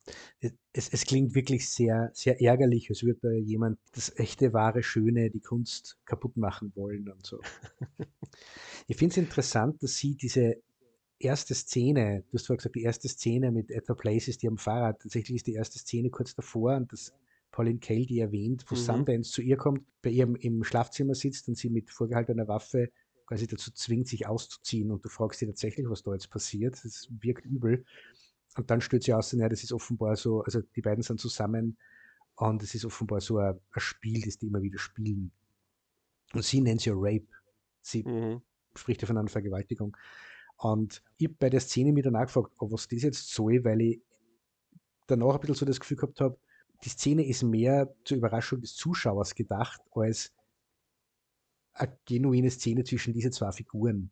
[0.73, 5.29] es, es klingt wirklich sehr, sehr ärgerlich, als würde da jemand das echte, wahre, schöne,
[5.29, 7.41] die Kunst kaputt machen wollen und so.
[8.87, 10.63] ich finde es interessant, dass sie diese
[11.19, 14.57] erste Szene, du hast vorher gesagt, die erste Szene mit Etta Place ist die am
[14.57, 17.13] Fahrrad, tatsächlich ist die erste Szene kurz davor und das
[17.51, 18.81] Pauline Kael, die erwähnt, wo mhm.
[18.81, 22.93] Sundance zu ihr kommt, bei ihr im Schlafzimmer sitzt und sie mit vorgehaltener Waffe
[23.27, 26.75] quasi dazu zwingt, sich auszuziehen und du fragst sie tatsächlich, was da jetzt passiert.
[26.85, 27.85] Das wirkt übel.
[28.57, 31.77] Und dann stellt sie aus, ja, das ist offenbar so, also die beiden sind zusammen
[32.37, 35.31] und es ist offenbar so ein, ein Spiel, das die immer wieder spielen.
[36.33, 37.27] Und sie nennt es ja Rape.
[37.83, 38.43] Sie mhm.
[38.75, 39.97] spricht ja von einer Vergewaltigung.
[40.57, 43.81] Und ich habe bei der Szene mir danach gefragt, oh, was das jetzt soll, weil
[43.83, 44.01] ich
[45.07, 46.39] danach ein bisschen so das Gefühl gehabt habe,
[46.85, 50.33] die Szene ist mehr zur Überraschung des Zuschauers gedacht, als
[51.73, 54.11] eine genuine Szene zwischen diesen zwei Figuren.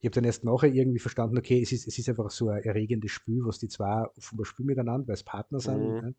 [0.00, 2.62] Ich habe dann erst nachher irgendwie verstanden, okay, es ist, es ist einfach so ein
[2.62, 5.80] erregendes Spiel, was die zwei offenbar spielen miteinander, weil es Partner sind.
[5.80, 6.00] Mhm.
[6.00, 6.14] Ne?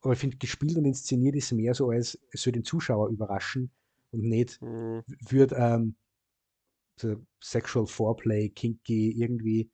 [0.00, 3.70] Aber ich finde, gespielt und inszeniert ist mehr so, als es soll den Zuschauer überraschen
[4.10, 5.02] und nicht mhm.
[5.28, 5.96] wird ähm,
[6.96, 9.70] so Sexual Foreplay, Kinky, irgendwie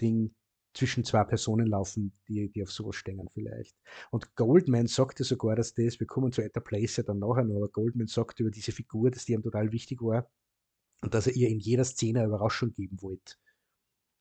[0.00, 0.34] Ding
[0.74, 3.76] zwischen zwei Personen laufen, die, die auf sowas stehen vielleicht.
[4.10, 7.56] Und Goldman sagte sogar, dass das, wir kommen zu Etta Place ja dann nachher noch,
[7.56, 10.30] aber Goldman sagt über diese Figur, dass die ihm total wichtig war,
[11.00, 13.36] und dass er ihr in jeder Szene eine Überraschung geben wollte.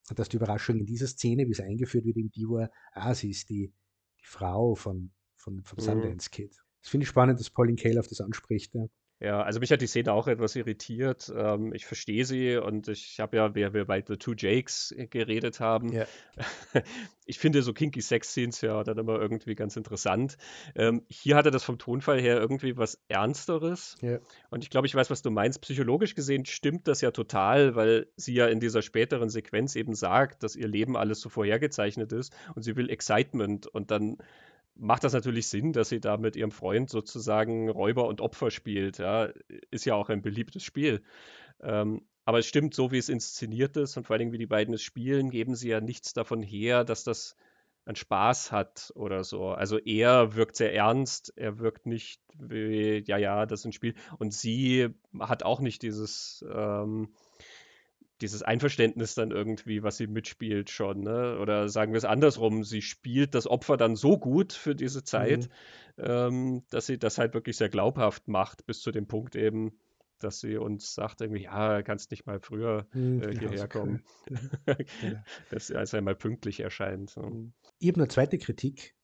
[0.10, 3.14] Und dass die Überraschung in dieser Szene, wie es eingeführt wird, eben die war, ah,
[3.14, 3.72] sie ist die,
[4.20, 5.84] die Frau von, von, vom mhm.
[5.84, 6.56] Sundance Kid.
[6.82, 8.74] Das finde ich spannend, dass Pauline Kael auf das anspricht.
[8.74, 8.86] Ja.
[9.22, 11.32] Ja, also mich hat die Szene auch etwas irritiert.
[11.36, 15.60] Ähm, ich verstehe sie und ich habe ja, wie wir bei The Two Jakes geredet
[15.60, 16.06] haben, ja.
[17.26, 20.38] ich finde so kinky Sex-Scenes ja dann immer irgendwie ganz interessant.
[20.74, 23.98] Ähm, hier hatte das vom Tonfall her irgendwie was Ernsteres.
[24.02, 24.20] Ja.
[24.52, 25.60] Und ich glaube, ich weiß, was du meinst.
[25.62, 30.44] Psychologisch gesehen stimmt das ja total, weil sie ja in dieser späteren Sequenz eben sagt,
[30.44, 34.18] dass ihr Leben alles so vorhergezeichnet ist und sie will Excitement und dann
[34.80, 38.98] macht das natürlich Sinn, dass sie da mit ihrem Freund sozusagen Räuber und Opfer spielt.
[38.98, 39.30] Ja,
[39.72, 41.04] ist ja auch ein beliebtes Spiel.
[41.62, 44.74] Ähm, aber es stimmt, so wie es inszeniert ist und vor allem wie die beiden
[44.74, 47.36] es spielen, geben sie ja nichts davon her, dass das
[47.86, 49.50] einen Spaß hat oder so.
[49.50, 53.96] Also er wirkt sehr ernst, er wirkt nicht wie, ja, ja, das ist ein Spiel.
[54.20, 54.90] Und sie
[55.20, 57.10] hat auch nicht dieses, ähm,
[58.22, 61.40] dieses Einverständnis dann irgendwie, was sie mitspielt schon, ne?
[61.40, 65.50] Oder sagen wir es andersrum, sie spielt das Opfer dann so gut für diese Zeit,
[65.98, 66.04] mhm.
[66.04, 69.72] ähm, dass sie das halt wirklich sehr glaubhaft macht, bis zu dem Punkt eben,
[70.20, 74.04] dass sie uns sagt irgendwie, ja, kannst nicht mal früher mhm, äh, hierher kommen,
[74.66, 75.24] genau.
[75.50, 77.10] dass sie also einmal pünktlich erscheint.
[77.10, 77.22] So.
[77.22, 77.54] Mhm.
[77.80, 78.96] Ich habe eine zweite Kritik,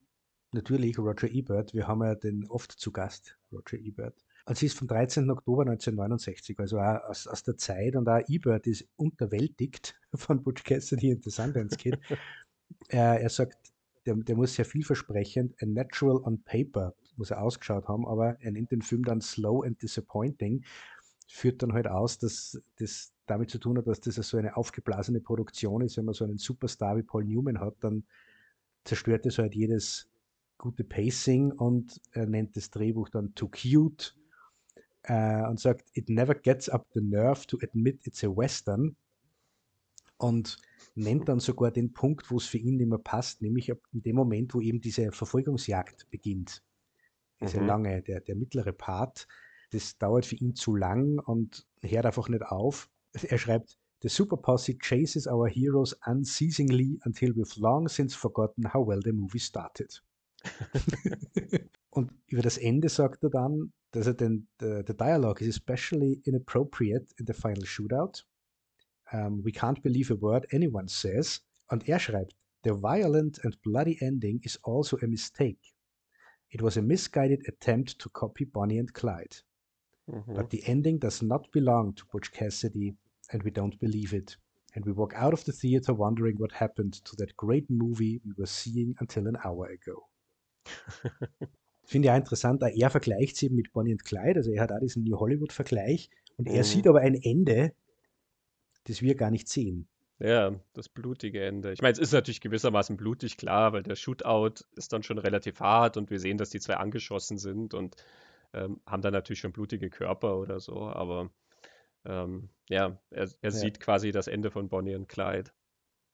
[0.51, 4.24] natürlich Roger Ebert, wir haben ja den oft zu Gast, Roger Ebert.
[4.47, 5.29] Und sie ist vom 13.
[5.31, 7.95] Oktober 1969, also auch aus, aus der Zeit.
[7.95, 11.97] Und auch Ebert ist unterwältigt von Butch Cassidy und The Sundance Kid.
[12.89, 13.73] er, er sagt,
[14.05, 18.51] der, der muss sehr vielversprechend, a natural on paper, muss er ausgeschaut haben, aber er
[18.51, 20.63] nennt den Film dann slow and disappointing.
[21.27, 25.21] Führt dann halt aus, dass das damit zu tun hat, dass das so eine aufgeblasene
[25.21, 25.97] Produktion ist.
[25.97, 28.03] Wenn man so einen Superstar wie Paul Newman hat, dann
[28.83, 30.07] zerstört es halt jedes
[30.59, 34.15] gute Pacing und er nennt das Drehbuch dann too cute
[35.07, 38.95] äh, und sagt, it never gets up the nerve to admit it's a Western
[40.17, 40.57] und
[40.95, 44.15] nennt dann sogar den Punkt, wo es für ihn nicht mehr passt, nämlich in dem
[44.15, 46.63] Moment, wo eben diese Verfolgungsjagd beginnt.
[47.41, 47.67] Diese mhm.
[47.67, 49.27] lange, der, der mittlere Part,
[49.71, 52.89] das dauert für ihn zu lang und hört einfach nicht auf.
[53.13, 58.85] Er schreibt, The super posse chases our heroes unceasingly until we've long since forgotten how
[58.85, 59.99] well the movie started.
[61.95, 66.21] und über das Ende sagt er dann, dass er den, the, the dialogue is especially
[66.25, 68.25] inappropriate in the final shootout.
[69.13, 71.41] Um, we can't believe a word anyone says.
[71.67, 75.73] Und er schreibt, The violent and bloody ending is also a mistake.
[76.49, 79.37] It was a misguided attempt to copy Bonnie and Clyde.
[80.11, 80.33] Mm-hmm.
[80.33, 82.95] But the ending does not belong to Butch Cassidy,
[83.31, 84.35] and we don't believe it.
[84.73, 88.33] And we walk out of the theater wondering what happened to that great movie we
[88.37, 90.09] were seeing until an hour ago.
[91.85, 94.63] Finde ich auch interessant, auch er vergleicht sie eben mit Bonnie und Clyde, also er
[94.63, 96.55] hat auch diesen New Hollywood-Vergleich und mhm.
[96.55, 97.73] er sieht aber ein Ende,
[98.85, 99.87] das wir gar nicht sehen.
[100.19, 101.73] Ja, das blutige Ende.
[101.73, 105.59] Ich meine, es ist natürlich gewissermaßen blutig, klar, weil der Shootout ist dann schon relativ
[105.59, 107.97] hart und wir sehen, dass die zwei angeschossen sind und
[108.53, 111.29] ähm, haben dann natürlich schon blutige Körper oder so, aber
[112.05, 113.51] ähm, ja, er, er ja.
[113.51, 115.51] sieht quasi das Ende von Bonnie und Clyde.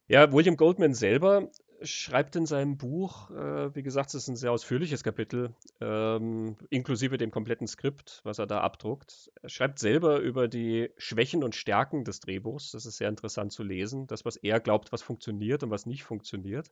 [0.07, 1.51] Ja, William Goldman selber
[1.83, 7.17] schreibt in seinem Buch, äh, wie gesagt, es ist ein sehr ausführliches Kapitel, ähm, inklusive
[7.17, 9.31] dem kompletten Skript, was er da abdruckt.
[9.41, 12.71] Er schreibt selber über die Schwächen und Stärken des Drehbuchs.
[12.71, 14.07] Das ist sehr interessant zu lesen.
[14.07, 16.71] Das, was er glaubt, was funktioniert und was nicht funktioniert.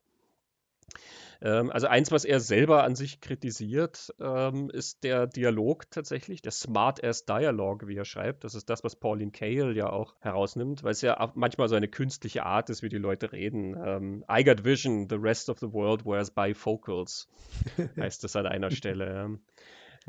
[1.41, 6.51] Ähm, also eins, was er selber an sich kritisiert, ähm, ist der Dialog tatsächlich, der
[6.51, 8.43] Smart-Ass Dialogue, wie er schreibt.
[8.43, 11.87] Das ist das, was Pauline Kael ja auch herausnimmt, weil es ja manchmal so eine
[11.87, 13.77] künstliche Art ist, wie die Leute reden.
[13.81, 17.29] Ähm, I got vision, the rest of the world wears bifocals,
[17.97, 19.39] heißt das an einer Stelle.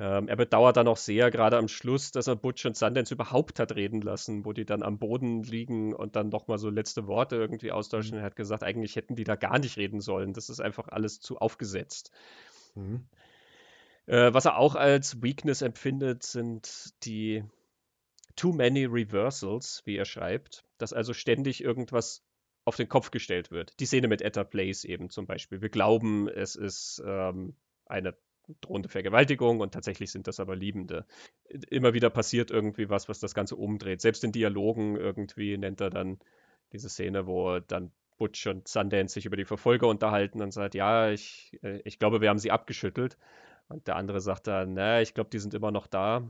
[0.00, 3.58] Ähm, er bedauert dann auch sehr, gerade am Schluss, dass er Butch und Sundance überhaupt
[3.60, 7.36] hat reden lassen, wo die dann am Boden liegen und dann nochmal so letzte Worte
[7.36, 8.12] irgendwie austauschen.
[8.12, 8.20] Mhm.
[8.20, 10.32] Er hat gesagt, eigentlich hätten die da gar nicht reden sollen.
[10.32, 12.12] Das ist einfach alles zu aufgesetzt.
[12.76, 13.08] Mhm.
[14.06, 17.44] Äh, was er auch als Weakness empfindet, sind die
[18.36, 22.22] too many reversals, wie er schreibt, dass also ständig irgendwas
[22.64, 23.78] auf den Kopf gestellt wird.
[23.80, 25.60] Die Szene mit Etta Place eben zum Beispiel.
[25.60, 27.54] Wir glauben, es ist ähm,
[27.84, 28.16] eine
[28.60, 31.06] drohende Vergewaltigung und tatsächlich sind das aber Liebende.
[31.68, 34.00] Immer wieder passiert irgendwie was, was das Ganze umdreht.
[34.00, 36.18] Selbst in Dialogen irgendwie nennt er dann
[36.72, 41.10] diese Szene, wo dann Butch und Sundance sich über die Verfolger unterhalten und sagt, ja,
[41.10, 43.16] ich, äh, ich glaube, wir haben sie abgeschüttelt.
[43.68, 46.28] Und der andere sagt dann, na, ich glaube, die sind immer noch da.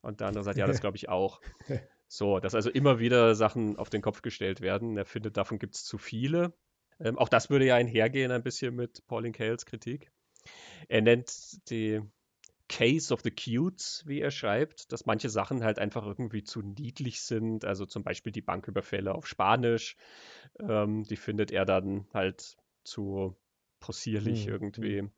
[0.00, 1.40] Und der andere sagt, ja, das glaube ich auch.
[2.06, 4.96] So, dass also immer wieder Sachen auf den Kopf gestellt werden.
[4.96, 6.52] Er findet, davon gibt es zu viele.
[7.00, 10.12] Ähm, auch das würde ja einhergehen ein bisschen mit Pauline Kaels Kritik.
[10.88, 12.02] Er nennt die
[12.68, 17.20] Case of the Cutes, wie er schreibt, dass manche Sachen halt einfach irgendwie zu niedlich
[17.20, 17.64] sind.
[17.64, 19.96] Also zum Beispiel die Banküberfälle auf Spanisch.
[20.60, 23.36] Ähm, die findet er dann halt zu
[23.80, 24.98] possierlich hm, irgendwie.
[25.00, 25.10] Hm.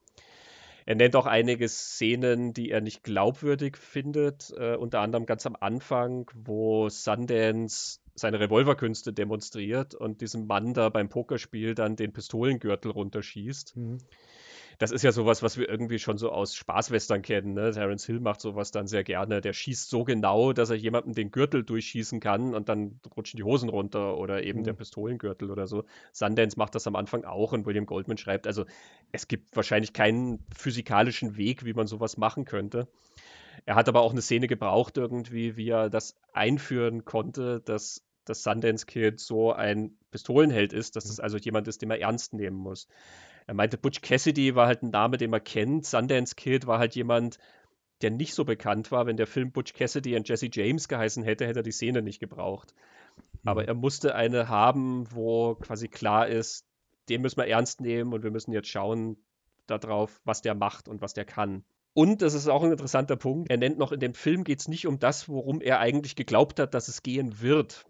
[0.87, 4.53] Er nennt auch einige Szenen, die er nicht glaubwürdig findet.
[4.57, 10.89] Äh, unter anderem ganz am Anfang, wo Sundance seine Revolverkünste demonstriert und diesem Mann da
[10.89, 13.77] beim Pokerspiel dann den Pistolengürtel runterschießt.
[13.77, 13.99] Mhm
[14.79, 17.55] das ist ja sowas, was wir irgendwie schon so aus Spaßwestern kennen.
[17.55, 17.71] Ne?
[17.71, 19.41] Terence Hill macht sowas dann sehr gerne.
[19.41, 23.45] Der schießt so genau, dass er jemandem den Gürtel durchschießen kann und dann rutschen die
[23.45, 24.65] Hosen runter oder eben mhm.
[24.65, 25.85] der Pistolengürtel oder so.
[26.13, 28.67] Sundance macht das am Anfang auch und William Goldman schreibt, also
[29.13, 32.89] es gibt wahrscheinlich keinen physikalischen Weg, wie man sowas machen könnte.
[33.65, 38.43] Er hat aber auch eine Szene gebraucht irgendwie, wie er das einführen konnte, dass das
[38.43, 41.25] Sundance Kid so ein Pistolenheld ist, dass das mhm.
[41.25, 42.89] also jemand ist, den man ernst nehmen muss.
[43.47, 45.87] Er meinte, Butch Cassidy war halt ein Name, den man kennt.
[45.87, 47.39] Sundance Kid war halt jemand,
[48.03, 49.07] der nicht so bekannt war.
[49.07, 52.19] Wenn der Film Butch Cassidy und Jesse James geheißen hätte, hätte er die Szene nicht
[52.19, 52.75] gebraucht.
[53.45, 53.69] Aber mhm.
[53.69, 56.67] er musste eine haben, wo quasi klar ist,
[57.09, 59.17] den müssen wir ernst nehmen und wir müssen jetzt schauen
[59.67, 61.65] darauf, was der macht und was der kann.
[61.95, 63.51] Und das ist auch ein interessanter Punkt.
[63.51, 66.61] Er nennt noch, in dem Film geht es nicht um das, worum er eigentlich geglaubt
[66.61, 67.87] hat, dass es gehen wird.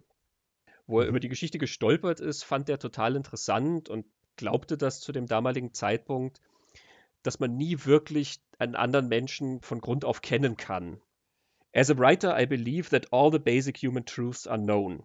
[0.87, 1.11] Wo er mhm.
[1.11, 4.07] über die Geschichte gestolpert ist, fand er total interessant und
[4.37, 6.41] glaubte das zu dem damaligen Zeitpunkt,
[7.23, 11.01] dass man nie wirklich einen anderen Menschen von Grund auf kennen kann.
[11.73, 15.03] As a writer, I believe that all the basic human truths are known.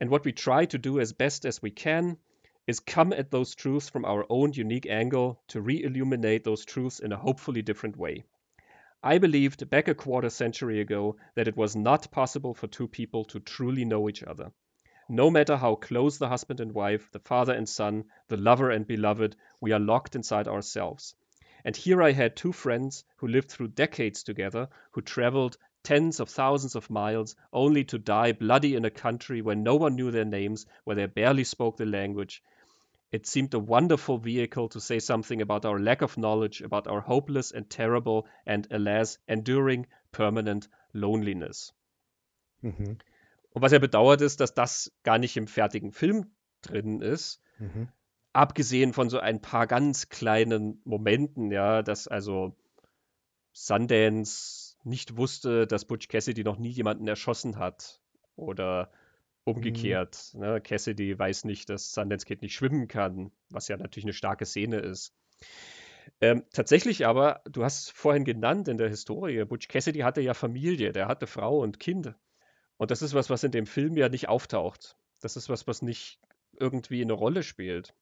[0.00, 2.18] And what we try to do as best as we can
[2.66, 6.98] is come at those truths from our own unique angle to re illuminate those truths
[6.98, 8.24] in a hopefully different way.
[9.02, 13.24] I believed back a quarter century ago that it was not possible for two people
[13.26, 14.50] to truly know each other.
[15.08, 18.86] No matter how close the husband and wife, the father and son, the lover and
[18.86, 21.14] beloved, we are locked inside ourselves.
[21.64, 26.28] And here I had two friends who lived through decades together, who traveled tens of
[26.30, 30.24] thousands of miles, only to die bloody in a country where no one knew their
[30.24, 32.42] names, where they barely spoke the language.
[33.12, 37.00] It seemed a wonderful vehicle to say something about our lack of knowledge, about our
[37.00, 41.72] hopeless and terrible and, alas, enduring permanent loneliness.
[42.62, 42.98] Mhm.
[43.54, 47.40] Und was er bedauert ist, dass das gar nicht im fertigen Film drin ist.
[47.58, 47.88] Mhm.
[48.32, 52.56] Abgesehen von so ein paar ganz kleinen Momenten, ja, dass also
[53.52, 58.00] Sundance nicht wusste, dass Butch Cassidy noch nie jemanden erschossen hat.
[58.34, 58.90] Oder
[59.44, 60.32] umgekehrt.
[60.34, 60.40] Mhm.
[60.40, 60.60] Ne?
[60.60, 64.78] Cassidy weiß nicht, dass Sundance Kid nicht schwimmen kann, was ja natürlich eine starke Szene
[64.78, 65.14] ist.
[66.20, 70.34] Ähm, tatsächlich aber, du hast es vorhin genannt in der Historie, Butch Cassidy hatte ja
[70.34, 72.14] Familie, der hatte Frau und Kind.
[72.76, 74.96] Und das ist was, was in dem Film ja nicht auftaucht.
[75.20, 76.20] Das ist was, was nicht
[76.58, 77.94] irgendwie eine Rolle spielt.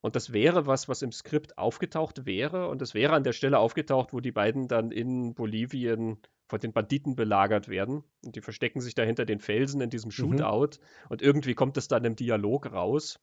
[0.00, 2.68] Und das wäre was, was im Skript aufgetaucht wäre.
[2.68, 6.72] Und es wäre an der Stelle aufgetaucht, wo die beiden dann in Bolivien von den
[6.72, 8.04] Banditen belagert werden.
[8.24, 10.12] Und die verstecken sich da hinter den Felsen in diesem mhm.
[10.12, 10.78] Shootout.
[10.78, 11.06] Mhm.
[11.08, 13.20] Und irgendwie kommt es dann im Dialog raus.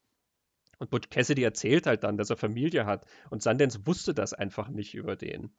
[0.78, 3.06] Und Butch Cassidy erzählt halt dann, dass er Familie hat.
[3.30, 5.56] Und Sundance wusste das einfach nicht über den.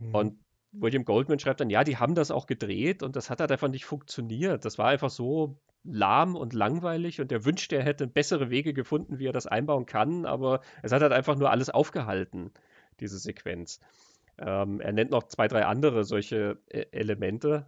[0.00, 0.14] Mhm.
[0.14, 0.38] Und
[0.72, 3.68] William Goldman schreibt dann, ja, die haben das auch gedreht und das hat halt einfach
[3.68, 4.64] nicht funktioniert.
[4.64, 9.18] Das war einfach so lahm und langweilig und er wünschte, er hätte bessere Wege gefunden,
[9.18, 12.52] wie er das einbauen kann, aber es hat halt einfach nur alles aufgehalten,
[13.00, 13.80] diese Sequenz.
[14.38, 17.66] Ähm, er nennt noch zwei, drei andere solche e Elemente.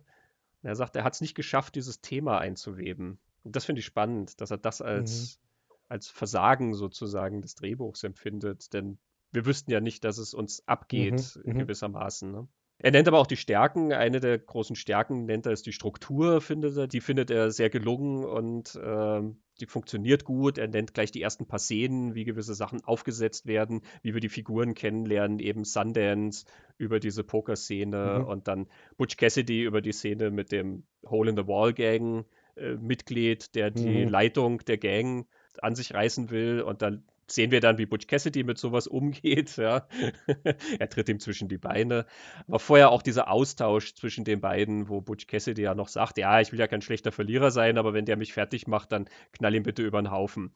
[0.63, 3.19] Er sagt, er hat es nicht geschafft, dieses Thema einzuweben.
[3.43, 5.75] Und das finde ich spannend, dass er das als, mhm.
[5.89, 8.99] als Versagen sozusagen des Drehbuchs empfindet, denn
[9.33, 11.59] wir wüssten ja nicht, dass es uns abgeht, mhm, mhm.
[11.61, 12.31] gewissermaßen.
[12.31, 12.49] Ne?
[12.83, 13.93] Er nennt aber auch die Stärken.
[13.93, 16.89] Eine der großen Stärken nennt er ist die Struktur, findet er.
[16.89, 19.23] Die findet er sehr gelungen und äh,
[19.61, 20.59] die funktioniert gut.
[20.59, 24.29] Er nennt gleich die ersten paar Szenen, wie gewisse Sachen aufgesetzt werden, wie wir die
[24.29, 26.45] Figuren kennenlernen, eben Sundance
[26.77, 28.25] über diese Pokerszene mhm.
[28.25, 32.27] und dann Butch Cassidy über die Szene mit dem Hole in the Wall Gang
[32.57, 34.09] äh, Mitglied, der die mhm.
[34.09, 35.29] Leitung der Gang
[35.61, 37.05] an sich reißen will und dann
[37.35, 39.57] sehen wir dann, wie Butch Cassidy mit sowas umgeht.
[39.57, 39.87] Ja.
[40.79, 42.07] er tritt ihm zwischen die Beine.
[42.47, 46.41] Aber vorher auch dieser Austausch zwischen den beiden, wo Butch Cassidy ja noch sagt, ja,
[46.41, 49.55] ich will ja kein schlechter Verlierer sein, aber wenn der mich fertig macht, dann knall
[49.55, 50.53] ihn bitte über den Haufen.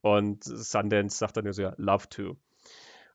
[0.00, 2.36] Und Sundance sagt dann ja so, love to.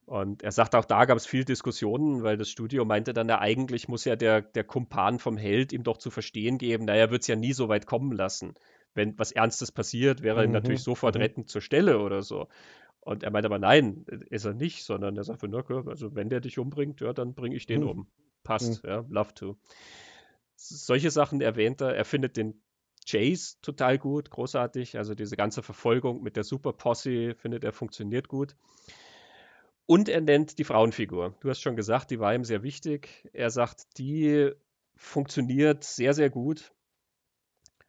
[0.10, 3.40] Und er sagt auch, da gab es viel Diskussionen, weil das Studio meinte dann, ja,
[3.40, 7.12] eigentlich muss ja der, der Kumpan vom Held ihm doch zu verstehen geben, naja, er
[7.12, 8.56] wird es ja nie so weit kommen lassen.
[8.96, 10.54] Wenn was Ernstes passiert, wäre er mhm.
[10.54, 11.22] natürlich sofort mhm.
[11.22, 12.48] rettend zur Stelle oder so.
[13.02, 16.42] Und er meint aber, nein, ist er nicht, sondern er sagt, na, also wenn der
[16.42, 17.90] dich umbringt, ja, dann bringe ich den mhm.
[17.90, 18.08] um.
[18.44, 18.90] Passt, mhm.
[18.90, 19.58] ja, love to.
[20.56, 21.96] Solche Sachen erwähnt er.
[21.96, 22.62] Er findet den
[23.08, 24.98] Chase total gut, großartig.
[24.98, 28.56] Also diese ganze Verfolgung mit der Super Posse findet er funktioniert gut.
[29.86, 31.36] Und er nennt die Frauenfigur.
[31.40, 33.28] Du hast schon gesagt, die war ihm sehr wichtig.
[33.34, 34.52] Er sagt, die
[34.96, 36.72] funktioniert sehr, sehr gut.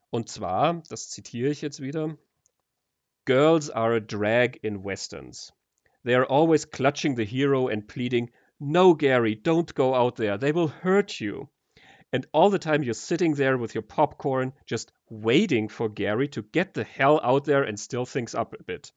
[0.09, 2.17] Und zwar, das zitiere ich jetzt wieder,
[3.27, 5.53] Girls are a drag in westerns.
[6.05, 10.53] They are always clutching the hero and pleading, No, Gary, don't go out there, they
[10.53, 11.51] will hurt you.
[12.13, 16.43] And all the time you're sitting there with your popcorn, just waiting for Gary to
[16.43, 18.91] get the hell out there and still things up a bit.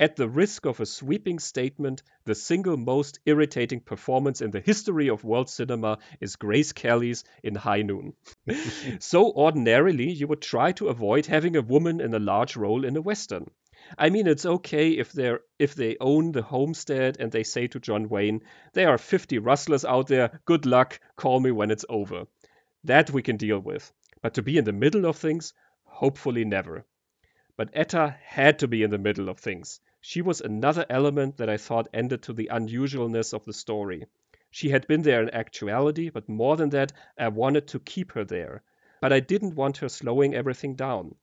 [0.00, 5.08] At the risk of a sweeping statement, the single most irritating performance in the history
[5.08, 8.12] of world cinema is Grace Kelly's in High Noon.
[8.98, 12.96] so, ordinarily, you would try to avoid having a woman in a large role in
[12.96, 13.48] a Western.
[13.96, 17.78] I mean, it's okay if they're if they own the homestead and they say to
[17.78, 18.40] John Wayne,
[18.72, 20.40] "There are 50 rustlers out there.
[20.44, 20.98] Good luck.
[21.14, 22.26] Call me when it's over."
[22.82, 23.92] That we can deal with.
[24.22, 25.54] But to be in the middle of things,
[25.84, 26.84] hopefully never.
[27.56, 29.80] But Etta had to be in the middle of things.
[30.06, 34.04] She was another element that I thought ended to the unusualness of the story.
[34.50, 38.22] She had been there in actuality, but more than that, I wanted to keep her
[38.22, 38.62] there.
[39.00, 41.14] But I didn't want her slowing everything down.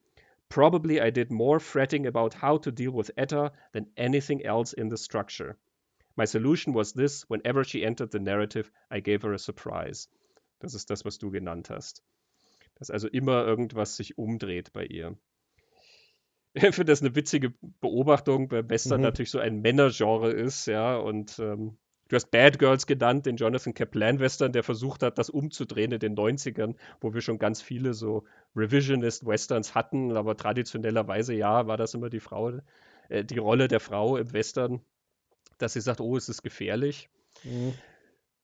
[0.49, 4.89] Probably I did more fretting about how to deal with Etta than anything else in
[4.89, 5.57] the structure.
[6.15, 10.07] My solution was this: whenever she entered the narrative, I gave her a surprise.
[10.59, 12.01] Das ist das, was du genannt hast.
[12.79, 15.15] Dass also immer irgendwas sich umdreht bei ihr.
[16.53, 19.05] Ich finde das eine witzige Beobachtung, weil Western mhm.
[19.05, 21.77] natürlich so ein Männergenre ist, ja, und ähm,
[22.09, 25.99] du hast Bad Girls genannt, den Jonathan Kaplan Western, der versucht hat, das umzudrehen in
[25.99, 28.25] den 90ern, wo wir schon ganz viele so
[28.55, 32.59] Revisionist Westerns hatten, aber traditionellerweise, ja, war das immer die Frau,
[33.07, 34.81] äh, die Rolle der Frau im Western,
[35.57, 37.09] dass sie sagt, oh, es ist gefährlich.
[37.43, 37.73] Mhm.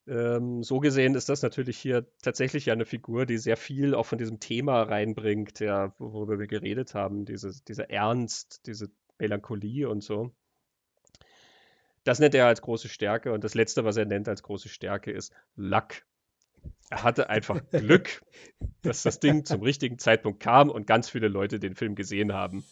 [0.08, 4.06] Ähm, so gesehen ist das natürlich hier tatsächlich ja eine Figur, die sehr viel auch
[4.06, 10.02] von diesem Thema reinbringt, ja, worüber wir geredet haben, diese, dieser Ernst, diese Melancholie und
[10.02, 10.32] so.
[12.04, 15.10] Das nennt er als große Stärke und das Letzte, was er nennt als große Stärke,
[15.10, 16.02] ist Luck.
[16.88, 18.22] Er hatte einfach Glück,
[18.80, 22.64] dass das Ding zum richtigen Zeitpunkt kam und ganz viele Leute den Film gesehen haben.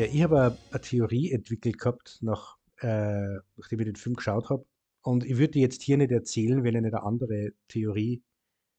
[0.00, 4.64] Ja, ich habe eine Theorie entwickelt gehabt, nach, äh, nachdem ich den Film geschaut habe.
[5.02, 8.22] Und ich würde jetzt hier nicht erzählen, wenn ich nicht eine andere Theorie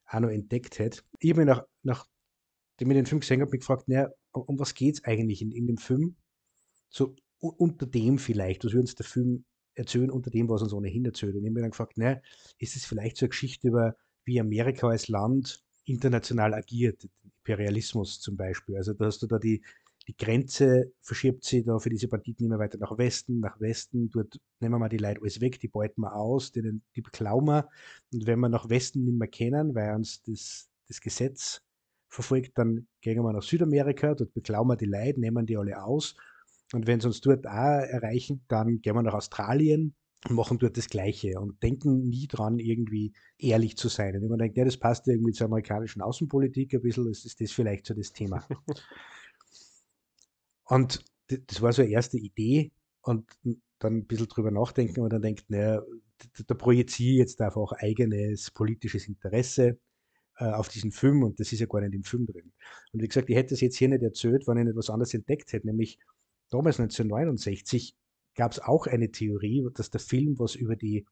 [0.07, 1.03] auch noch entdeckt hätte.
[1.19, 4.73] Ich habe mich nach, nachdem ich den Film gesehen habe, gefragt, naja, um, um was
[4.73, 6.15] geht es eigentlich in, in dem Film?
[6.89, 9.45] So unter dem vielleicht, was würde uns der Film
[9.75, 11.35] erzählen, unter dem, was uns ohnehin erzählt.
[11.35, 12.19] Und ich habe mir dann gefragt, naja,
[12.57, 13.95] ist es vielleicht so eine Geschichte über,
[14.25, 18.77] wie Amerika als Land international agiert, Imperialismus zum Beispiel.
[18.77, 19.63] Also da hast du da die,
[20.07, 24.09] die Grenze verschiebt sich da für diese Banditen immer weiter nach Westen, nach Westen.
[24.09, 27.45] Dort nehmen wir mal die Leute alles weg, die beuten wir aus, die, die beklauen
[27.45, 27.69] wir.
[28.11, 31.61] Und wenn wir nach Westen nicht mehr kennen, weil uns das, das Gesetz
[32.07, 36.15] verfolgt, dann gehen wir nach Südamerika, dort beklauen wir die Leute, nehmen die alle aus.
[36.73, 39.95] Und wenn sie uns dort auch erreichen, dann gehen wir nach Australien
[40.29, 44.15] machen dort das Gleiche und denken nie dran, irgendwie ehrlich zu sein.
[44.15, 47.87] Und ich denke, ja, das passt irgendwie zur amerikanischen Außenpolitik ein bisschen, ist das vielleicht
[47.87, 48.45] so das Thema.
[50.71, 52.71] und das war so eine erste Idee
[53.01, 53.29] und
[53.79, 55.81] dann ein bisschen drüber nachdenken und dann denkt, naja,
[56.47, 59.77] da projiziere ich jetzt einfach eigenes politisches Interesse
[60.37, 62.53] äh, auf diesen Film und das ist ja gar nicht im Film drin.
[62.93, 65.13] Und wie gesagt, ich hätte es jetzt hier nicht erzählt, wenn ich nicht was anderes
[65.13, 65.99] entdeckt hätte, nämlich
[66.49, 67.93] damals 1969
[68.35, 71.05] gab es auch eine Theorie, dass der Film was über die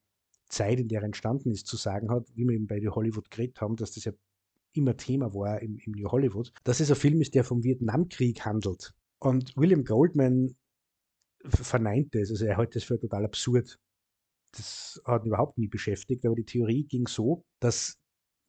[0.47, 3.29] Zeit, in der er entstanden ist, zu sagen hat, wie wir eben bei The Hollywood
[3.29, 4.13] geredet haben, dass das ja
[4.71, 8.45] immer Thema war im, im New Hollywood, dass es ein Film ist, der vom Vietnamkrieg
[8.45, 8.93] handelt.
[9.19, 10.55] Und William Goldman
[11.45, 13.79] verneint es, also er hält das für total absurd.
[14.51, 17.97] Das hat ihn überhaupt nie beschäftigt, aber die Theorie ging so, dass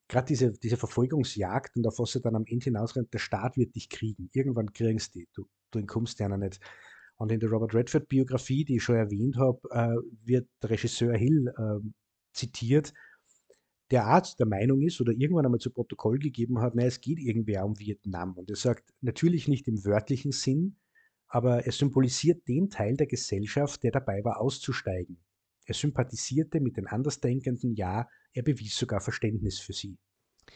[0.09, 3.75] gerade diese, diese Verfolgungsjagd und auf was sie dann am Ende hinausrennt, der Staat wird
[3.75, 4.31] dich kriegen.
[4.33, 5.29] Irgendwann kriegen sie die.
[5.35, 6.61] Du, du entkommst ja nicht.
[7.17, 9.95] Und in der Robert Redford Biografie, die ich schon erwähnt habe, äh,
[10.25, 11.87] wird der Regisseur Hill äh,
[12.33, 12.95] zitiert,
[13.91, 17.19] der Arzt der Meinung ist oder irgendwann einmal zu Protokoll gegeben hat, na, es geht
[17.19, 18.35] irgendwer um Vietnam.
[18.35, 20.77] Und er sagt, natürlich nicht im wörtlichen Sinn,
[21.27, 25.19] aber er symbolisiert den Teil der Gesellschaft, der dabei war, auszusteigen.
[25.65, 29.99] Er sympathisierte mit den Andersdenkenden, ja, er bewies sogar Verständnis für sie.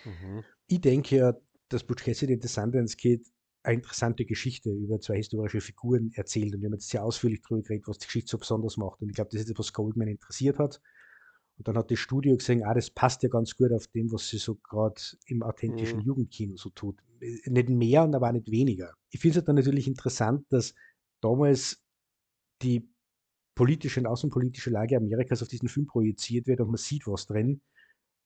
[0.04, 0.42] Mhm.
[0.66, 1.34] Ich denke ja,
[1.68, 3.26] dass Butch Cassidy and the Sundance Kid
[3.62, 6.54] eine interessante Geschichte über zwei historische Figuren erzählt.
[6.54, 9.00] Und wir haben jetzt sehr ausführlich darüber geredet, was die Geschichte so besonders macht.
[9.00, 10.80] Und ich glaube, das ist etwas, was Goldman interessiert hat.
[11.56, 14.28] Und dann hat das Studio gesehen, ah, das passt ja ganz gut auf dem, was
[14.28, 16.04] sie so gerade im authentischen mhm.
[16.04, 16.96] Jugendkino so tut.
[17.20, 18.94] Nicht mehr und aber auch nicht weniger.
[19.10, 20.74] Ich finde es halt dann natürlich interessant, dass
[21.20, 21.80] damals
[22.62, 22.88] die
[23.54, 27.60] politische und außenpolitische Lage Amerikas auf diesen Film projiziert wird und man sieht was drin.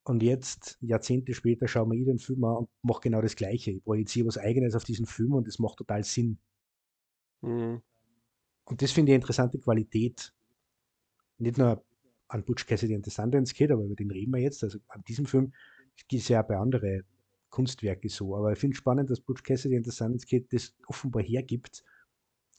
[0.04, 3.72] Und jetzt, Jahrzehnte später, schauen wir den Film an und mache genau das Gleiche.
[3.72, 6.38] Ich projiziere was Eigenes auf diesen Film und es macht total Sinn.
[7.42, 7.82] Mhm.
[8.64, 10.32] Und das finde ich eine interessante Qualität.
[11.36, 11.84] Nicht nur
[12.28, 14.62] an Butch Cassidy and the Sundance Kid, aber über den reden wir jetzt.
[14.62, 15.52] Also an diesem Film
[16.12, 17.02] es ja bei anderen
[17.50, 18.36] Kunstwerken so.
[18.36, 21.84] Aber ich finde es spannend, dass Butch Cassidy and the Sundance Kid das offenbar hergibt,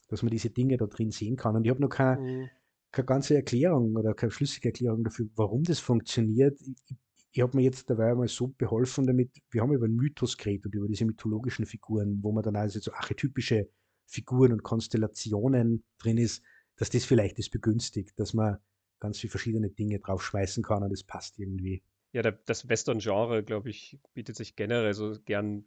[0.08, 1.56] dass man diese Dinge da drin sehen kann.
[1.56, 2.50] Und ich habe noch keine, mhm.
[2.92, 6.60] keine ganze Erklärung oder keine schlüssige Erklärung dafür, warum das funktioniert.
[6.62, 6.98] Ich,
[7.32, 10.66] ich habe mir jetzt dabei einmal so beholfen damit, wir haben über einen Mythos geredet
[10.66, 13.70] und über diese mythologischen Figuren, wo man dann also so archetypische
[14.08, 16.44] Figuren und Konstellationen drin ist,
[16.78, 18.58] dass das vielleicht das begünstigt, dass man
[19.00, 21.84] ganz viele verschiedene Dinge draufschmeißen kann und es passt irgendwie.
[22.12, 25.66] Ja, das Western-Genre, glaube ich, bietet sich generell so gern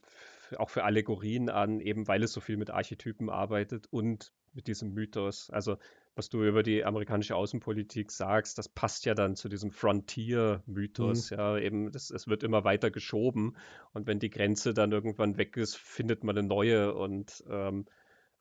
[0.58, 4.92] auch für Allegorien an, eben weil es so viel mit Archetypen arbeitet und mit diesem
[4.92, 5.50] Mythos.
[5.50, 5.78] Also
[6.14, 11.30] was du über die amerikanische Außenpolitik sagst, das passt ja dann zu diesem Frontier-Mythos.
[11.30, 11.36] Mhm.
[11.36, 13.56] Ja, eben, das, es wird immer weiter geschoben
[13.92, 17.86] und wenn die Grenze dann irgendwann weg ist, findet man eine neue und ähm,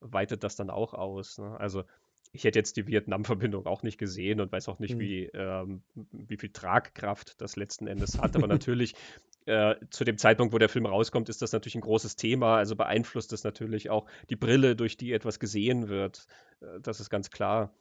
[0.02, 1.38] weitet das dann auch aus.
[1.38, 1.58] Ne?
[1.60, 1.84] Also
[2.34, 5.00] ich hätte jetzt die Vietnam-Verbindung auch nicht gesehen und weiß auch nicht, mhm.
[5.00, 8.36] wie, ähm, wie viel Tragkraft das letzten Endes hat.
[8.36, 8.96] Aber natürlich,
[9.46, 12.58] äh, zu dem Zeitpunkt, wo der Film rauskommt, ist das natürlich ein großes Thema.
[12.58, 16.28] Also beeinflusst es natürlich auch die Brille, durch die etwas gesehen wird.
[16.62, 17.74] Äh, das ist ganz klar.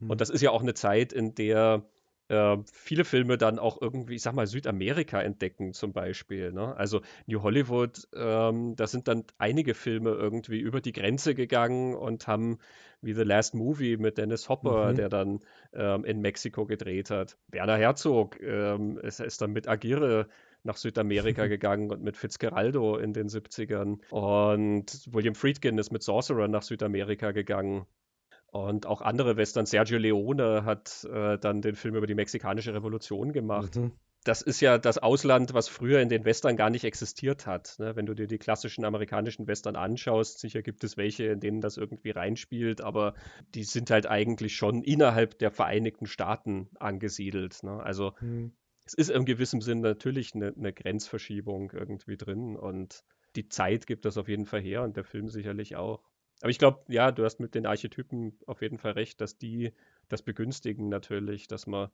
[0.00, 0.10] Mhm.
[0.10, 1.84] Und das ist ja auch eine Zeit, in der
[2.28, 6.52] äh, viele Filme dann auch irgendwie, ich sag mal, Südamerika entdecken zum Beispiel.
[6.52, 6.74] Ne?
[6.76, 12.26] Also New Hollywood, ähm, da sind dann einige Filme irgendwie über die Grenze gegangen und
[12.26, 12.58] haben
[13.02, 14.96] wie The Last Movie mit Dennis Hopper, mhm.
[14.96, 15.40] der dann
[15.74, 17.36] ähm, in Mexiko gedreht hat.
[17.48, 20.28] Werner Herzog ähm, ist, ist dann mit Agire
[20.62, 23.98] nach Südamerika gegangen und mit Fitzgeraldo in den 70ern.
[24.10, 27.86] Und William Friedkin ist mit Sorcerer nach Südamerika gegangen.
[28.54, 29.66] Und auch andere Western.
[29.66, 33.74] Sergio Leone hat äh, dann den Film über die mexikanische Revolution gemacht.
[33.74, 33.90] Mhm.
[34.22, 37.74] Das ist ja das Ausland, was früher in den Western gar nicht existiert hat.
[37.80, 37.96] Ne?
[37.96, 41.76] Wenn du dir die klassischen amerikanischen Western anschaust, sicher gibt es welche, in denen das
[41.76, 43.14] irgendwie reinspielt, aber
[43.56, 47.64] die sind halt eigentlich schon innerhalb der Vereinigten Staaten angesiedelt.
[47.64, 47.82] Ne?
[47.82, 48.52] Also mhm.
[48.86, 53.02] es ist in gewissem Sinn natürlich eine, eine Grenzverschiebung irgendwie drin und
[53.34, 56.04] die Zeit gibt das auf jeden Fall her und der Film sicherlich auch.
[56.44, 59.72] Aber ich glaube, ja, du hast mit den Archetypen auf jeden Fall recht, dass die
[60.10, 61.88] das begünstigen natürlich, dass man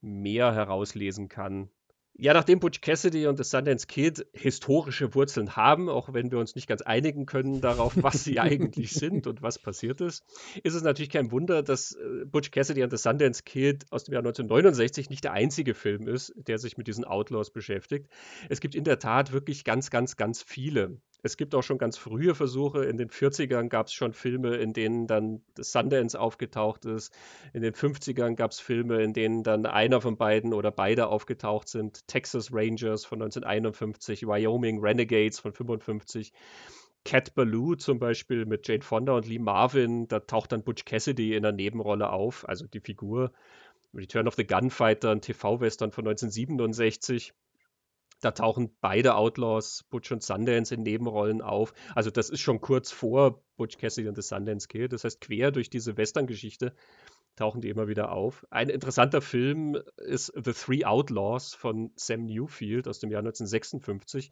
[0.00, 1.70] mehr herauslesen kann.
[2.14, 6.56] Ja, nachdem Butch Cassidy und The Sundance Kid historische Wurzeln haben, auch wenn wir uns
[6.56, 10.24] nicht ganz einigen können darauf, was sie eigentlich sind und was passiert ist,
[10.64, 14.14] ist es natürlich kein Wunder, dass äh, Butch Cassidy und The Sundance Kid aus dem
[14.14, 18.08] Jahr 1969 nicht der einzige Film ist, der sich mit diesen Outlaws beschäftigt.
[18.48, 21.00] Es gibt in der Tat wirklich ganz, ganz, ganz viele.
[21.24, 22.84] Es gibt auch schon ganz frühe Versuche.
[22.84, 27.14] In den 40ern gab es schon Filme, in denen dann Sundance aufgetaucht ist.
[27.52, 31.68] In den 50ern gab es Filme, in denen dann einer von beiden oder beide aufgetaucht
[31.68, 32.06] sind.
[32.08, 36.32] Texas Rangers von 1951, Wyoming Renegades von 1955.
[37.04, 41.34] Cat Ballou zum Beispiel mit Jane Fonda und Lee Marvin, da taucht dann Butch Cassidy
[41.34, 43.32] in der Nebenrolle auf, also die Figur.
[43.94, 47.34] Return of the Gunfighter, ein TV-Western von 1967.
[48.22, 51.74] Da tauchen beide Outlaws, Butch und Sundance, in Nebenrollen auf.
[51.94, 54.92] Also das ist schon kurz vor Butch Cassidy und the Sundance Kid.
[54.92, 56.72] Das heißt, quer durch diese Western-Geschichte
[57.34, 58.46] tauchen die immer wieder auf.
[58.50, 64.30] Ein interessanter Film ist The Three Outlaws von Sam Newfield aus dem Jahr 1956,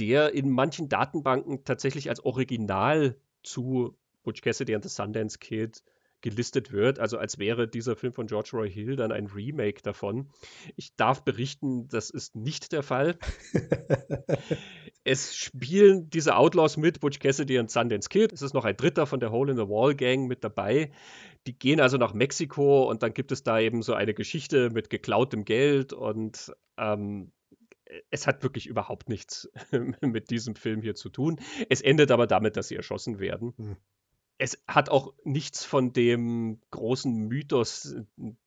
[0.00, 5.84] der in manchen Datenbanken tatsächlich als Original zu Butch Cassidy and the Sundance Kid
[6.24, 10.30] gelistet wird, also als wäre dieser Film von George Roy Hill dann ein Remake davon.
[10.74, 13.18] Ich darf berichten, das ist nicht der Fall.
[15.04, 18.32] es spielen diese Outlaws mit, Butch Cassidy und Sundance Kid.
[18.32, 20.92] Es ist noch ein dritter von der Hole in the Wall Gang mit dabei.
[21.46, 24.88] Die gehen also nach Mexiko und dann gibt es da eben so eine Geschichte mit
[24.88, 27.32] geklautem Geld und ähm,
[28.10, 29.50] es hat wirklich überhaupt nichts
[30.00, 31.38] mit diesem Film hier zu tun.
[31.68, 33.52] Es endet aber damit, dass sie erschossen werden.
[33.58, 33.76] Hm
[34.38, 37.94] es hat auch nichts von dem großen Mythos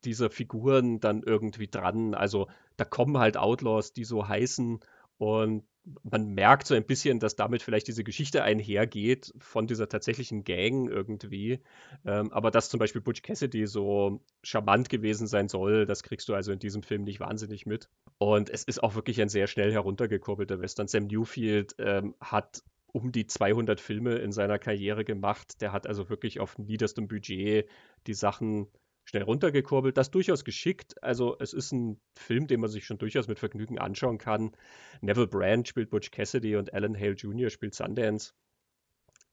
[0.04, 2.14] dieser Figuren dann irgendwie dran.
[2.14, 4.80] Also da kommen halt Outlaws, die so heißen
[5.16, 5.64] und
[6.02, 10.88] man merkt so ein bisschen, dass damit vielleicht diese Geschichte einhergeht von dieser tatsächlichen Gang
[10.88, 11.60] irgendwie.
[12.04, 16.34] Ähm, aber dass zum Beispiel Butch Cassidy so charmant gewesen sein soll, das kriegst du
[16.34, 17.88] also in diesem Film nicht wahnsinnig mit.
[18.18, 20.88] Und es ist auch wirklich ein sehr schnell heruntergekurbelter Western.
[20.88, 22.62] Sam Newfield ähm, hat
[22.92, 25.60] um die 200 Filme in seiner Karriere gemacht.
[25.60, 27.68] Der hat also wirklich auf niederstem Budget
[28.06, 28.68] die Sachen
[29.04, 29.96] schnell runtergekurbelt.
[29.96, 31.02] Das durchaus geschickt.
[31.02, 34.52] Also es ist ein Film, den man sich schon durchaus mit Vergnügen anschauen kann.
[35.00, 37.50] Neville Brand spielt Butch Cassidy und Alan Hale Jr.
[37.50, 38.32] spielt Sundance.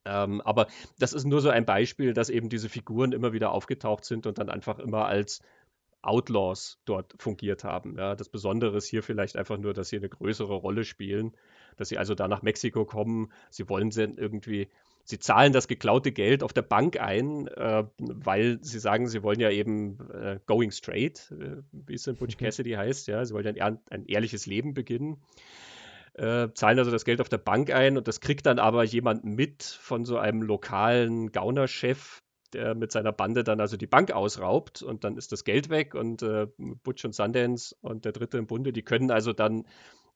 [0.05, 0.67] Ähm, aber
[0.99, 4.37] das ist nur so ein Beispiel, dass eben diese Figuren immer wieder aufgetaucht sind und
[4.37, 5.41] dann einfach immer als
[6.01, 7.97] Outlaws dort fungiert haben.
[7.97, 11.35] Ja, das Besondere ist hier vielleicht einfach nur, dass sie eine größere Rolle spielen
[11.77, 13.31] dass sie also da nach Mexiko kommen.
[13.49, 14.67] Sie wollen sie irgendwie,
[15.03, 19.39] sie zahlen das geklaute Geld auf der Bank ein, äh, weil sie sagen, sie wollen
[19.39, 22.45] ja eben äh, going straight, äh, wie es in Butch mhm.
[22.45, 25.21] Cassidy heißt, ja, sie wollen ein, ein ehrliches Leben beginnen.
[26.15, 29.25] Äh, zahlen also das Geld auf der Bank ein und das kriegt dann aber jemand
[29.25, 32.21] mit von so einem lokalen Gaunerchef,
[32.53, 35.93] der mit seiner Bande dann also die Bank ausraubt und dann ist das Geld weg
[35.93, 39.65] und äh, Butch und Sundance und der Dritte im Bunde, die können also dann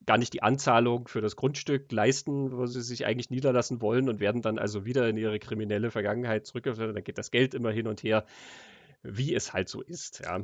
[0.06, 4.20] gar nicht die Anzahlung für das Grundstück leisten, wo sie sich eigentlich niederlassen wollen und
[4.20, 6.96] werden dann also wieder in ihre kriminelle Vergangenheit zurückgeführt.
[6.96, 8.26] Dann geht das Geld immer hin und her,
[9.04, 10.22] wie es halt so ist.
[10.24, 10.44] Ja.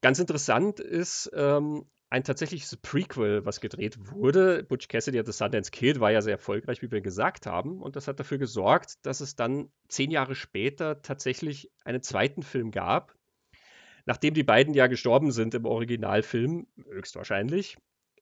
[0.00, 4.62] Ganz interessant ist ähm, ein tatsächliches Prequel, was gedreht wurde.
[4.62, 7.82] Butch Cassidy at the Sundance Kid war ja sehr erfolgreich, wie wir gesagt haben.
[7.82, 12.70] Und das hat dafür gesorgt, dass es dann zehn Jahre später tatsächlich einen zweiten Film
[12.70, 13.14] gab.
[14.06, 17.76] Nachdem die beiden ja gestorben sind im Originalfilm, höchstwahrscheinlich,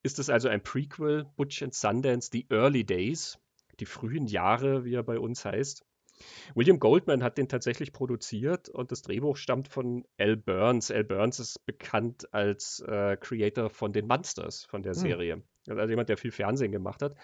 [0.07, 3.39] ist es also ein Prequel, Butch and Sundance, The Early Days,
[3.81, 5.85] die frühen Jahre, wie er bei uns heißt.
[6.55, 10.91] William Goldman hat den tatsächlich produziert und das Drehbuch stammt von Al Burns.
[10.91, 15.01] Al Burns ist bekannt als äh, Creator von den Monsters, von der hm.
[15.01, 15.43] Serie.
[15.69, 17.17] Also jemand, der viel Fernsehen gemacht hat.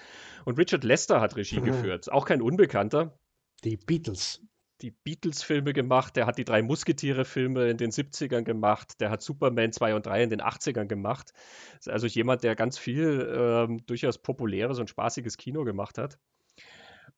[0.44, 1.64] Und Richard Lester hat Regie mhm.
[1.66, 2.10] geführt.
[2.12, 3.16] Auch kein Unbekannter.
[3.64, 4.42] Die Beatles
[4.82, 9.72] die Beatles-Filme gemacht, der hat die drei Musketiere-Filme in den 70ern gemacht, der hat Superman
[9.72, 11.32] 2 und 3 in den 80ern gemacht.
[11.78, 16.18] Ist also jemand, der ganz viel ähm, durchaus populäres und spaßiges Kino gemacht hat.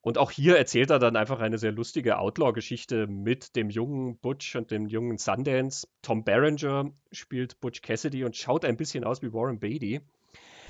[0.02, 4.54] Und auch hier erzählt er dann einfach eine sehr lustige Outlaw-Geschichte mit dem jungen Butch
[4.54, 5.88] und dem jungen Sundance.
[6.02, 10.02] Tom Berenger spielt Butch Cassidy und schaut ein bisschen aus wie Warren Beatty.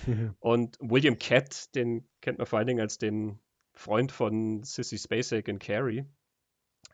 [0.41, 3.39] Und William Catt, den kennt man vor allen Dingen als den
[3.73, 6.05] Freund von Sissy Spacek in Carrie.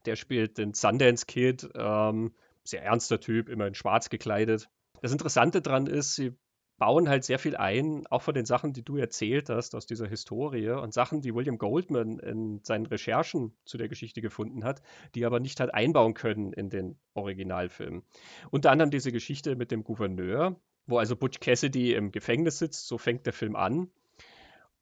[0.07, 2.33] Der spielt den Sundance Kid, ähm,
[2.65, 4.69] sehr ernster Typ, immer in schwarz gekleidet.
[5.03, 6.33] Das Interessante daran ist, sie
[6.81, 10.09] bauen halt sehr viel ein, auch von den Sachen, die du erzählt hast aus dieser
[10.09, 14.81] Historie und Sachen, die William Goldman in seinen Recherchen zu der Geschichte gefunden hat,
[15.15, 18.03] die aber nicht hat einbauen können in den Originalfilm.
[18.51, 22.97] Unter anderem diese Geschichte mit dem Gouverneur, wo also Butch Cassidy im Gefängnis sitzt, so
[22.97, 23.91] fängt der Film an.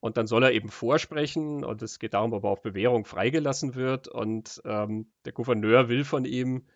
[0.01, 3.75] Und dann soll er eben vorsprechen und es geht darum, ob er auf Bewährung freigelassen
[3.75, 4.07] wird.
[4.07, 6.67] Und ähm, der Gouverneur will von ihm,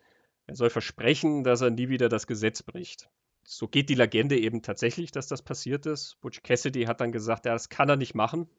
[0.45, 3.09] er soll versprechen, dass er nie wieder das Gesetz bricht.
[3.45, 6.17] So geht die Legende eben tatsächlich, dass das passiert ist.
[6.21, 8.49] Butch Cassidy hat dann gesagt, ja, das kann er nicht machen.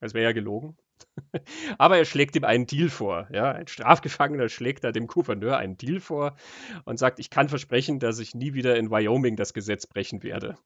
[0.00, 0.76] Das wäre ja gelogen.
[1.78, 3.28] Aber er schlägt ihm einen Deal vor.
[3.32, 6.36] Ja, ein Strafgefangener schlägt da dem Gouverneur einen Deal vor
[6.84, 10.56] und sagt, ich kann versprechen, dass ich nie wieder in Wyoming das Gesetz brechen werde.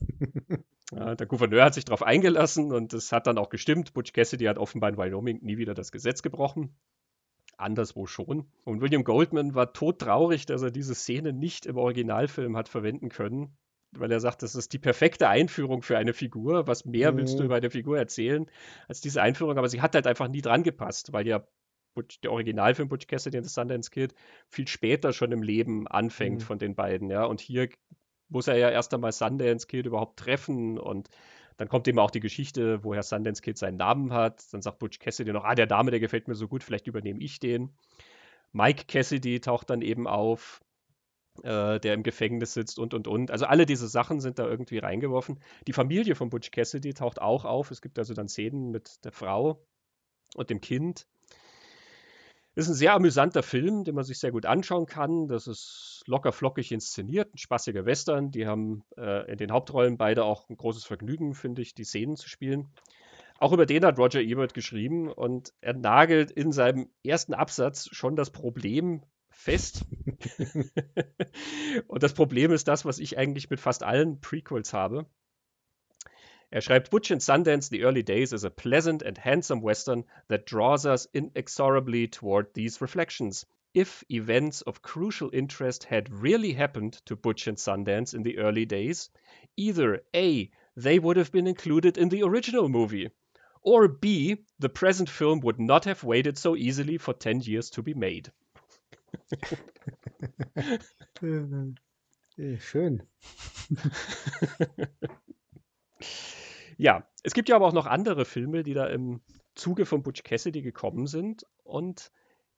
[0.94, 3.94] Ja, der Gouverneur hat sich darauf eingelassen und es hat dann auch gestimmt.
[3.94, 6.76] Butch Cassidy hat offenbar in Wyoming nie wieder das Gesetz gebrochen.
[7.56, 8.50] Anderswo schon.
[8.64, 13.56] Und William Goldman war todtraurig, dass er diese Szene nicht im Originalfilm hat verwenden können,
[13.92, 16.66] weil er sagt, das ist die perfekte Einführung für eine Figur.
[16.66, 17.18] Was mehr mhm.
[17.18, 18.50] willst du über eine Figur erzählen
[18.86, 19.56] als diese Einführung?
[19.56, 21.46] Aber sie hat halt einfach nie dran gepasst, weil ja
[21.94, 24.14] Butch, der Originalfilm Butch Cassidy and the Sundance Kid
[24.48, 26.44] viel später schon im Leben anfängt mhm.
[26.44, 27.24] von den beiden, ja.
[27.24, 27.68] Und hier
[28.32, 31.08] muss er ja erst einmal Sundance Kid überhaupt treffen und
[31.56, 34.52] dann kommt eben auch die Geschichte, woher Sundance Kid seinen Namen hat.
[34.52, 37.20] Dann sagt Butch Cassidy noch, ah, der Dame, der gefällt mir so gut, vielleicht übernehme
[37.20, 37.76] ich den.
[38.52, 40.60] Mike Cassidy taucht dann eben auf,
[41.42, 43.30] äh, der im Gefängnis sitzt und und und.
[43.30, 45.40] Also alle diese Sachen sind da irgendwie reingeworfen.
[45.66, 47.70] Die Familie von Butch Cassidy taucht auch auf.
[47.70, 49.64] Es gibt also dann Szenen mit der Frau
[50.34, 51.06] und dem Kind.
[52.54, 55.26] Ist ein sehr amüsanter Film, den man sich sehr gut anschauen kann.
[55.26, 58.30] Das ist locker flockig inszeniert, ein spaßiger Western.
[58.30, 62.16] Die haben äh, in den Hauptrollen beide auch ein großes Vergnügen, finde ich, die Szenen
[62.16, 62.68] zu spielen.
[63.38, 68.16] Auch über den hat Roger Ebert geschrieben und er nagelt in seinem ersten Absatz schon
[68.16, 69.84] das Problem fest.
[71.88, 75.06] und das Problem ist das, was ich eigentlich mit fast allen Prequels habe.
[76.54, 80.44] Er schreibt, Butch and Sundance, The Early Days is a pleasant and handsome western that
[80.44, 83.46] draws us inexorably toward these reflections.
[83.72, 88.66] If events of crucial interest had really happened to Butch and Sundance in the early
[88.66, 89.08] days,
[89.56, 93.08] either A, they would have been included in the original movie,
[93.62, 97.82] or B, the present film would not have waited so easily for 10 years to
[97.82, 98.30] be made.
[102.58, 103.00] Schön.
[106.76, 109.20] Ja, es gibt ja aber auch noch andere Filme, die da im
[109.54, 112.10] Zuge von Butch Cassidy gekommen sind und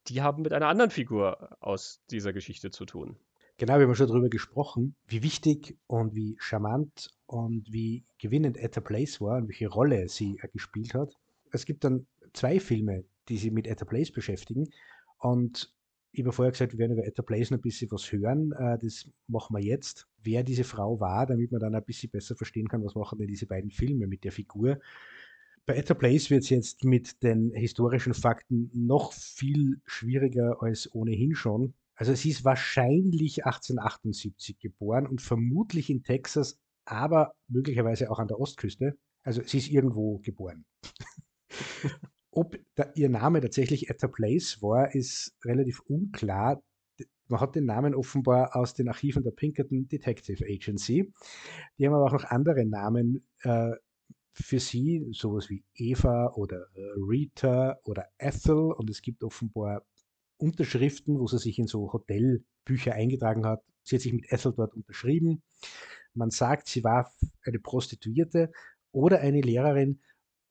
[0.09, 3.16] die haben mit einer anderen Figur aus dieser Geschichte zu tun.
[3.57, 8.81] Genau, wir haben schon darüber gesprochen, wie wichtig und wie charmant und wie gewinnend Etta
[8.81, 11.15] Place war und welche Rolle sie gespielt hat.
[11.53, 14.69] Es gibt dann zwei Filme, die sich mit Etta Place beschäftigen
[15.19, 15.73] und
[16.15, 18.53] ich habe vorher gesagt, wir werden über Etta Place noch ein bisschen was hören.
[18.53, 20.07] Äh, das machen wir jetzt.
[20.23, 23.27] Wer diese Frau war, damit man dann ein bisschen besser verstehen kann, was machen denn
[23.27, 24.78] diese beiden Filme mit der Figur.
[25.66, 31.35] Bei Etta Place wird es jetzt mit den historischen Fakten noch viel schwieriger als ohnehin
[31.35, 31.74] schon.
[31.97, 38.39] Also sie ist wahrscheinlich 1878 geboren und vermutlich in Texas, aber möglicherweise auch an der
[38.39, 38.97] Ostküste.
[39.23, 40.65] Also sie ist irgendwo geboren.
[42.36, 46.61] Ob da, ihr Name tatsächlich Etta Place war, ist relativ unklar.
[47.28, 51.12] Man hat den Namen offenbar aus den Archiven der Pinkerton Detective Agency.
[51.78, 53.70] Die haben aber auch noch andere Namen äh,
[54.32, 58.73] für sie, sowas wie Eva oder äh, Rita oder Ethel.
[58.73, 59.86] Und es gibt offenbar
[60.36, 63.62] Unterschriften, wo sie sich in so Hotelbücher eingetragen hat.
[63.85, 65.44] Sie hat sich mit Ethel dort unterschrieben.
[66.15, 67.12] Man sagt, sie war
[67.44, 68.51] eine Prostituierte
[68.90, 70.01] oder eine Lehrerin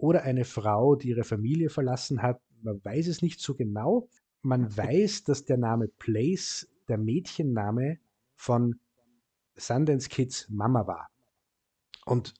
[0.03, 2.41] oder eine Frau, die ihre Familie verlassen hat.
[2.61, 4.09] Man weiß es nicht so genau.
[4.41, 7.99] Man weiß, dass der Name Place der Mädchenname
[8.35, 8.81] von
[9.55, 11.09] Sundance Kids Mama war.
[12.05, 12.33] Und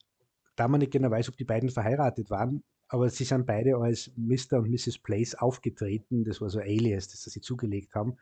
[0.56, 4.12] da man nicht genau weiß, ob die beiden verheiratet waren, aber sie sind beide als
[4.14, 4.58] Mr.
[4.58, 4.98] und Mrs.
[4.98, 6.22] Place aufgetreten.
[6.24, 8.18] Das war so Alias, das sie zugelegt haben.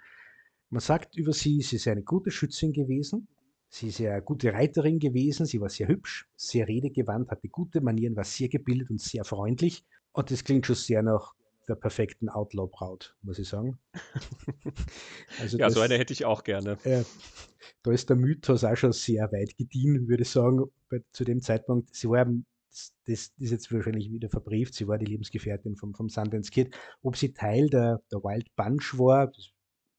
[0.70, 3.26] Man sagt über sie, sie ist eine gute Schützin gewesen.
[3.74, 8.14] Sie ist eine gute Reiterin gewesen, sie war sehr hübsch, sehr redegewandt, hatte gute Manieren,
[8.16, 9.82] war sehr gebildet und sehr freundlich.
[10.12, 11.32] Und das klingt schon sehr nach
[11.66, 13.78] der perfekten Outlaw-Braut, muss ich sagen.
[15.40, 16.76] also ja, so eine hätte ich auch gerne.
[16.84, 17.04] Äh,
[17.82, 21.40] da ist der Mythos auch schon sehr weit gediehen, würde ich sagen, bei, zu dem
[21.40, 21.94] Zeitpunkt.
[21.94, 26.10] Sie war, das, das, ist jetzt wahrscheinlich wieder verbrieft, sie war die Lebensgefährtin vom, vom
[26.10, 26.76] Sundance Kid.
[27.00, 29.48] Ob sie Teil der, der Wild Bunch war, das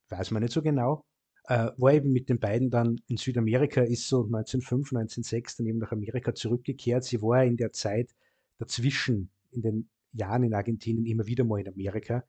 [0.10, 1.04] weiß man nicht so genau
[1.46, 5.80] äh, war eben mit den beiden dann in Südamerika, ist so 1905, 1906 dann eben
[5.80, 7.04] nach Amerika zurückgekehrt.
[7.04, 8.16] Sie war in der Zeit
[8.58, 12.24] dazwischen, in den Jahren in Argentinien, immer wieder mal in Amerika.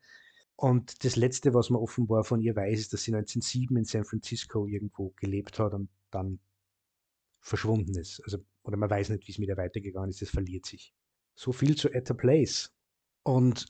[0.57, 4.05] Und das Letzte, was man offenbar von ihr weiß, ist, dass sie 1907 in San
[4.05, 6.39] Francisco irgendwo gelebt hat und dann
[7.41, 8.21] verschwunden ist.
[8.25, 10.95] Also, oder man weiß nicht, wie es mit ihr weitergegangen ist, das verliert sich.
[11.35, 12.73] So viel zu At a Place.
[13.23, 13.67] Und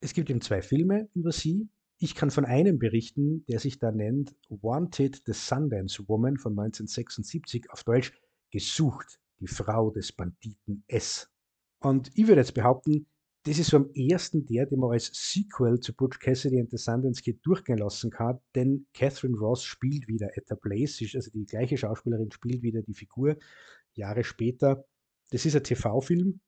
[0.00, 1.68] es gibt eben zwei Filme über sie.
[2.02, 7.70] Ich kann von einem berichten, der sich da nennt Wanted the Sundance Woman von 1976,
[7.70, 8.18] auf Deutsch
[8.50, 11.30] Gesucht, die Frau des Banditen S.
[11.78, 13.06] Und ich würde jetzt behaupten,
[13.42, 16.78] das ist so am ersten der, den man als Sequel zu Butch Cassidy and the
[16.78, 21.76] Sundance Kid durchgehen lassen kann, denn Catherine Ross spielt wieder Etta Blaze, also die gleiche
[21.76, 23.36] Schauspielerin spielt wieder die Figur
[23.92, 24.86] Jahre später.
[25.30, 26.40] Das ist ein TV-Film,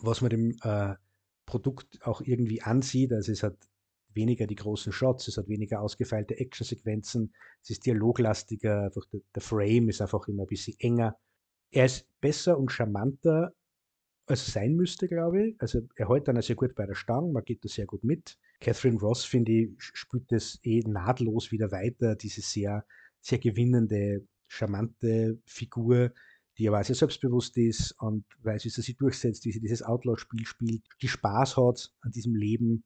[0.00, 0.96] was man dem äh,
[1.46, 3.12] Produkt auch irgendwie ansieht.
[3.12, 3.56] Also es hat
[4.18, 7.32] weniger die großen Shots, es hat weniger ausgefeilte Actionsequenzen,
[7.62, 11.16] es ist dialoglastiger, einfach der, der Frame ist einfach immer ein bisschen enger.
[11.70, 13.52] Er ist besser und charmanter,
[14.26, 15.56] als er sein müsste, glaube ich.
[15.60, 18.38] Also er hält dann sehr gut bei der Stange, man geht da sehr gut mit.
[18.60, 22.84] Catherine Ross, finde ich, spielt das eh nahtlos wieder weiter, diese sehr,
[23.20, 26.12] sehr gewinnende, charmante Figur,
[26.58, 30.44] die aber sehr selbstbewusst ist und weiß, wie sie sich durchsetzt, wie sie dieses Outlaw-Spiel
[30.44, 32.84] spielt, die Spaß hat an diesem Leben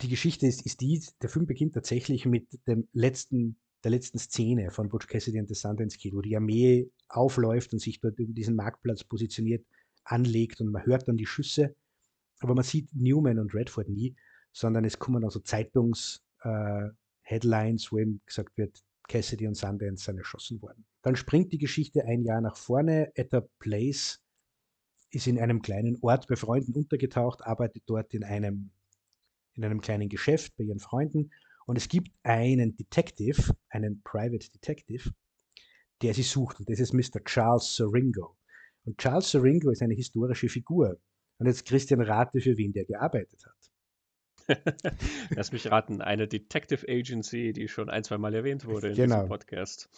[0.00, 4.70] die Geschichte ist, ist die, der Film beginnt tatsächlich mit dem letzten, der letzten Szene
[4.70, 8.32] von Butch Cassidy and the Sundance Kid, wo die Armee aufläuft und sich dort über
[8.32, 9.64] diesen Marktplatz positioniert,
[10.04, 11.74] anlegt und man hört dann die Schüsse,
[12.40, 14.14] aber man sieht Newman und Redford nie,
[14.52, 20.60] sondern es kommen also Zeitungs-Headlines, äh, wo eben gesagt wird, Cassidy und Sundance sind erschossen
[20.62, 20.84] worden.
[21.02, 23.12] Dann springt die Geschichte ein Jahr nach vorne.
[23.14, 24.20] Etta Place
[25.10, 28.70] ist in einem kleinen Ort bei Freunden untergetaucht, arbeitet dort in einem,
[29.54, 31.30] in einem kleinen Geschäft bei ihren Freunden.
[31.66, 35.10] Und es gibt einen Detective, einen Private Detective,
[36.02, 36.60] der sie sucht.
[36.60, 37.24] Und das ist Mr.
[37.24, 38.36] Charles Seringo.
[38.84, 40.98] Und Charles Seringo ist eine historische Figur.
[41.38, 43.54] Und jetzt Christian rate, für wen der gearbeitet hat.
[45.30, 49.16] Lass mich raten, eine Detective Agency, die schon ein, zwei Mal erwähnt wurde in genau.
[49.16, 49.88] diesem Podcast.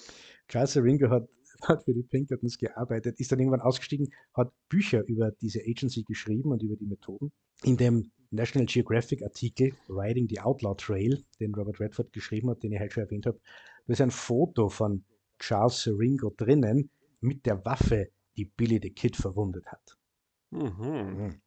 [0.49, 1.29] Charles Seringo hat,
[1.69, 6.53] hat für die Pinkertons gearbeitet, ist dann irgendwann ausgestiegen, hat Bücher über diese Agency geschrieben
[6.53, 7.33] und über die Methoden.
[7.63, 12.73] In dem National Geographic Artikel Riding the Outlaw Trail, den Robert Redford geschrieben hat, den
[12.73, 13.41] ich halt schon erwähnt habe,
[13.87, 15.05] da ist ein Foto von
[15.39, 19.97] Charles Seringo drinnen mit der Waffe, die Billy the Kid verwundet hat.
[20.51, 20.61] Mhm.
[20.79, 21.41] Mhm.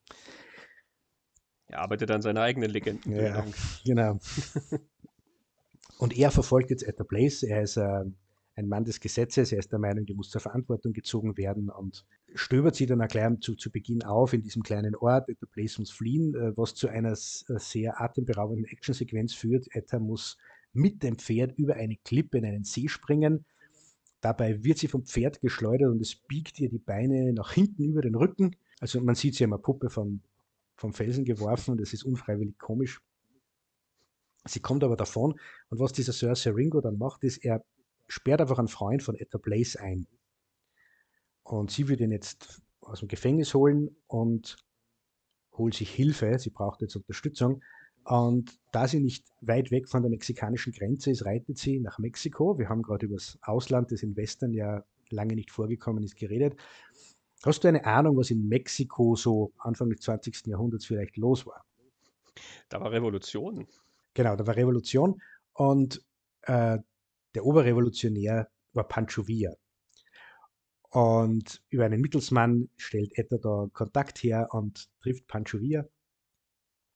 [1.68, 3.16] Er arbeitet an seiner eigenen Legenden.
[3.16, 3.46] Ja,
[3.86, 4.20] genau.
[6.00, 7.44] Und er verfolgt jetzt Etta Place.
[7.44, 8.06] Er ist äh,
[8.60, 9.52] ein Mann des Gesetzes.
[9.52, 12.06] Er ist der Meinung, die muss zur Verantwortung gezogen werden und
[12.36, 15.30] stöbert sie dann gleich zu, zu Beginn auf in diesem kleinen Ort.
[15.30, 19.74] Etta Place muss fliehen, äh, was zu einer äh, sehr atemberaubenden Actionsequenz führt.
[19.74, 20.38] Etta muss
[20.74, 23.46] mit dem Pferd über eine Klippe in einen See springen.
[24.22, 28.02] Dabei wird sie vom Pferd geschleudert und es biegt ihr die Beine nach hinten über
[28.02, 28.56] den Rücken.
[28.82, 30.22] Also man sieht sie immer Puppe von
[30.76, 33.02] vom Felsen geworfen und es ist unfreiwillig komisch.
[34.46, 35.38] Sie kommt aber davon
[35.70, 37.64] und was dieser Sir Seringo dann macht, ist, er
[38.10, 40.08] sperrt einfach einen Freund von Etta Blaze ein.
[41.44, 44.58] Und sie wird ihn jetzt aus dem Gefängnis holen und
[45.54, 46.38] holt sich Hilfe.
[46.40, 47.62] Sie braucht jetzt Unterstützung.
[48.04, 52.58] Und da sie nicht weit weg von der mexikanischen Grenze ist, reitet sie nach Mexiko.
[52.58, 56.56] Wir haben gerade über das Ausland, das in Western ja lange nicht vorgekommen ist, geredet.
[57.44, 60.48] Hast du eine Ahnung, was in Mexiko so Anfang des 20.
[60.48, 61.64] Jahrhunderts vielleicht los war?
[62.70, 63.68] Da war Revolution.
[64.14, 65.22] Genau, da war Revolution
[65.54, 66.04] und
[66.44, 66.80] äh,
[67.36, 69.56] der Oberrevolutionär war Pancho Villa.
[70.92, 75.86] Und über einen Mittelsmann stellt Etta da Kontakt her und trifft Pancho Villa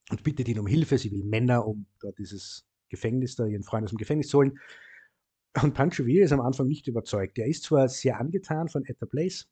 [0.10, 0.98] und bittet ihn um Hilfe.
[0.98, 4.60] Sie will Männer, um da dieses Gefängnis, da ihren Freund aus dem Gefängnis zu holen.
[5.62, 7.38] Und Pancho Villa ist am Anfang nicht überzeugt.
[7.38, 9.48] Er ist zwar sehr angetan von Etta Place,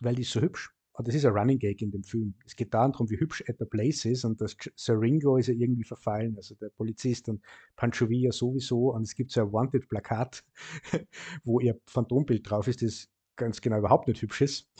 [0.00, 0.70] weil die ist so hübsch.
[1.02, 2.34] Und das ist ein Running Gag in dem Film.
[2.46, 6.36] Es geht darum, wie hübsch Etta Place ist und das Seringo ist ja irgendwie verfallen,
[6.36, 7.42] also der Polizist und
[7.74, 8.92] Pancho Villa sowieso.
[8.92, 10.44] Und es gibt so ein Wanted-Plakat,
[11.44, 14.70] wo ihr Phantombild drauf ist, das ganz genau überhaupt nicht hübsch ist.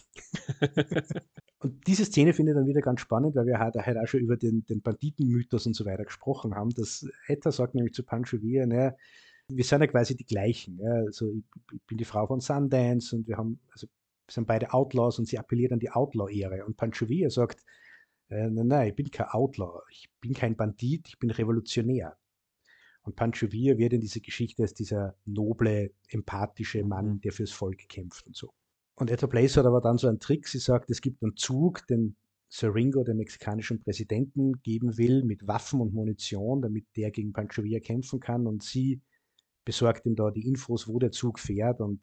[1.59, 4.21] und diese Szene finde ich dann wieder ganz spannend, weil wir halt, halt auch schon
[4.21, 6.71] über den, den Banditenmythos und so weiter gesprochen haben.
[6.71, 8.95] Dass Etta sagt nämlich zu Pancho Villa, naja,
[9.49, 10.79] wir sind ja quasi die gleichen.
[10.79, 10.93] Ja.
[11.05, 11.43] Also ich,
[11.73, 13.89] ich, bin die Frau von Sundance und wir haben, also
[14.33, 16.65] sind beide Outlaws und sie appelliert an die Outlaw-Ehre.
[16.65, 17.65] Und Pancho Villa sagt,
[18.29, 22.17] äh, nein, nein, ich bin kein Outlaw, ich bin kein Bandit, ich bin Revolutionär.
[23.03, 27.21] Und Pancho Villa wird in dieser Geschichte als dieser noble, empathische Mann, mhm.
[27.21, 28.53] der fürs Volk kämpft und so.
[28.95, 31.87] Und Etta Place hat aber dann so einen Trick, sie sagt, es gibt einen Zug,
[31.89, 32.17] den
[32.49, 37.81] Seringo, dem mexikanischen Präsidenten, geben will mit Waffen und Munition, damit der gegen Pancho Villa
[37.81, 38.47] kämpfen kann.
[38.47, 39.01] Und sie
[39.65, 42.01] besorgt ihm da die Infos, wo der Zug fährt und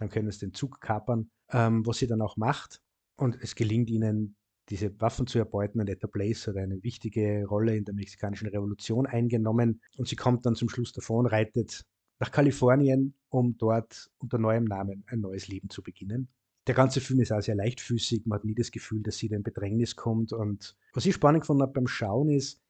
[0.00, 2.80] dann können es den Zug kapern, ähm, was sie dann auch macht.
[3.16, 4.36] Und es gelingt ihnen,
[4.70, 5.80] diese Waffen zu erbeuten.
[5.80, 9.82] Und Etta Place hat eine wichtige Rolle in der mexikanischen Revolution eingenommen.
[9.98, 11.84] Und sie kommt dann zum Schluss davon, reitet
[12.18, 16.28] nach Kalifornien, um dort unter neuem Namen ein neues Leben zu beginnen.
[16.66, 18.24] Der ganze Film ist auch sehr leichtfüßig.
[18.24, 20.32] Man hat nie das Gefühl, dass sie in Bedrängnis kommt.
[20.32, 22.60] Und was ich spannend fand beim Schauen ist,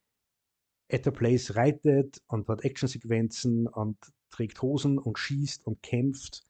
[0.88, 3.98] Etta Place reitet und hat Actionsequenzen und
[4.30, 6.44] trägt Hosen und schießt und kämpft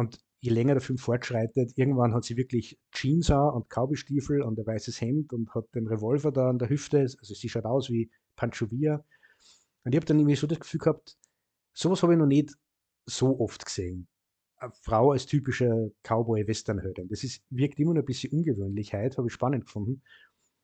[0.00, 4.58] und je länger der Film fortschreitet, irgendwann hat sie wirklich Jeans an und Cowboystiefel und
[4.58, 7.00] ein weißes Hemd und hat den Revolver da an der Hüfte.
[7.00, 9.04] Also sie schaut aus wie Pancho Villa.
[9.84, 11.18] Und ich habe dann irgendwie so das Gefühl gehabt,
[11.74, 12.56] sowas habe ich noch nicht
[13.04, 14.08] so oft gesehen.
[14.56, 17.08] Eine Frau als typische Cowboy-Westernheldin.
[17.08, 20.02] Das ist, wirkt immer noch ein bisschen Ungewöhnlichkeit, habe ich spannend gefunden.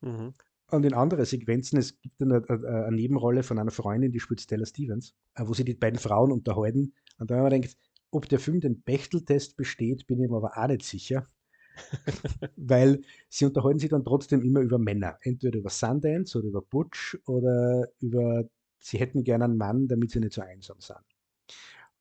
[0.00, 0.32] Mhm.
[0.70, 4.64] Und in anderen Sequenzen, es gibt eine, eine, Nebenrolle von einer Freundin, die spielt Stella
[4.64, 6.94] Stevens, wo sie die beiden Frauen unterhalten.
[7.18, 7.76] Und da habe ich mir gedacht,
[8.16, 11.28] ob der Film den Bechteltest besteht, bin ich mir aber auch nicht sicher.
[12.56, 15.18] Weil sie unterhalten sich dann trotzdem immer über Männer.
[15.20, 18.48] Entweder über Sundance oder über Butch oder über,
[18.80, 21.04] sie hätten gerne einen Mann, damit sie nicht so einsam sind.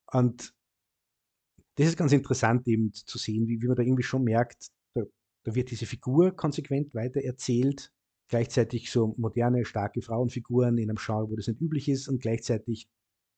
[0.06, 0.54] Und
[1.74, 5.02] das ist ganz interessant eben zu sehen, wie, wie man da irgendwie schon merkt, da,
[5.44, 7.92] da wird diese Figur konsequent weiter erzählt,
[8.28, 12.88] gleichzeitig so moderne, starke Frauenfiguren in einem Genre, wo das nicht üblich ist und gleichzeitig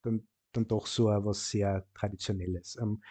[0.03, 2.77] dann, dann doch so was sehr Traditionelles.
[2.81, 3.03] Ähm,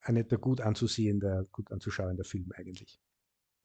[0.00, 3.00] ein netter, gut anzusehender, gut anzuschauender Film eigentlich.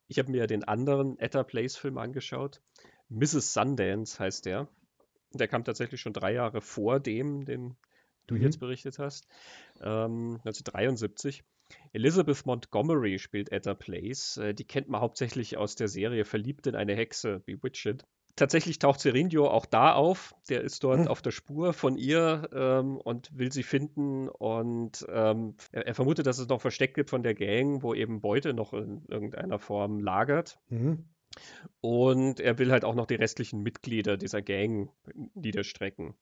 [0.07, 2.61] Ich habe mir den anderen Etta Place Film angeschaut.
[3.09, 3.53] Mrs.
[3.53, 4.67] Sundance heißt der.
[5.33, 7.77] Der kam tatsächlich schon drei Jahre vor dem, den
[8.27, 8.41] du mhm.
[8.41, 9.27] jetzt berichtet hast.
[9.79, 11.43] Ähm, 1973.
[11.93, 14.37] Elizabeth Montgomery spielt Etta Place.
[14.37, 18.05] Äh, die kennt man hauptsächlich aus der Serie Verliebt in eine Hexe, Bewitched.
[18.35, 20.33] Tatsächlich taucht Sergio auch da auf.
[20.49, 21.07] Der ist dort hm.
[21.07, 24.29] auf der Spur von ihr ähm, und will sie finden.
[24.29, 28.21] Und ähm, er, er, vermutet, dass es noch Versteck gibt von der Gang, wo eben
[28.21, 30.59] Beute noch in irgendeiner Form lagert.
[30.69, 31.09] Mhm.
[31.79, 34.91] Und er will halt auch noch die restlichen Mitglieder dieser Gang
[35.33, 36.13] niederstrecken.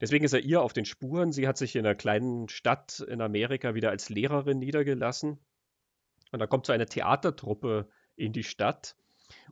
[0.00, 1.32] Deswegen ist er ihr auf den Spuren.
[1.32, 5.38] Sie hat sich in einer kleinen Stadt in Amerika wieder als Lehrerin niedergelassen.
[6.32, 8.96] Und dann kommt so eine Theatertruppe in die Stadt.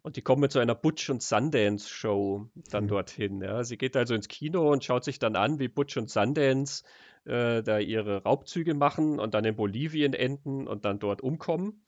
[0.03, 2.89] Und die kommen mit so einer Butch und Sundance Show dann mhm.
[2.89, 3.41] dorthin.
[3.41, 3.63] Ja.
[3.63, 6.83] Sie geht also ins Kino und schaut sich dann an, wie Butch und Sundance
[7.25, 11.85] äh, da ihre Raubzüge machen und dann in Bolivien enden und dann dort umkommen.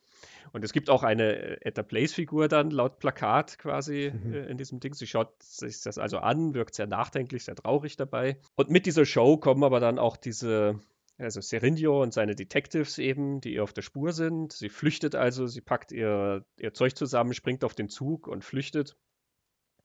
[0.52, 4.32] Und es gibt auch eine At the Place-Figur dann laut Plakat quasi mhm.
[4.32, 4.94] äh, in diesem Ding.
[4.94, 8.38] Sie schaut sich das also an, wirkt sehr nachdenklich, sehr traurig dabei.
[8.54, 10.78] Und mit dieser Show kommen aber dann auch diese,
[11.18, 14.52] also Serindio und seine Detectives eben, die ihr auf der Spur sind.
[14.52, 18.96] Sie flüchtet also, sie packt ihr, ihr Zeug zusammen, springt auf den Zug und flüchtet.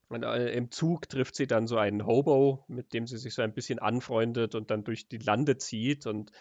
[0.08, 3.44] Und äh, im Zug trifft sie dann so einen Hobo, mit dem sie sich so
[3.44, 6.32] ein bisschen anfreundet und dann durch die Lande zieht und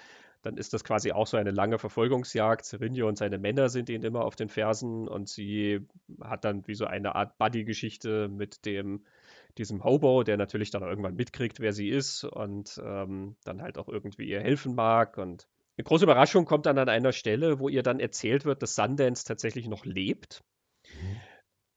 [0.43, 2.65] dann ist das quasi auch so eine lange Verfolgungsjagd.
[2.65, 5.87] Serinio und seine Männer sind ihnen immer auf den Fersen und sie
[6.23, 9.05] hat dann wie so eine Art Buddy-Geschichte mit dem
[9.59, 13.89] diesem Hobo, der natürlich dann irgendwann mitkriegt, wer sie ist und ähm, dann halt auch
[13.89, 15.19] irgendwie ihr helfen mag.
[15.19, 18.75] Und eine große Überraschung kommt dann an einer Stelle, wo ihr dann erzählt wird, dass
[18.75, 20.43] Sundance tatsächlich noch lebt.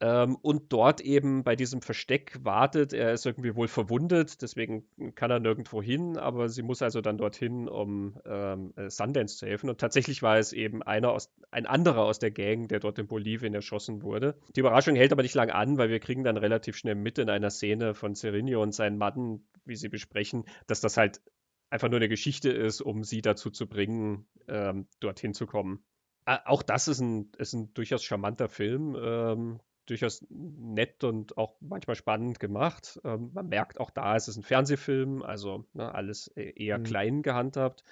[0.01, 2.91] Ähm, und dort eben bei diesem Versteck wartet.
[2.91, 4.83] Er ist irgendwie wohl verwundet, deswegen
[5.13, 9.45] kann er nirgendwo hin, aber sie muss also dann dorthin, um ähm, äh, Sundance zu
[9.45, 9.69] helfen.
[9.69, 13.05] Und tatsächlich war es eben einer aus, ein anderer aus der Gang, der dort in
[13.05, 14.35] Bolivien erschossen wurde.
[14.55, 17.29] Die Überraschung hält aber nicht lang an, weil wir kriegen dann relativ schnell mit in
[17.29, 21.21] einer Szene von Serinio und seinen Mann, wie sie besprechen, dass das halt
[21.69, 25.83] einfach nur eine Geschichte ist, um sie dazu zu bringen, ähm, dorthin zu kommen.
[26.25, 28.95] Auch das ist ein, ist ein durchaus charmanter Film.
[28.99, 29.59] Ähm,
[29.91, 32.99] durchaus nett und auch manchmal spannend gemacht.
[33.03, 36.83] Ähm, man merkt auch da, es ist ein Fernsehfilm, also ne, alles e-, eher mhm.
[36.83, 37.83] klein gehandhabt.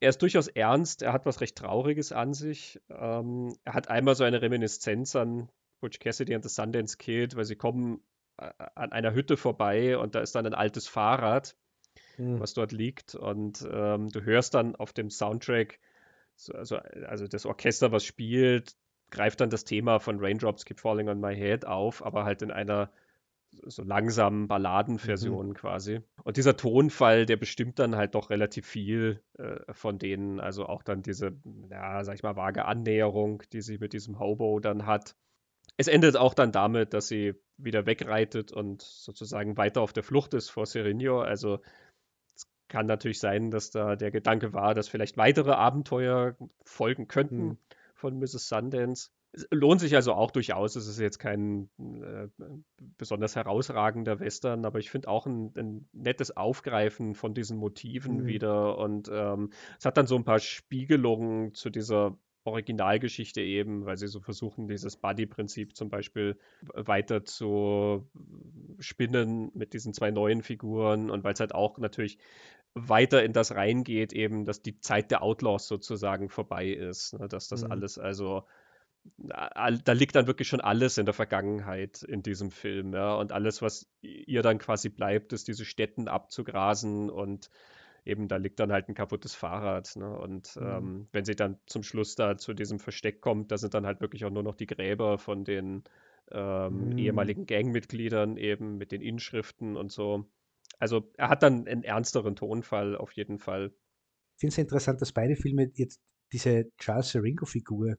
[0.00, 2.80] Er ist durchaus ernst, er hat was recht Trauriges an sich.
[2.90, 5.48] Ähm, er hat einmal so eine Reminiszenz an
[5.80, 8.00] Butch Cassidy und The Sundance Kid, weil sie kommen
[8.38, 11.54] äh, an einer Hütte vorbei und da ist dann ein altes Fahrrad,
[12.18, 12.40] mhm.
[12.40, 15.78] was dort liegt und ähm, du hörst dann auf dem Soundtrack
[16.34, 18.74] so, also, also das Orchester, was spielt,
[19.10, 22.50] greift dann das Thema von Raindrops Keep Falling on My Head auf, aber halt in
[22.50, 22.90] einer
[23.64, 25.54] so langsamen Balladenversion mhm.
[25.54, 26.00] quasi.
[26.24, 30.82] Und dieser Tonfall, der bestimmt dann halt doch relativ viel äh, von denen, also auch
[30.82, 31.32] dann diese,
[31.70, 35.16] ja, sag ich mal, vage Annäherung, die sie mit diesem Hobo dann hat.
[35.76, 40.34] Es endet auch dann damit, dass sie wieder wegreitet und sozusagen weiter auf der Flucht
[40.34, 41.20] ist vor Serenio.
[41.20, 41.60] Also
[42.34, 47.46] es kann natürlich sein, dass da der Gedanke war, dass vielleicht weitere Abenteuer folgen könnten.
[47.46, 47.58] Mhm
[47.96, 48.48] von Mrs.
[48.48, 49.10] Sundance.
[49.32, 50.76] Es lohnt sich also auch durchaus.
[50.76, 52.28] Es ist jetzt kein äh,
[52.96, 58.26] besonders herausragender Western, aber ich finde auch ein, ein, nettes Aufgreifen von diesen Motiven mhm.
[58.26, 58.78] wieder.
[58.78, 62.16] Und ähm, es hat dann so ein paar Spiegelungen zu dieser
[62.46, 66.38] Originalgeschichte eben, weil sie so versuchen, dieses Buddy-Prinzip zum Beispiel
[66.74, 68.08] weiter zu
[68.78, 72.18] spinnen mit diesen zwei neuen Figuren und weil es halt auch natürlich
[72.76, 77.18] weiter in das reingeht, eben, dass die Zeit der Outlaws sozusagen vorbei ist.
[77.18, 77.26] Ne?
[77.26, 77.72] Dass das mhm.
[77.72, 78.44] alles, also
[79.18, 83.14] da liegt dann wirklich schon alles in der Vergangenheit in diesem Film, ja.
[83.14, 87.50] Und alles, was ihr dann quasi bleibt, ist diese Städten abzugrasen und
[88.04, 89.94] eben da liegt dann halt ein kaputtes Fahrrad.
[89.96, 90.10] Ne?
[90.18, 90.66] Und mhm.
[90.66, 94.00] ähm, wenn sie dann zum Schluss da zu diesem Versteck kommt, da sind dann halt
[94.00, 95.84] wirklich auch nur noch die Gräber von den
[96.30, 96.98] ähm, mhm.
[96.98, 100.26] ehemaligen Gangmitgliedern eben mit den Inschriften und so.
[100.78, 103.72] Also er hat dann einen ernsteren Tonfall auf jeden Fall.
[104.34, 106.00] Ich finde es interessant, dass beide Filme jetzt
[106.32, 107.96] diese Charles Seringo-Figur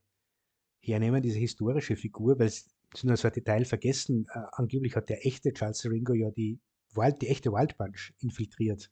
[0.82, 2.64] hernehmen, diese historische Figur, weil sie
[3.04, 4.28] nur so ein Detail vergessen.
[4.34, 6.60] Äh, angeblich hat der echte Charles Seringo ja die,
[6.94, 8.92] Wild, die echte Wild Bunch infiltriert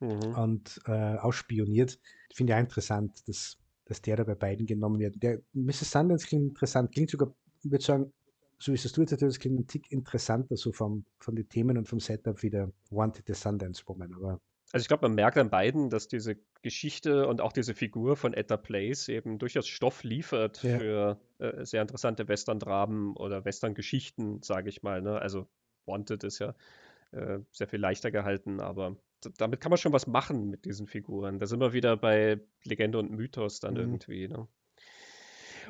[0.00, 0.34] mhm.
[0.34, 1.98] und äh, ausspioniert.
[2.34, 5.22] Finde ich auch interessant, dass, dass der da bei beiden genommen wird.
[5.22, 5.90] Der Mrs.
[5.90, 8.12] Sundance klingt interessant, klingt sogar, ich würde sagen,
[8.60, 11.78] so wie es du jetzt erzählst, klingt ein Tick interessanter so vom, von den Themen
[11.78, 14.14] und vom Setup wie der Wanted the Sundance Woman.
[14.14, 14.40] Aber
[14.72, 18.34] Also ich glaube, man merkt an beiden, dass diese Geschichte und auch diese Figur von
[18.34, 20.78] Etta Place eben durchaus Stoff liefert Ja.
[20.78, 25.00] für äh, sehr interessante Western-Dramen oder Western-Geschichten, sage ich mal.
[25.02, 25.20] Ne?
[25.20, 25.48] Also
[25.86, 26.54] Wanted ist ja
[27.12, 28.96] äh, sehr viel leichter gehalten, aber
[29.38, 31.38] damit kann man schon was machen mit diesen Figuren.
[31.38, 33.80] Da sind wir wieder bei Legende und Mythos dann Mhm.
[33.80, 34.28] irgendwie.
[34.28, 34.48] Ne?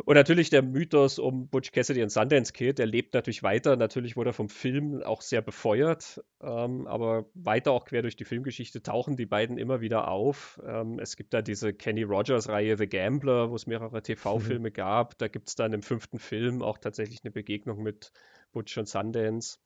[0.05, 3.77] Und natürlich der Mythos um Butch Cassidy und Sundance Kid, der lebt natürlich weiter.
[3.77, 8.25] Natürlich wurde er vom Film auch sehr befeuert, ähm, aber weiter auch quer durch die
[8.25, 10.61] Filmgeschichte tauchen die beiden immer wieder auf.
[10.67, 15.19] Ähm, es gibt da diese Kenny Rogers-Reihe The Gambler, wo es mehrere TV-Filme gab.
[15.19, 18.13] Da gibt es dann im fünften Film auch tatsächlich eine Begegnung mit
[18.53, 19.59] Butch und Sundance.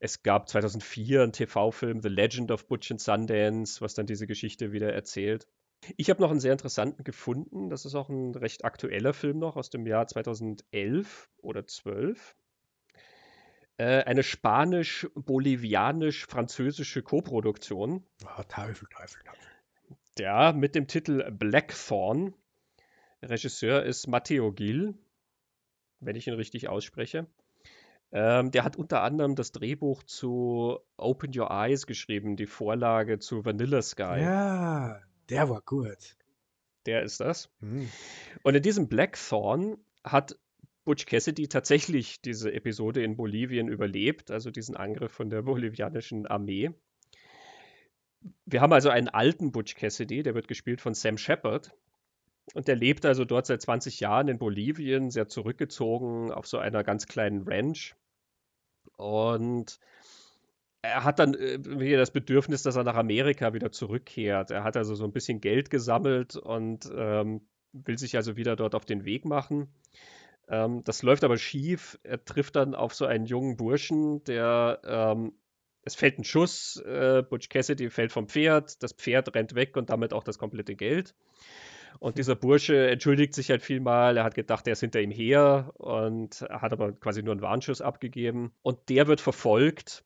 [0.00, 4.72] Es gab 2004 einen TV-Film The Legend of Butch and Sundance, was dann diese Geschichte
[4.72, 5.46] wieder erzählt.
[5.96, 7.70] Ich habe noch einen sehr interessanten gefunden.
[7.70, 12.36] Das ist auch ein recht aktueller Film noch aus dem Jahr 2011 oder 12.
[13.78, 18.06] Äh, eine spanisch-bolivianisch-französische Koproduktion.
[18.24, 19.48] Ah, Teufel, Teufel, Teufel.
[20.18, 22.34] Ja, mit dem Titel Blackthorn.
[23.22, 24.94] Regisseur ist Matteo Gil,
[26.00, 27.26] wenn ich ihn richtig ausspreche.
[28.12, 33.44] Ähm, der hat unter anderem das Drehbuch zu Open Your Eyes geschrieben, die Vorlage zu
[33.44, 34.20] Vanilla Sky.
[34.20, 35.00] Ja,
[35.30, 36.16] der war gut.
[36.86, 37.50] Der ist das.
[37.60, 37.88] Hm.
[38.42, 40.38] Und in diesem Blackthorn hat
[40.84, 46.70] Butch Cassidy tatsächlich diese Episode in Bolivien überlebt, also diesen Angriff von der bolivianischen Armee.
[48.44, 51.72] Wir haben also einen alten Butch Cassidy, der wird gespielt von Sam Shepard.
[52.54, 56.84] Und der lebt also dort seit 20 Jahren in Bolivien, sehr zurückgezogen auf so einer
[56.84, 57.96] ganz kleinen Ranch.
[58.96, 59.80] Und
[60.86, 64.50] er hat dann äh, wieder das Bedürfnis, dass er nach Amerika wieder zurückkehrt.
[64.50, 67.42] Er hat also so ein bisschen Geld gesammelt und ähm,
[67.72, 69.68] will sich also wieder dort auf den Weg machen.
[70.48, 71.98] Ähm, das läuft aber schief.
[72.02, 75.32] Er trifft dann auf so einen jungen Burschen, der ähm,
[75.82, 79.88] es fällt ein Schuss, äh, Butch Cassidy fällt vom Pferd, das Pferd rennt weg und
[79.88, 81.14] damit auch das komplette Geld.
[81.98, 84.16] Und dieser Bursche entschuldigt sich halt vielmal.
[84.16, 87.40] Er hat gedacht, er ist hinter ihm her und er hat aber quasi nur einen
[87.40, 88.52] Warnschuss abgegeben.
[88.62, 90.04] Und der wird verfolgt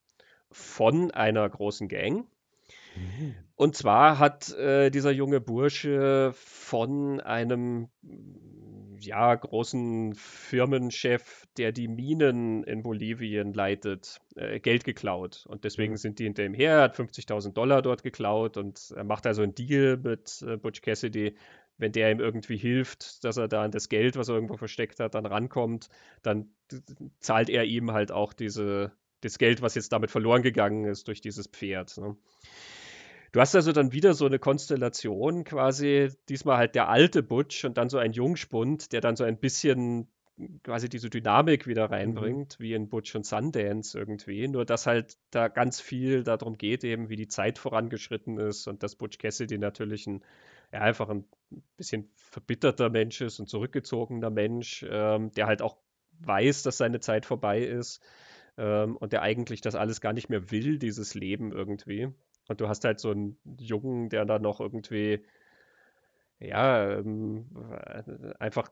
[0.53, 2.27] von einer großen Gang.
[2.95, 3.35] Mhm.
[3.57, 7.89] Und zwar hat äh, dieser junge Bursche von einem
[8.99, 15.45] ja, großen Firmenchef, der die Minen in Bolivien leitet, äh, Geld geklaut.
[15.49, 15.97] Und deswegen Mhm.
[15.97, 16.73] sind die hinter ihm her.
[16.77, 20.83] Er hat 50.000 Dollar dort geklaut und er macht also einen Deal mit äh, Butch
[20.83, 21.35] Cassidy.
[21.79, 25.01] Wenn der ihm irgendwie hilft, dass er da an das Geld, was er irgendwo versteckt
[25.01, 25.89] hat, dann rankommt,
[26.23, 26.81] dann d-
[27.21, 31.21] zahlt er ihm halt auch diese, das Geld, was jetzt damit verloren gegangen ist durch
[31.21, 31.97] dieses Pferd.
[31.99, 32.17] Ne?
[33.33, 37.77] Du hast also dann wieder so eine Konstellation quasi, diesmal halt der alte Butch und
[37.77, 40.09] dann so ein Jungspund, der dann so ein bisschen
[40.65, 44.49] quasi diese Dynamik wieder reinbringt, wie in Butch und Sundance irgendwie.
[44.49, 48.83] Nur dass halt da ganz viel darum geht, eben wie die Zeit vorangeschritten ist und
[48.83, 50.25] dass Butch Cassidy natürlich ein,
[50.73, 51.25] ja, einfach ein
[51.77, 55.77] bisschen verbitterter Mensch ist, ein zurückgezogener Mensch, ähm, der halt auch
[56.21, 58.03] weiß, dass seine Zeit vorbei ist
[58.59, 62.09] ähm, und der eigentlich das alles gar nicht mehr will, dieses Leben irgendwie.
[62.49, 65.25] Und du hast halt so einen Jungen, der da noch irgendwie,
[66.41, 68.71] ja, ähm, äh, einfach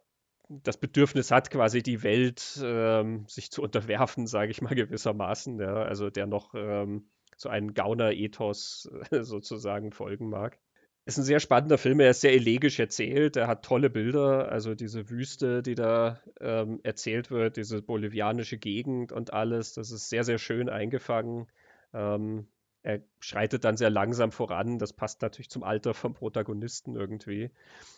[0.49, 5.61] das Bedürfnis hat, quasi die Welt ähm, sich zu unterwerfen, sage ich mal gewissermaßen.
[5.61, 5.83] Ja?
[5.83, 10.59] Also der noch ähm, so einen Gauner-Ethos äh, sozusagen folgen mag.
[11.09, 14.75] Ist ein sehr spannender Film, er ist sehr elegisch erzählt, er hat tolle Bilder, also
[14.75, 20.23] diese Wüste, die da ähm, erzählt wird, diese bolivianische Gegend und alles, das ist sehr,
[20.23, 21.47] sehr schön eingefangen.
[21.95, 22.47] Ähm,
[22.83, 24.79] er schreitet dann sehr langsam voran.
[24.79, 27.51] Das passt natürlich zum Alter vom Protagonisten irgendwie.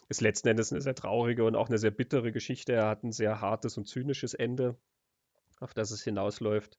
[0.08, 2.74] Ist letzten Endes eine sehr traurige und auch eine sehr bittere Geschichte.
[2.74, 4.76] Er hat ein sehr hartes und zynisches Ende,
[5.58, 6.78] auf das es hinausläuft.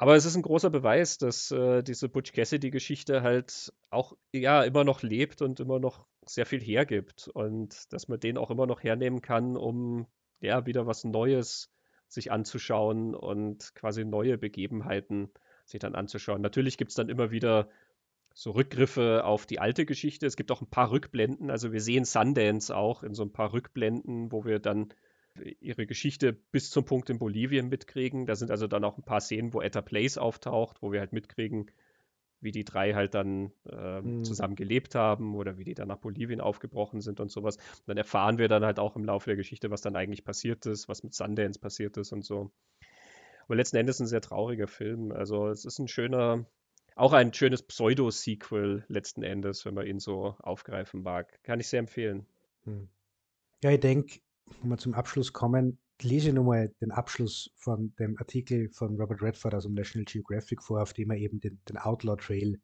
[0.00, 4.82] Aber es ist ein großer Beweis, dass äh, diese Butch Cassidy-Geschichte halt auch ja immer
[4.82, 8.82] noch lebt und immer noch sehr viel hergibt und dass man den auch immer noch
[8.82, 10.06] hernehmen kann, um
[10.40, 11.70] ja wieder was Neues
[12.08, 15.28] sich anzuschauen und quasi neue Begebenheiten
[15.66, 16.40] sich dann anzuschauen.
[16.40, 17.68] Natürlich gibt es dann immer wieder
[18.32, 20.24] so Rückgriffe auf die alte Geschichte.
[20.24, 21.50] Es gibt auch ein paar Rückblenden.
[21.50, 24.94] Also wir sehen Sundance auch in so ein paar Rückblenden, wo wir dann
[25.60, 28.26] ihre Geschichte bis zum Punkt in Bolivien mitkriegen.
[28.26, 31.12] Da sind also dann auch ein paar Szenen, wo Etta Place auftaucht, wo wir halt
[31.12, 31.70] mitkriegen,
[32.40, 34.24] wie die drei halt dann äh, Mhm.
[34.24, 37.56] zusammen gelebt haben oder wie die dann nach Bolivien aufgebrochen sind und sowas.
[37.56, 40.66] Und dann erfahren wir dann halt auch im Laufe der Geschichte, was dann eigentlich passiert
[40.66, 42.50] ist, was mit Sundance passiert ist und so.
[43.44, 45.12] Aber letzten Endes ein sehr trauriger Film.
[45.12, 46.46] Also es ist ein schöner,
[46.96, 51.42] auch ein schönes Pseudo-Sequel letzten Endes, wenn man ihn so aufgreifen mag.
[51.42, 52.26] Kann ich sehr empfehlen.
[52.64, 52.88] Hm.
[53.62, 54.20] Ja, ich denke,
[54.62, 59.54] wir zum Abschluss kommen, lese ich nochmal den Abschluss von dem Artikel von Robert Redford
[59.54, 62.60] aus dem National Geographic vor, auf dem er eben den, den Outlaw Trail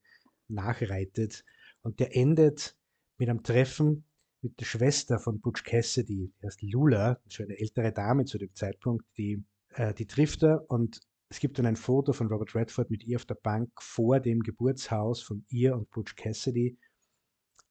[0.48, 1.44] nachreitet.
[1.82, 2.76] Und der endet
[3.18, 4.04] mit einem Treffen
[4.42, 8.54] mit der Schwester von Butch Cassidy, die heißt Lula, schon eine ältere Dame zu dem
[8.54, 12.90] Zeitpunkt, die, äh, die trifft er und es gibt dann ein Foto von Robert Redford
[12.90, 16.78] mit ihr auf der Bank vor dem Geburtshaus von ihr und Butch Cassidy.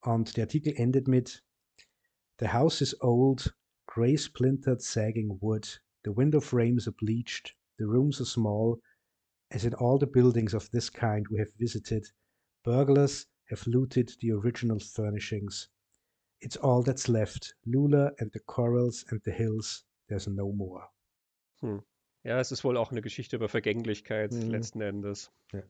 [0.01, 1.43] Und der Artikel endet mit
[2.39, 3.55] The house is old,
[3.95, 5.65] grey splintered sagging wood,
[6.03, 8.77] the window frames are bleached, the rooms are small,
[9.51, 12.05] as in all the buildings of this kind we have visited,
[12.65, 15.69] burglars have looted the original furnishings.
[16.41, 17.53] It's all that's left.
[17.65, 20.83] Lula and the corals and the hills, there's no more.
[21.61, 21.81] Hm.
[22.25, 24.49] Ja, es ist wohl auch eine Geschichte über Vergänglichkeit mhm.
[24.49, 25.31] letzten Endes.
[25.53, 25.63] Ja.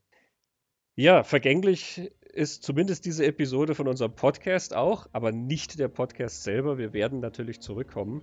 [0.95, 6.77] Ja, vergänglich ist zumindest diese Episode von unserem Podcast auch, aber nicht der Podcast selber.
[6.77, 8.21] Wir werden natürlich zurückkommen.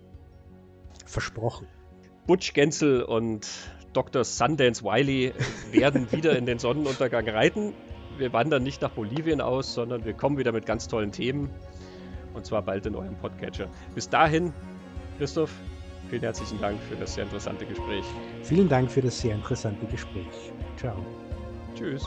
[1.07, 1.67] Versprochen.
[2.27, 3.49] Butch Gensel und
[3.93, 4.25] Dr.
[4.25, 5.33] Sundance Wiley
[5.71, 7.73] werden wieder in den Sonnenuntergang reiten.
[8.19, 11.51] Wir wandern nicht nach Bolivien aus, sondern wir kommen wieder mit ganz tollen Themen.
[12.35, 13.69] Und zwar bald in eurem Podcatcher.
[13.95, 14.53] Bis dahin,
[15.19, 15.51] Christoph,
[16.13, 18.05] Vielen herzlichen Dank für das sehr interessante Gespräch.
[18.43, 20.53] Vielen Dank für das sehr interessante Gespräch.
[20.77, 20.97] Ciao.
[21.75, 22.07] Tschüss.